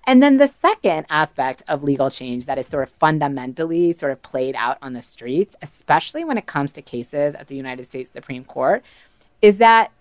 and 0.06 0.22
then 0.22 0.38
the 0.38 0.48
second 0.48 1.06
aspect 1.10 1.64
of 1.68 1.84
legal 1.84 2.10
change 2.10 2.46
that 2.46 2.58
is 2.58 2.68
sort 2.68 2.84
of 2.84 2.90
fundamentally 2.96 3.94
sort 3.94 4.12
of 4.12 4.22
played 4.22 4.56
out 4.56 4.78
on 4.82 4.94
the 4.94 5.02
streets, 5.02 5.56
especially 5.62 6.26
when 6.26 6.38
it 6.38 6.46
comes 6.46 6.74
to 6.74 6.82
cases 6.82 7.36
at 7.36 7.48
the 7.48 7.56
United 7.56 7.86
States 7.86 8.12
Supreme 8.12 8.44
Court, 8.44 8.84
is 9.42 9.58
that 9.58 9.92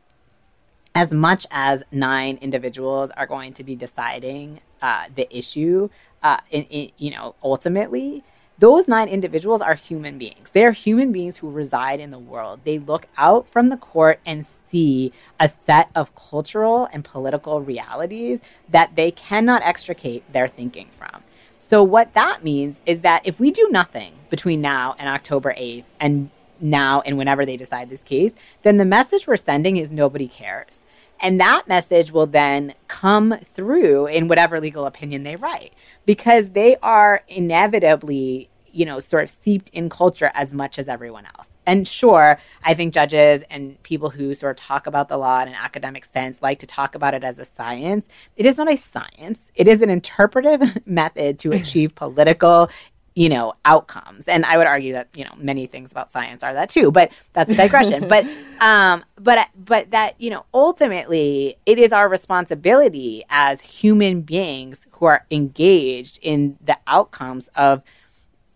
as 0.94 1.12
much 1.12 1.46
as 1.50 1.82
nine 1.90 2.38
individuals 2.40 3.10
are 3.10 3.26
going 3.26 3.52
to 3.54 3.64
be 3.64 3.76
deciding 3.76 4.60
uh, 4.82 5.04
the 5.14 5.34
issue, 5.36 5.88
uh, 6.22 6.38
in, 6.50 6.64
in, 6.64 6.90
you 6.98 7.10
know, 7.10 7.34
ultimately, 7.42 8.24
those 8.58 8.86
nine 8.86 9.08
individuals 9.08 9.60
are 9.60 9.74
human 9.74 10.18
beings. 10.18 10.50
They 10.52 10.64
are 10.64 10.72
human 10.72 11.10
beings 11.10 11.38
who 11.38 11.50
reside 11.50 12.00
in 12.00 12.10
the 12.10 12.18
world. 12.18 12.60
They 12.64 12.78
look 12.78 13.06
out 13.16 13.48
from 13.48 13.70
the 13.70 13.76
court 13.76 14.20
and 14.24 14.46
see 14.46 15.12
a 15.40 15.48
set 15.48 15.90
of 15.94 16.14
cultural 16.14 16.88
and 16.92 17.04
political 17.04 17.60
realities 17.60 18.40
that 18.68 18.94
they 18.94 19.10
cannot 19.10 19.62
extricate 19.62 20.30
their 20.32 20.48
thinking 20.48 20.88
from. 20.96 21.22
So, 21.58 21.82
what 21.82 22.14
that 22.14 22.44
means 22.44 22.80
is 22.84 23.00
that 23.00 23.22
if 23.24 23.40
we 23.40 23.50
do 23.50 23.68
nothing 23.70 24.14
between 24.28 24.60
now 24.60 24.94
and 24.98 25.08
October 25.08 25.54
8th, 25.54 25.86
and 25.98 26.30
now 26.62 27.00
and 27.00 27.18
whenever 27.18 27.44
they 27.44 27.56
decide 27.56 27.90
this 27.90 28.02
case, 28.02 28.34
then 28.62 28.76
the 28.76 28.84
message 28.84 29.26
we're 29.26 29.36
sending 29.36 29.76
is 29.76 29.90
nobody 29.90 30.28
cares. 30.28 30.84
And 31.22 31.40
that 31.40 31.68
message 31.68 32.10
will 32.10 32.26
then 32.26 32.74
come 32.88 33.36
through 33.54 34.06
in 34.06 34.26
whatever 34.26 34.60
legal 34.60 34.86
opinion 34.86 35.22
they 35.22 35.36
write 35.36 35.72
because 36.04 36.50
they 36.50 36.76
are 36.82 37.22
inevitably, 37.28 38.50
you 38.72 38.84
know, 38.84 38.98
sort 38.98 39.22
of 39.22 39.30
seeped 39.30 39.68
in 39.70 39.88
culture 39.88 40.32
as 40.34 40.52
much 40.52 40.80
as 40.80 40.88
everyone 40.88 41.26
else. 41.36 41.56
And 41.64 41.86
sure, 41.86 42.40
I 42.64 42.74
think 42.74 42.92
judges 42.92 43.44
and 43.48 43.80
people 43.84 44.10
who 44.10 44.34
sort 44.34 44.58
of 44.58 44.66
talk 44.66 44.88
about 44.88 45.08
the 45.08 45.16
law 45.16 45.40
in 45.42 45.48
an 45.48 45.54
academic 45.54 46.04
sense 46.04 46.42
like 46.42 46.58
to 46.58 46.66
talk 46.66 46.96
about 46.96 47.14
it 47.14 47.22
as 47.22 47.38
a 47.38 47.44
science. 47.44 48.08
It 48.36 48.44
is 48.44 48.58
not 48.58 48.70
a 48.70 48.76
science, 48.76 49.52
it 49.54 49.68
is 49.68 49.80
an 49.80 49.90
interpretive 49.90 50.78
method 50.86 51.38
to 51.40 51.52
achieve 51.52 51.94
political 51.94 52.68
you 53.14 53.28
know 53.28 53.52
outcomes 53.64 54.26
and 54.26 54.44
i 54.46 54.56
would 54.56 54.66
argue 54.66 54.92
that 54.92 55.08
you 55.14 55.24
know 55.24 55.32
many 55.36 55.66
things 55.66 55.90
about 55.92 56.10
science 56.10 56.42
are 56.42 56.54
that 56.54 56.70
too 56.70 56.90
but 56.90 57.12
that's 57.32 57.50
a 57.50 57.54
digression 57.54 58.08
but 58.08 58.26
um 58.60 59.04
but 59.16 59.48
but 59.54 59.90
that 59.90 60.14
you 60.18 60.30
know 60.30 60.44
ultimately 60.54 61.56
it 61.66 61.78
is 61.78 61.92
our 61.92 62.08
responsibility 62.08 63.24
as 63.28 63.60
human 63.60 64.22
beings 64.22 64.86
who 64.92 65.06
are 65.06 65.26
engaged 65.30 66.18
in 66.22 66.56
the 66.64 66.76
outcomes 66.86 67.48
of 67.54 67.82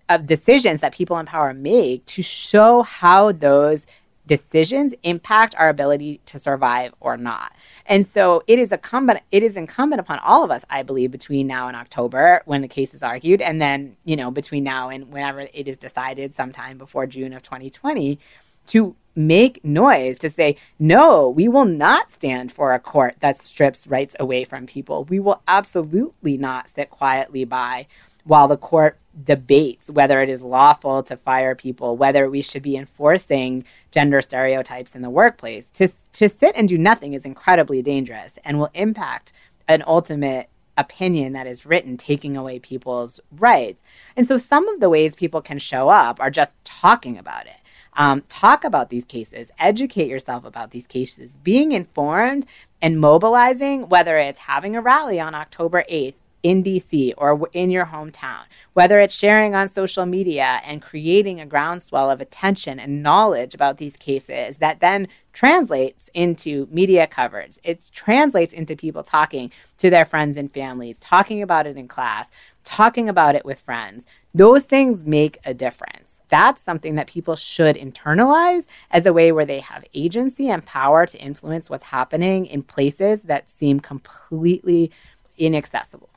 of 0.09 0.27
decisions 0.27 0.81
that 0.81 0.95
people 0.95 1.19
in 1.19 1.27
power 1.27 1.53
make 1.53 2.05
to 2.07 2.23
show 2.23 2.83
how 2.83 3.33
those 3.33 3.87
decisions 4.27 4.95
impact 5.03 5.55
our 5.57 5.69
ability 5.69 6.21
to 6.27 6.39
survive 6.39 6.93
or 7.01 7.17
not. 7.17 7.53
And 7.89 8.07
so 8.07 8.43
it 8.47 8.59
is 8.59 8.73
incumbent 8.73 9.21
it 9.31 9.43
is 9.43 9.57
incumbent 9.57 10.01
upon 10.01 10.19
all 10.21 10.45
of 10.45 10.51
us, 10.51 10.65
I 10.69 10.83
believe, 10.83 11.11
between 11.11 11.47
now 11.47 11.69
and 11.69 11.77
October 11.77 12.43
when 12.45 12.63
the 12.63 12.69
case 12.69 12.95
is 12.95 13.03
argued, 13.03 13.41
and 13.41 13.61
then, 13.61 13.97
you 14.05 14.17
know, 14.17 14.31
between 14.31 14.65
now 14.65 14.89
and 14.89 15.13
whenever 15.13 15.41
it 15.41 15.69
is 15.69 15.77
decided 15.77 16.35
sometime 16.35 16.79
before 16.79 17.07
June 17.07 17.33
of 17.33 17.43
2020, 17.43 18.19
to 18.67 18.97
make 19.15 19.65
noise 19.65 20.19
to 20.19 20.29
say, 20.29 20.57
no, 20.79 21.29
we 21.29 21.49
will 21.49 21.65
not 21.65 22.11
stand 22.11 22.53
for 22.53 22.75
a 22.75 22.79
court 22.79 23.17
that 23.21 23.39
strips 23.39 23.87
rights 23.87 24.15
away 24.21 24.45
from 24.45 24.67
people. 24.67 25.05
We 25.05 25.21
will 25.21 25.41
absolutely 25.49 26.37
not 26.37 26.69
sit 26.69 26.91
quietly 26.91 27.45
by 27.45 27.87
while 28.27 28.49
the 28.49 28.57
court 28.57 28.99
debates 29.25 29.89
whether 29.89 30.21
it 30.21 30.29
is 30.29 30.43
lawful 30.43 31.03
to 31.05 31.17
fire 31.17 31.55
people, 31.55 31.97
whether 31.97 32.29
we 32.29 32.43
should 32.43 32.63
be 32.63 32.77
enforcing 32.77 33.65
gender 33.91 34.21
stereotypes 34.21 34.95
in 34.95 35.03
the 35.03 35.11
workplace. 35.11 35.71
To, 35.71 35.89
to 36.15 36.29
sit 36.29 36.55
and 36.57 36.69
do 36.69 36.77
nothing 36.77 37.15
is 37.15 37.25
incredibly 37.25 37.83
dangerous 37.83 38.39
and 38.45 38.59
will 38.59 38.71
impact 38.75 39.33
an 39.69 39.83
ultimate 39.87 40.51
opinion 40.77 41.33
that 41.33 41.47
is 41.47 41.65
written 41.65 41.97
taking 41.97 42.37
away 42.37 42.59
people's 42.59 43.21
rights. 43.31 43.83
And 44.17 44.29
so 44.29 44.37
some 44.37 44.69
of 44.69 44.81
the 44.81 44.91
ways 44.91 45.15
people 45.15 45.41
can 45.41 45.59
show 45.59 45.89
up 45.89 46.21
are 46.21 46.31
just 46.31 46.63
talking 46.65 47.17
about 47.17 47.47
it. 47.47 47.57
Um, 47.97 48.25
talk 48.29 48.65
about 48.65 48.91
these 48.91 49.07
cases, 49.07 49.51
educate 49.59 50.09
yourself 50.09 50.45
about 50.45 50.73
these 50.73 50.87
cases, 50.87 51.39
being 51.43 51.73
informed 51.73 52.45
and 52.83 53.01
mobilizing, 53.01 53.89
whether 53.89 54.19
it's 54.19 54.41
having 54.41 54.77
a 54.77 54.83
rally 54.83 55.19
on 55.19 55.35
October 55.35 55.83
8th 55.91 56.17
in 56.47 56.63
DC 56.63 57.13
or 57.19 57.49
in 57.53 57.71
your 57.71 57.87
hometown, 57.87 58.43
whether 58.73 59.01
it's 59.01 59.13
sharing 59.13 59.57
on 59.57 59.69
social 59.69 60.07
media 60.07 60.61
and 60.65 60.81
creating 60.81 61.41
a 61.41 61.47
groundswell 61.47 62.09
of 62.09 62.21
attention 62.21 62.79
and 62.79 63.03
knowledge 63.03 63.53
about 63.53 63.79
these 63.79 63.97
cases 63.97 64.59
that 64.59 64.79
then 64.79 65.09
translates 65.33 66.09
into 66.15 66.69
media 66.71 67.05
coverage. 67.05 67.59
It 67.65 67.83
translates 67.93 68.53
into 68.53 68.77
people 68.77 69.03
talking 69.03 69.51
to 69.79 69.91
their 69.91 70.05
friends 70.05 70.37
and 70.37 70.53
families, 70.55 71.01
talking 71.01 71.43
about 71.43 71.67
it 71.67 71.77
in 71.77 71.89
class, 71.89 72.31
talking 72.63 73.09
about 73.09 73.35
it 73.35 73.45
with 73.45 73.59
friends. 73.59 74.07
Those 74.33 74.63
things 74.63 75.05
make 75.05 75.41
a 75.45 75.53
difference. 75.53 76.23
That's 76.29 76.63
something 76.63 76.95
that 76.95 77.09
people 77.09 77.35
should 77.35 77.75
internalize 77.75 78.67
as 78.93 79.05
a 79.05 79.13
way 79.13 79.33
where 79.33 79.47
they 79.47 79.59
have 79.59 79.85
agency 79.95 80.49
and 80.49 80.65
power 80.65 81.07
to 81.07 81.19
influence 81.19 81.69
what's 81.69 81.85
happening 81.87 82.47
in 82.47 82.63
places 82.63 83.23
that 83.23 83.51
seem 83.51 83.81
completely 83.81 84.93
inaccessible. 85.37 86.09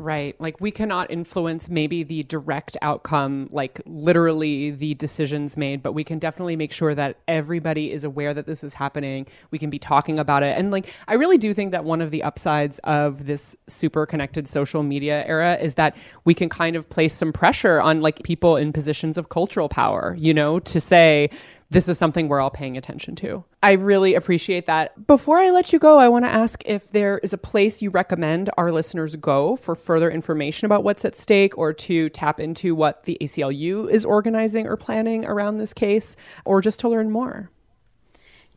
Right. 0.00 0.34
Like 0.40 0.62
we 0.62 0.70
cannot 0.70 1.10
influence 1.10 1.68
maybe 1.68 2.02
the 2.02 2.22
direct 2.22 2.78
outcome, 2.80 3.50
like 3.52 3.82
literally 3.84 4.70
the 4.70 4.94
decisions 4.94 5.58
made, 5.58 5.82
but 5.82 5.92
we 5.92 6.04
can 6.04 6.18
definitely 6.18 6.56
make 6.56 6.72
sure 6.72 6.94
that 6.94 7.18
everybody 7.28 7.92
is 7.92 8.02
aware 8.02 8.32
that 8.32 8.46
this 8.46 8.64
is 8.64 8.72
happening. 8.72 9.26
We 9.50 9.58
can 9.58 9.68
be 9.68 9.78
talking 9.78 10.18
about 10.18 10.42
it. 10.42 10.56
And 10.56 10.70
like, 10.70 10.88
I 11.06 11.14
really 11.14 11.36
do 11.36 11.52
think 11.52 11.72
that 11.72 11.84
one 11.84 12.00
of 12.00 12.10
the 12.10 12.22
upsides 12.22 12.80
of 12.84 13.26
this 13.26 13.54
super 13.66 14.06
connected 14.06 14.48
social 14.48 14.82
media 14.82 15.22
era 15.26 15.58
is 15.60 15.74
that 15.74 15.94
we 16.24 16.32
can 16.32 16.48
kind 16.48 16.76
of 16.76 16.88
place 16.88 17.12
some 17.12 17.30
pressure 17.30 17.78
on 17.78 18.00
like 18.00 18.22
people 18.22 18.56
in 18.56 18.72
positions 18.72 19.18
of 19.18 19.28
cultural 19.28 19.68
power, 19.68 20.16
you 20.18 20.32
know, 20.32 20.60
to 20.60 20.80
say, 20.80 21.28
this 21.70 21.88
is 21.88 21.96
something 21.98 22.26
we're 22.26 22.40
all 22.40 22.50
paying 22.50 22.76
attention 22.76 23.14
to. 23.16 23.44
I 23.62 23.72
really 23.72 24.14
appreciate 24.14 24.66
that. 24.66 25.06
Before 25.06 25.38
I 25.38 25.50
let 25.50 25.72
you 25.72 25.78
go, 25.78 25.98
I 25.98 26.08
want 26.08 26.24
to 26.24 26.30
ask 26.30 26.62
if 26.66 26.90
there 26.90 27.18
is 27.18 27.32
a 27.32 27.38
place 27.38 27.80
you 27.80 27.90
recommend 27.90 28.50
our 28.58 28.72
listeners 28.72 29.14
go 29.14 29.54
for 29.54 29.76
further 29.76 30.10
information 30.10 30.66
about 30.66 30.82
what's 30.82 31.04
at 31.04 31.16
stake 31.16 31.56
or 31.56 31.72
to 31.72 32.08
tap 32.10 32.40
into 32.40 32.74
what 32.74 33.04
the 33.04 33.16
ACLU 33.20 33.88
is 33.88 34.04
organizing 34.04 34.66
or 34.66 34.76
planning 34.76 35.24
around 35.24 35.58
this 35.58 35.72
case 35.72 36.16
or 36.44 36.60
just 36.60 36.80
to 36.80 36.88
learn 36.88 37.08
more. 37.10 37.50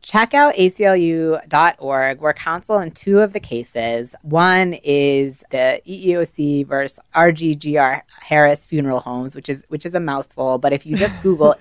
check 0.02 0.34
out 0.34 0.54
aclu.org. 0.56 2.20
We're 2.20 2.32
counsel 2.34 2.78
in 2.80 2.90
two 2.90 3.20
of 3.20 3.32
the 3.32 3.40
cases. 3.40 4.14
One 4.22 4.74
is 4.82 5.42
the 5.50 5.80
EEOC 5.86 6.66
versus 6.66 6.98
RGGR 7.14 8.02
Harris 8.20 8.64
Funeral 8.64 9.00
Homes, 9.00 9.34
which 9.36 9.48
is 9.48 9.64
which 9.68 9.86
is 9.86 9.94
a 9.94 10.00
mouthful, 10.00 10.58
but 10.58 10.72
if 10.72 10.84
you 10.84 10.96
just 10.96 11.14
Google 11.22 11.54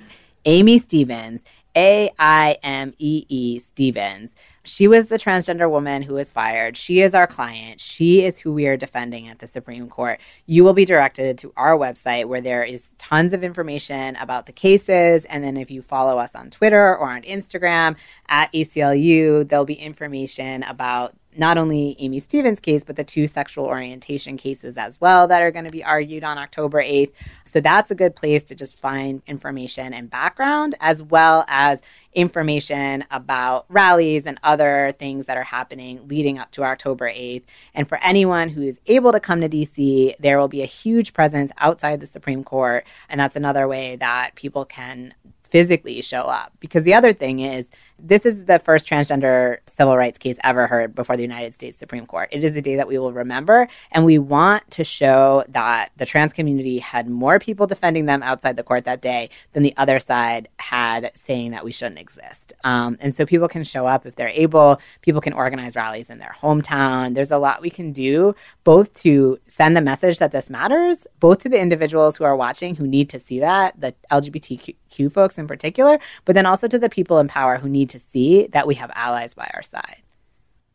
Aimee 0.46 0.80
Stephens, 0.80 1.44
A 1.76 2.12
I 2.20 2.58
M 2.64 2.94
E 3.00 3.26
E 3.30 3.60
Stephens. 3.60 4.36
She 4.66 4.88
was 4.88 5.08
the 5.08 5.18
transgender 5.18 5.70
woman 5.70 6.04
who 6.04 6.14
was 6.14 6.32
fired. 6.32 6.78
She 6.78 7.02
is 7.02 7.14
our 7.14 7.28
client. 7.28 7.82
She 7.82 8.24
is 8.24 8.40
who 8.40 8.54
we 8.54 8.66
are 8.68 8.78
defending 8.78 9.28
at 9.28 9.40
the 9.40 9.48
Supreme 9.48 9.90
Court. 9.90 10.22
You 10.46 10.64
will 10.64 10.74
be 10.74 10.86
directed 10.86 11.38
to 11.40 11.52
our 11.58 11.78
website 11.78 12.28
where 12.28 12.40
there 12.40 12.64
is 12.64 12.92
tons 12.98 13.34
of 13.34 13.44
information 13.44 14.16
about 14.16 14.46
the 14.46 14.54
cases. 14.54 15.26
And 15.26 15.44
then 15.44 15.58
if 15.58 15.70
you 15.70 15.82
follow 15.82 16.18
us 16.18 16.34
on 16.34 16.50
Twitter 16.50 16.96
or 16.96 17.10
on 17.10 17.24
Instagram 17.24 17.98
at 18.30 18.54
ACLU, 18.54 19.50
there'll 19.50 19.66
be 19.66 19.74
information 19.74 20.64
about 20.64 21.14
not 21.36 21.58
only 21.58 21.96
Aimee 22.00 22.20
Stephens' 22.20 22.60
case, 22.60 22.84
but 22.84 22.96
the 22.96 23.04
two 23.04 23.28
sexual 23.28 23.66
orientation 23.66 24.38
cases 24.38 24.78
as 24.78 25.02
well 25.02 25.28
that 25.28 25.42
are 25.42 25.52
going 25.52 25.66
to 25.66 25.72
be 25.72 25.84
argued 25.84 26.24
on 26.24 26.38
October 26.38 26.82
8th. 26.82 27.12
So 27.54 27.62
that's 27.62 27.92
a 27.92 27.96
good 27.96 28.16
place 28.16 28.42
to 28.46 28.56
just 28.56 28.80
find 28.80 29.22
information 29.28 29.94
and 29.94 30.10
background, 30.10 30.74
as 30.80 31.04
well 31.04 31.46
as 31.48 31.80
information 32.16 33.06
about 33.12 33.66
rallies 33.70 34.26
and 34.26 34.40
other 34.42 34.92
things 34.98 35.28
that 35.28 35.38
are 35.38 35.44
happening 35.44 36.08
leading 36.08 36.40
up 36.40 36.50
to 36.54 36.64
October 36.64 37.08
8th. 37.08 37.44
And 37.76 37.88
for 37.88 38.00
anyone 38.00 38.50
who 38.50 38.64
is 38.64 38.80
able 38.88 39.12
to 39.12 39.20
come 39.20 39.40
to 39.42 39.50
DC, 39.50 40.16
there 40.20 40.40
will 40.40 40.48
be 40.48 40.64
a 40.64 40.66
huge 40.66 41.14
presence 41.14 41.52
outside 41.60 42.00
the 42.00 42.08
Supreme 42.08 42.44
Court. 42.44 42.88
And 43.08 43.20
that's 43.20 43.36
another 43.36 43.68
way 43.68 43.98
that 43.98 44.34
people 44.34 44.66
can 44.66 45.14
physically 45.44 46.02
show 46.02 46.24
up. 46.24 46.54
Because 46.60 46.84
the 46.84 46.96
other 46.96 47.14
thing 47.14 47.40
is, 47.40 47.70
This 48.00 48.26
is 48.26 48.46
the 48.46 48.60
first 48.60 48.88
transgender 48.88 49.58
civil 49.70 49.96
rights 49.96 50.18
case 50.18 50.38
ever 50.44 50.68
heard 50.68 50.96
before 50.96 51.16
the 51.16 51.22
United 51.22 51.54
States 51.54 51.78
Supreme 51.78 52.06
Court. 52.06 52.28
It 52.32 52.44
is 52.44 52.56
a 52.56 52.62
day 52.62 52.76
that 52.76 52.88
we 52.88 52.98
will 52.98 53.14
remember, 53.14 53.68
and 53.92 54.04
we 54.04 54.18
want 54.18 54.70
to 54.72 54.84
show 54.84 55.44
that 55.50 55.92
the 55.98 56.06
trans 56.06 56.34
community 56.34 56.80
had 56.80 57.08
more 57.08 57.40
people 57.40 57.68
defending 57.68 58.06
them 58.06 58.24
outside 58.24 58.58
the 58.58 58.64
court 58.64 58.86
that 58.86 59.02
day 59.02 59.30
than 59.54 59.64
the 59.64 59.74
other 59.78 60.00
side 60.00 60.50
had 60.58 61.12
saying 61.16 61.52
that 61.52 61.64
we 61.64 61.72
shouldn't 61.72 62.00
exist. 62.00 62.54
Um, 62.64 62.98
and 63.00 63.14
so 63.16 63.26
people 63.26 63.48
can 63.48 63.64
show 63.64 63.86
up 63.86 64.06
if 64.06 64.16
they're 64.16 64.28
able, 64.30 64.82
people 65.02 65.22
can 65.22 65.34
organize 65.34 65.76
rallies 65.76 66.10
in 66.10 66.18
their 66.18 66.36
hometown. 66.42 67.14
There's 67.14 67.32
a 67.32 67.38
lot 67.38 67.62
we 67.62 67.70
can 67.70 67.92
do 67.92 68.36
both 68.64 68.94
to 69.02 69.40
send 69.48 69.78
the 69.78 69.82
message 69.82 70.20
that 70.20 70.32
this 70.32 70.50
matters, 70.50 71.06
both 71.20 71.40
to 71.44 71.50
the 71.50 71.60
individuals 71.60 72.18
who 72.18 72.24
are 72.24 72.36
watching 72.36 72.76
who 72.76 72.88
need 72.88 73.10
to 73.10 73.20
see 73.20 73.40
that, 73.40 73.80
the 73.80 73.94
LGBTQ 74.12 75.12
folks 75.12 75.38
in 75.38 75.48
particular, 75.48 76.00
but 76.26 76.34
then 76.34 76.46
also 76.46 76.68
to 76.68 76.80
the 76.80 76.90
people 76.90 77.20
in 77.20 77.28
power 77.28 77.58
who 77.58 77.70
need 77.70 77.83
to 77.90 78.00
see 78.00 78.48
that 78.48 78.68
we 78.68 78.76
have 78.76 78.92
allies 78.94 79.34
by 79.34 79.50
our 79.54 79.62
side. 79.62 80.04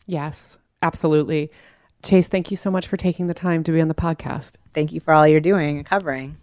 Yes, 0.06 0.58
absolutely. 0.82 1.50
Chase, 2.02 2.28
thank 2.28 2.50
you 2.50 2.56
so 2.56 2.70
much 2.70 2.86
for 2.86 2.96
taking 2.96 3.26
the 3.26 3.34
time 3.34 3.62
to 3.64 3.72
be 3.72 3.80
on 3.80 3.88
the 3.88 3.94
podcast. 3.94 4.56
Thank 4.72 4.92
you 4.92 5.00
for 5.00 5.12
all 5.12 5.26
you're 5.26 5.40
doing 5.40 5.78
and 5.78 5.86
covering. 5.86 6.36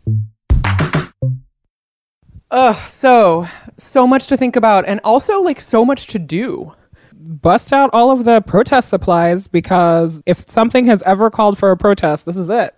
Ugh, 2.51 2.75
so 2.87 3.47
so 3.77 4.05
much 4.05 4.27
to 4.27 4.37
think 4.37 4.55
about 4.55 4.87
and 4.87 5.01
also 5.03 5.41
like 5.41 5.59
so 5.59 5.83
much 5.83 6.07
to 6.07 6.19
do. 6.19 6.73
Bust 7.13 7.73
out 7.73 7.89
all 7.91 8.11
of 8.11 8.23
the 8.23 8.41
protest 8.41 8.89
supplies 8.89 9.47
because 9.47 10.21
if 10.25 10.47
something 10.49 10.85
has 10.85 11.01
ever 11.03 11.29
called 11.29 11.57
for 11.57 11.71
a 11.71 11.77
protest, 11.77 12.25
this 12.25 12.37
is 12.37 12.49
it. 12.49 12.73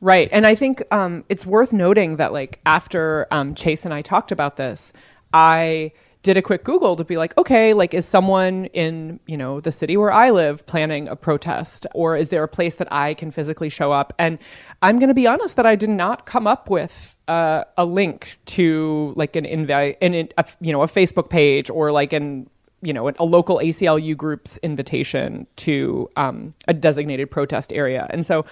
Right. 0.00 0.28
And 0.30 0.46
I 0.46 0.54
think 0.54 0.82
um, 0.92 1.24
it's 1.28 1.44
worth 1.44 1.72
noting 1.72 2.16
that, 2.16 2.32
like, 2.32 2.60
after 2.64 3.26
um, 3.32 3.56
Chase 3.56 3.84
and 3.84 3.92
I 3.92 4.02
talked 4.02 4.30
about 4.30 4.56
this, 4.56 4.92
I 5.32 5.92
did 6.22 6.36
a 6.36 6.42
quick 6.42 6.64
Google 6.64 6.96
to 6.96 7.04
be 7.04 7.16
like, 7.16 7.36
okay, 7.38 7.74
like, 7.74 7.94
is 7.94 8.04
someone 8.04 8.66
in, 8.66 9.20
you 9.26 9.36
know, 9.36 9.60
the 9.60 9.70
city 9.70 9.96
where 9.96 10.12
I 10.12 10.30
live 10.30 10.66
planning 10.66 11.08
a 11.08 11.16
protest? 11.16 11.86
Or 11.94 12.16
is 12.16 12.28
there 12.30 12.42
a 12.42 12.48
place 12.48 12.74
that 12.76 12.92
I 12.92 13.14
can 13.14 13.30
physically 13.30 13.68
show 13.68 13.92
up? 13.92 14.12
And 14.18 14.38
I'm 14.82 14.98
going 14.98 15.08
to 15.08 15.14
be 15.14 15.26
honest 15.26 15.56
that 15.56 15.66
I 15.66 15.76
did 15.76 15.90
not 15.90 16.26
come 16.26 16.46
up 16.46 16.68
with 16.70 17.16
uh, 17.28 17.64
a 17.76 17.84
link 17.84 18.38
to, 18.46 19.12
like, 19.16 19.36
an 19.36 19.46
invite, 19.46 19.98
an, 20.02 20.28
a, 20.36 20.44
you 20.60 20.72
know, 20.72 20.82
a 20.82 20.86
Facebook 20.86 21.30
page 21.30 21.70
or, 21.70 21.92
like, 21.92 22.12
an 22.12 22.50
you 22.80 22.92
know, 22.92 23.08
a 23.08 23.24
local 23.24 23.56
ACLU 23.56 24.16
group's 24.16 24.56
invitation 24.58 25.48
to 25.56 26.08
um, 26.14 26.54
a 26.68 26.74
designated 26.74 27.28
protest 27.28 27.72
area. 27.72 28.06
And 28.10 28.24
so 28.24 28.44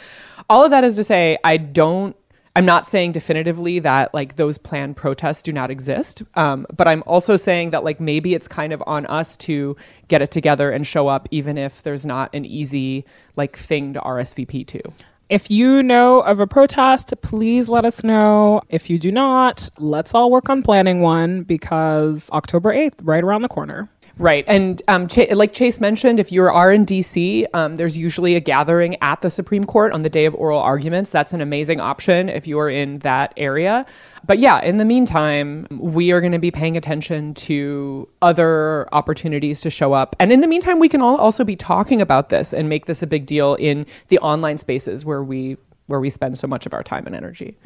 all 0.51 0.64
of 0.64 0.73
that 0.73 0.83
is 0.83 0.97
to 0.97 1.05
say, 1.05 1.39
I 1.45 1.59
don't, 1.59 2.17
I'm 2.57 2.65
not 2.65 2.89
saying 2.89 3.13
definitively 3.13 3.81
that 3.81 4.15
like 4.15 4.37
those 4.37 4.57
planned 4.57 4.97
protests 4.97 5.43
do 5.43 5.53
not 5.53 5.71
exist. 5.71 6.23
Um, 6.37 6.67
but 6.75 6.89
I'm 6.89 7.03
also 7.07 7.37
saying 7.37 7.69
that 7.73 7.85
like 7.85 8.01
maybe 8.01 8.33
it's 8.33 8.49
kind 8.49 8.73
of 8.73 8.83
on 8.87 9.05
us 9.05 9.37
to 9.39 9.77
get 10.09 10.23
it 10.23 10.31
together 10.31 10.71
and 10.71 10.87
show 10.87 11.07
up, 11.07 11.29
even 11.31 11.59
if 11.59 11.83
there's 11.83 12.07
not 12.07 12.35
an 12.35 12.47
easy 12.47 13.05
like 13.37 13.59
thing 13.59 13.93
to 13.93 14.01
RSVP 14.01 14.67
to. 14.69 14.81
If 15.29 15.51
you 15.51 15.83
know 15.83 16.21
of 16.21 16.41
a 16.41 16.47
protest, 16.47 17.13
please 17.21 17.69
let 17.69 17.85
us 17.85 18.03
know. 18.03 18.63
If 18.71 18.89
you 18.89 18.99
do 18.99 19.13
not, 19.13 19.69
let's 19.77 20.15
all 20.15 20.31
work 20.31 20.49
on 20.49 20.63
planning 20.63 21.01
one 21.01 21.43
because 21.43 22.31
October 22.31 22.73
8th, 22.73 23.01
right 23.03 23.23
around 23.23 23.43
the 23.43 23.49
corner. 23.49 23.91
Right, 24.19 24.47
and 24.49 24.81
um, 24.89 25.09
Ch- 25.09 25.31
like 25.31 25.53
Chase 25.53 25.79
mentioned, 25.79 26.19
if 26.19 26.33
you 26.33 26.43
are 26.43 26.73
in 26.73 26.87
DC, 26.87 27.45
um, 27.53 27.77
there's 27.77 27.99
usually 27.99 28.35
a 28.35 28.41
gathering 28.41 28.97
at 29.03 29.21
the 29.21 29.29
Supreme 29.29 29.64
Court 29.64 29.93
on 29.93 30.01
the 30.01 30.09
day 30.09 30.25
of 30.25 30.35
oral 30.35 30.59
arguments. 30.59 31.11
That's 31.11 31.35
an 31.35 31.43
amazing 31.43 31.81
option 31.81 32.31
if 32.31 32.47
you 32.47 32.59
are 32.59 32.71
in 32.71 33.01
that 33.01 33.35
area. 33.37 33.85
But 34.27 34.39
yeah, 34.39 34.62
in 34.62 34.79
the 34.79 34.87
meantime, 34.87 35.67
we 35.71 36.12
are 36.12 36.21
going 36.23 36.33
to 36.33 36.39
be 36.39 36.51
paying 36.51 36.79
attention 36.79 37.35
to 37.35 38.09
other 38.23 38.89
opportunities 38.93 39.61
to 39.61 39.71
show 39.71 39.93
up. 39.93 40.17
And 40.19 40.33
in 40.33 40.41
the 40.41 40.49
meantime, 40.49 40.79
we 40.79 40.89
can 40.89 41.03
all 41.03 41.17
also 41.17 41.45
be 41.45 41.55
talking 41.55 42.01
about 42.01 42.31
this 42.31 42.55
and 42.55 42.71
make 42.71 42.87
this 42.87 43.03
a 43.03 43.07
big 43.07 43.27
deal 43.27 43.55
in 43.57 43.85
the 44.09 44.19
online 44.21 44.57
spaces 44.57 45.05
where 45.05 45.23
we 45.23 45.59
where 45.89 46.01
we 46.01 46.09
spend 46.09 46.39
so 46.39 46.47
much 46.47 46.64
of 46.64 46.73
our 46.73 46.83
time 46.83 47.07
and 47.07 47.14
energy. 47.14 47.57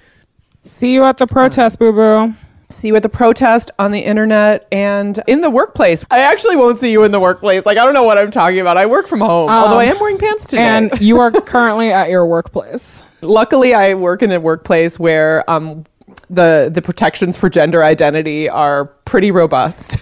See 0.63 0.93
you 0.95 1.05
at 1.05 1.17
the 1.17 1.29
protest, 1.29 1.79
boo 1.79 1.93
boo. 1.93 2.35
See 2.71 2.89
you 2.89 2.97
at 2.97 3.03
the 3.03 3.09
protest 3.09 3.71
on 3.79 3.91
the 3.91 4.01
internet 4.01 4.67
and 4.73 5.23
in 5.27 5.41
the 5.41 5.51
workplace. 5.51 6.05
I 6.11 6.21
actually 6.21 6.57
won't 6.57 6.79
see 6.79 6.91
you 6.91 7.05
in 7.05 7.13
the 7.13 7.21
workplace. 7.21 7.67
Like 7.67 7.79
I 7.79 7.85
don't 7.85 7.95
know 7.95 8.03
what 8.03 8.19
I'm 8.19 8.31
talking 8.31 8.61
about. 8.61 8.77
I 8.77 8.87
work 8.87 9.07
from 9.07 9.21
home, 9.21 9.51
although 9.51 9.79
I 9.79 9.85
am 9.85 9.99
wearing 9.99 10.19
pants 10.19 10.47
today. 10.47 10.63
And 10.63 10.91
you 11.01 11.19
are 11.19 11.31
currently 11.31 11.91
at 11.91 12.09
your 12.09 12.27
workplace. 12.27 13.03
luckily, 13.21 13.75
I 13.75 13.95
work 13.95 14.23
in 14.23 14.33
a 14.33 14.41
workplace 14.41 14.99
where 14.99 15.49
um, 15.51 15.85
the 16.29 16.71
the 16.73 16.83
protections 16.83 17.37
for 17.37 17.49
gender 17.49 17.85
identity 17.85 18.49
are 18.49 18.87
pretty 19.05 19.31
robust. 19.31 19.97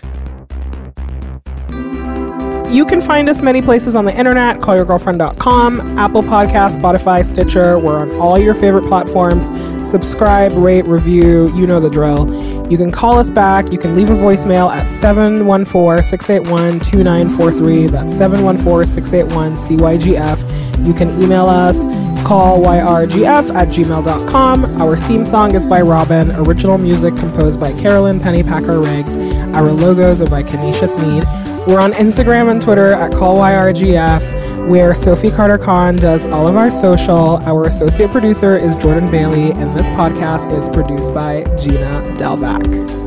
You 2.70 2.84
can 2.84 3.00
find 3.00 3.30
us 3.30 3.40
many 3.40 3.62
places 3.62 3.96
on 3.96 4.04
the 4.04 4.14
internet, 4.14 4.58
callyourgirlfriend.com, 4.58 5.98
Apple 5.98 6.22
Podcast, 6.22 6.76
Spotify, 6.76 7.24
Stitcher. 7.24 7.78
We're 7.78 7.96
on 7.96 8.12
all 8.16 8.38
your 8.38 8.54
favorite 8.54 8.86
platforms. 8.86 9.48
Subscribe, 9.90 10.52
rate, 10.52 10.84
review, 10.84 11.50
you 11.56 11.66
know 11.66 11.80
the 11.80 11.88
drill. 11.88 12.28
You 12.70 12.76
can 12.76 12.90
call 12.90 13.18
us 13.18 13.30
back. 13.30 13.72
You 13.72 13.78
can 13.78 13.96
leave 13.96 14.10
a 14.10 14.14
voicemail 14.14 14.70
at 14.70 14.86
714-681-2943. 15.00 17.90
That's 17.90 18.12
714-681-CYGF. 18.12 20.86
You 20.86 20.92
can 20.92 21.22
email 21.22 21.46
us 21.46 21.78
callyrgf 22.26 23.54
at 23.54 23.68
gmail.com. 23.68 24.82
Our 24.82 24.96
theme 24.96 25.24
song 25.24 25.54
is 25.54 25.64
by 25.64 25.80
Robyn. 25.80 26.32
Original 26.32 26.76
music 26.76 27.16
composed 27.16 27.58
by 27.58 27.72
Carolyn 27.80 28.20
Pennypacker 28.20 28.84
Riggs. 28.84 29.16
Our 29.56 29.72
logos 29.72 30.20
are 30.20 30.28
by 30.28 30.42
Kenesha 30.42 30.88
Sneed. 30.88 31.24
We're 31.66 31.80
on 31.80 31.92
Instagram 31.92 32.50
and 32.50 32.60
Twitter 32.60 32.92
at 32.92 33.12
callyrgf, 33.12 34.20
where 34.68 34.92
Sophie 34.92 35.30
Carter 35.30 35.56
Kahn 35.56 35.96
does 35.96 36.26
all 36.26 36.46
of 36.46 36.54
our 36.54 36.70
social. 36.70 37.38
Our 37.38 37.66
associate 37.66 38.10
producer 38.10 38.54
is 38.56 38.76
Jordan 38.76 39.10
Bailey, 39.10 39.50
and 39.52 39.74
this 39.76 39.88
podcast 39.88 40.56
is 40.56 40.68
produced 40.68 41.14
by 41.14 41.44
Gina 41.56 42.02
Delvac. 42.18 42.97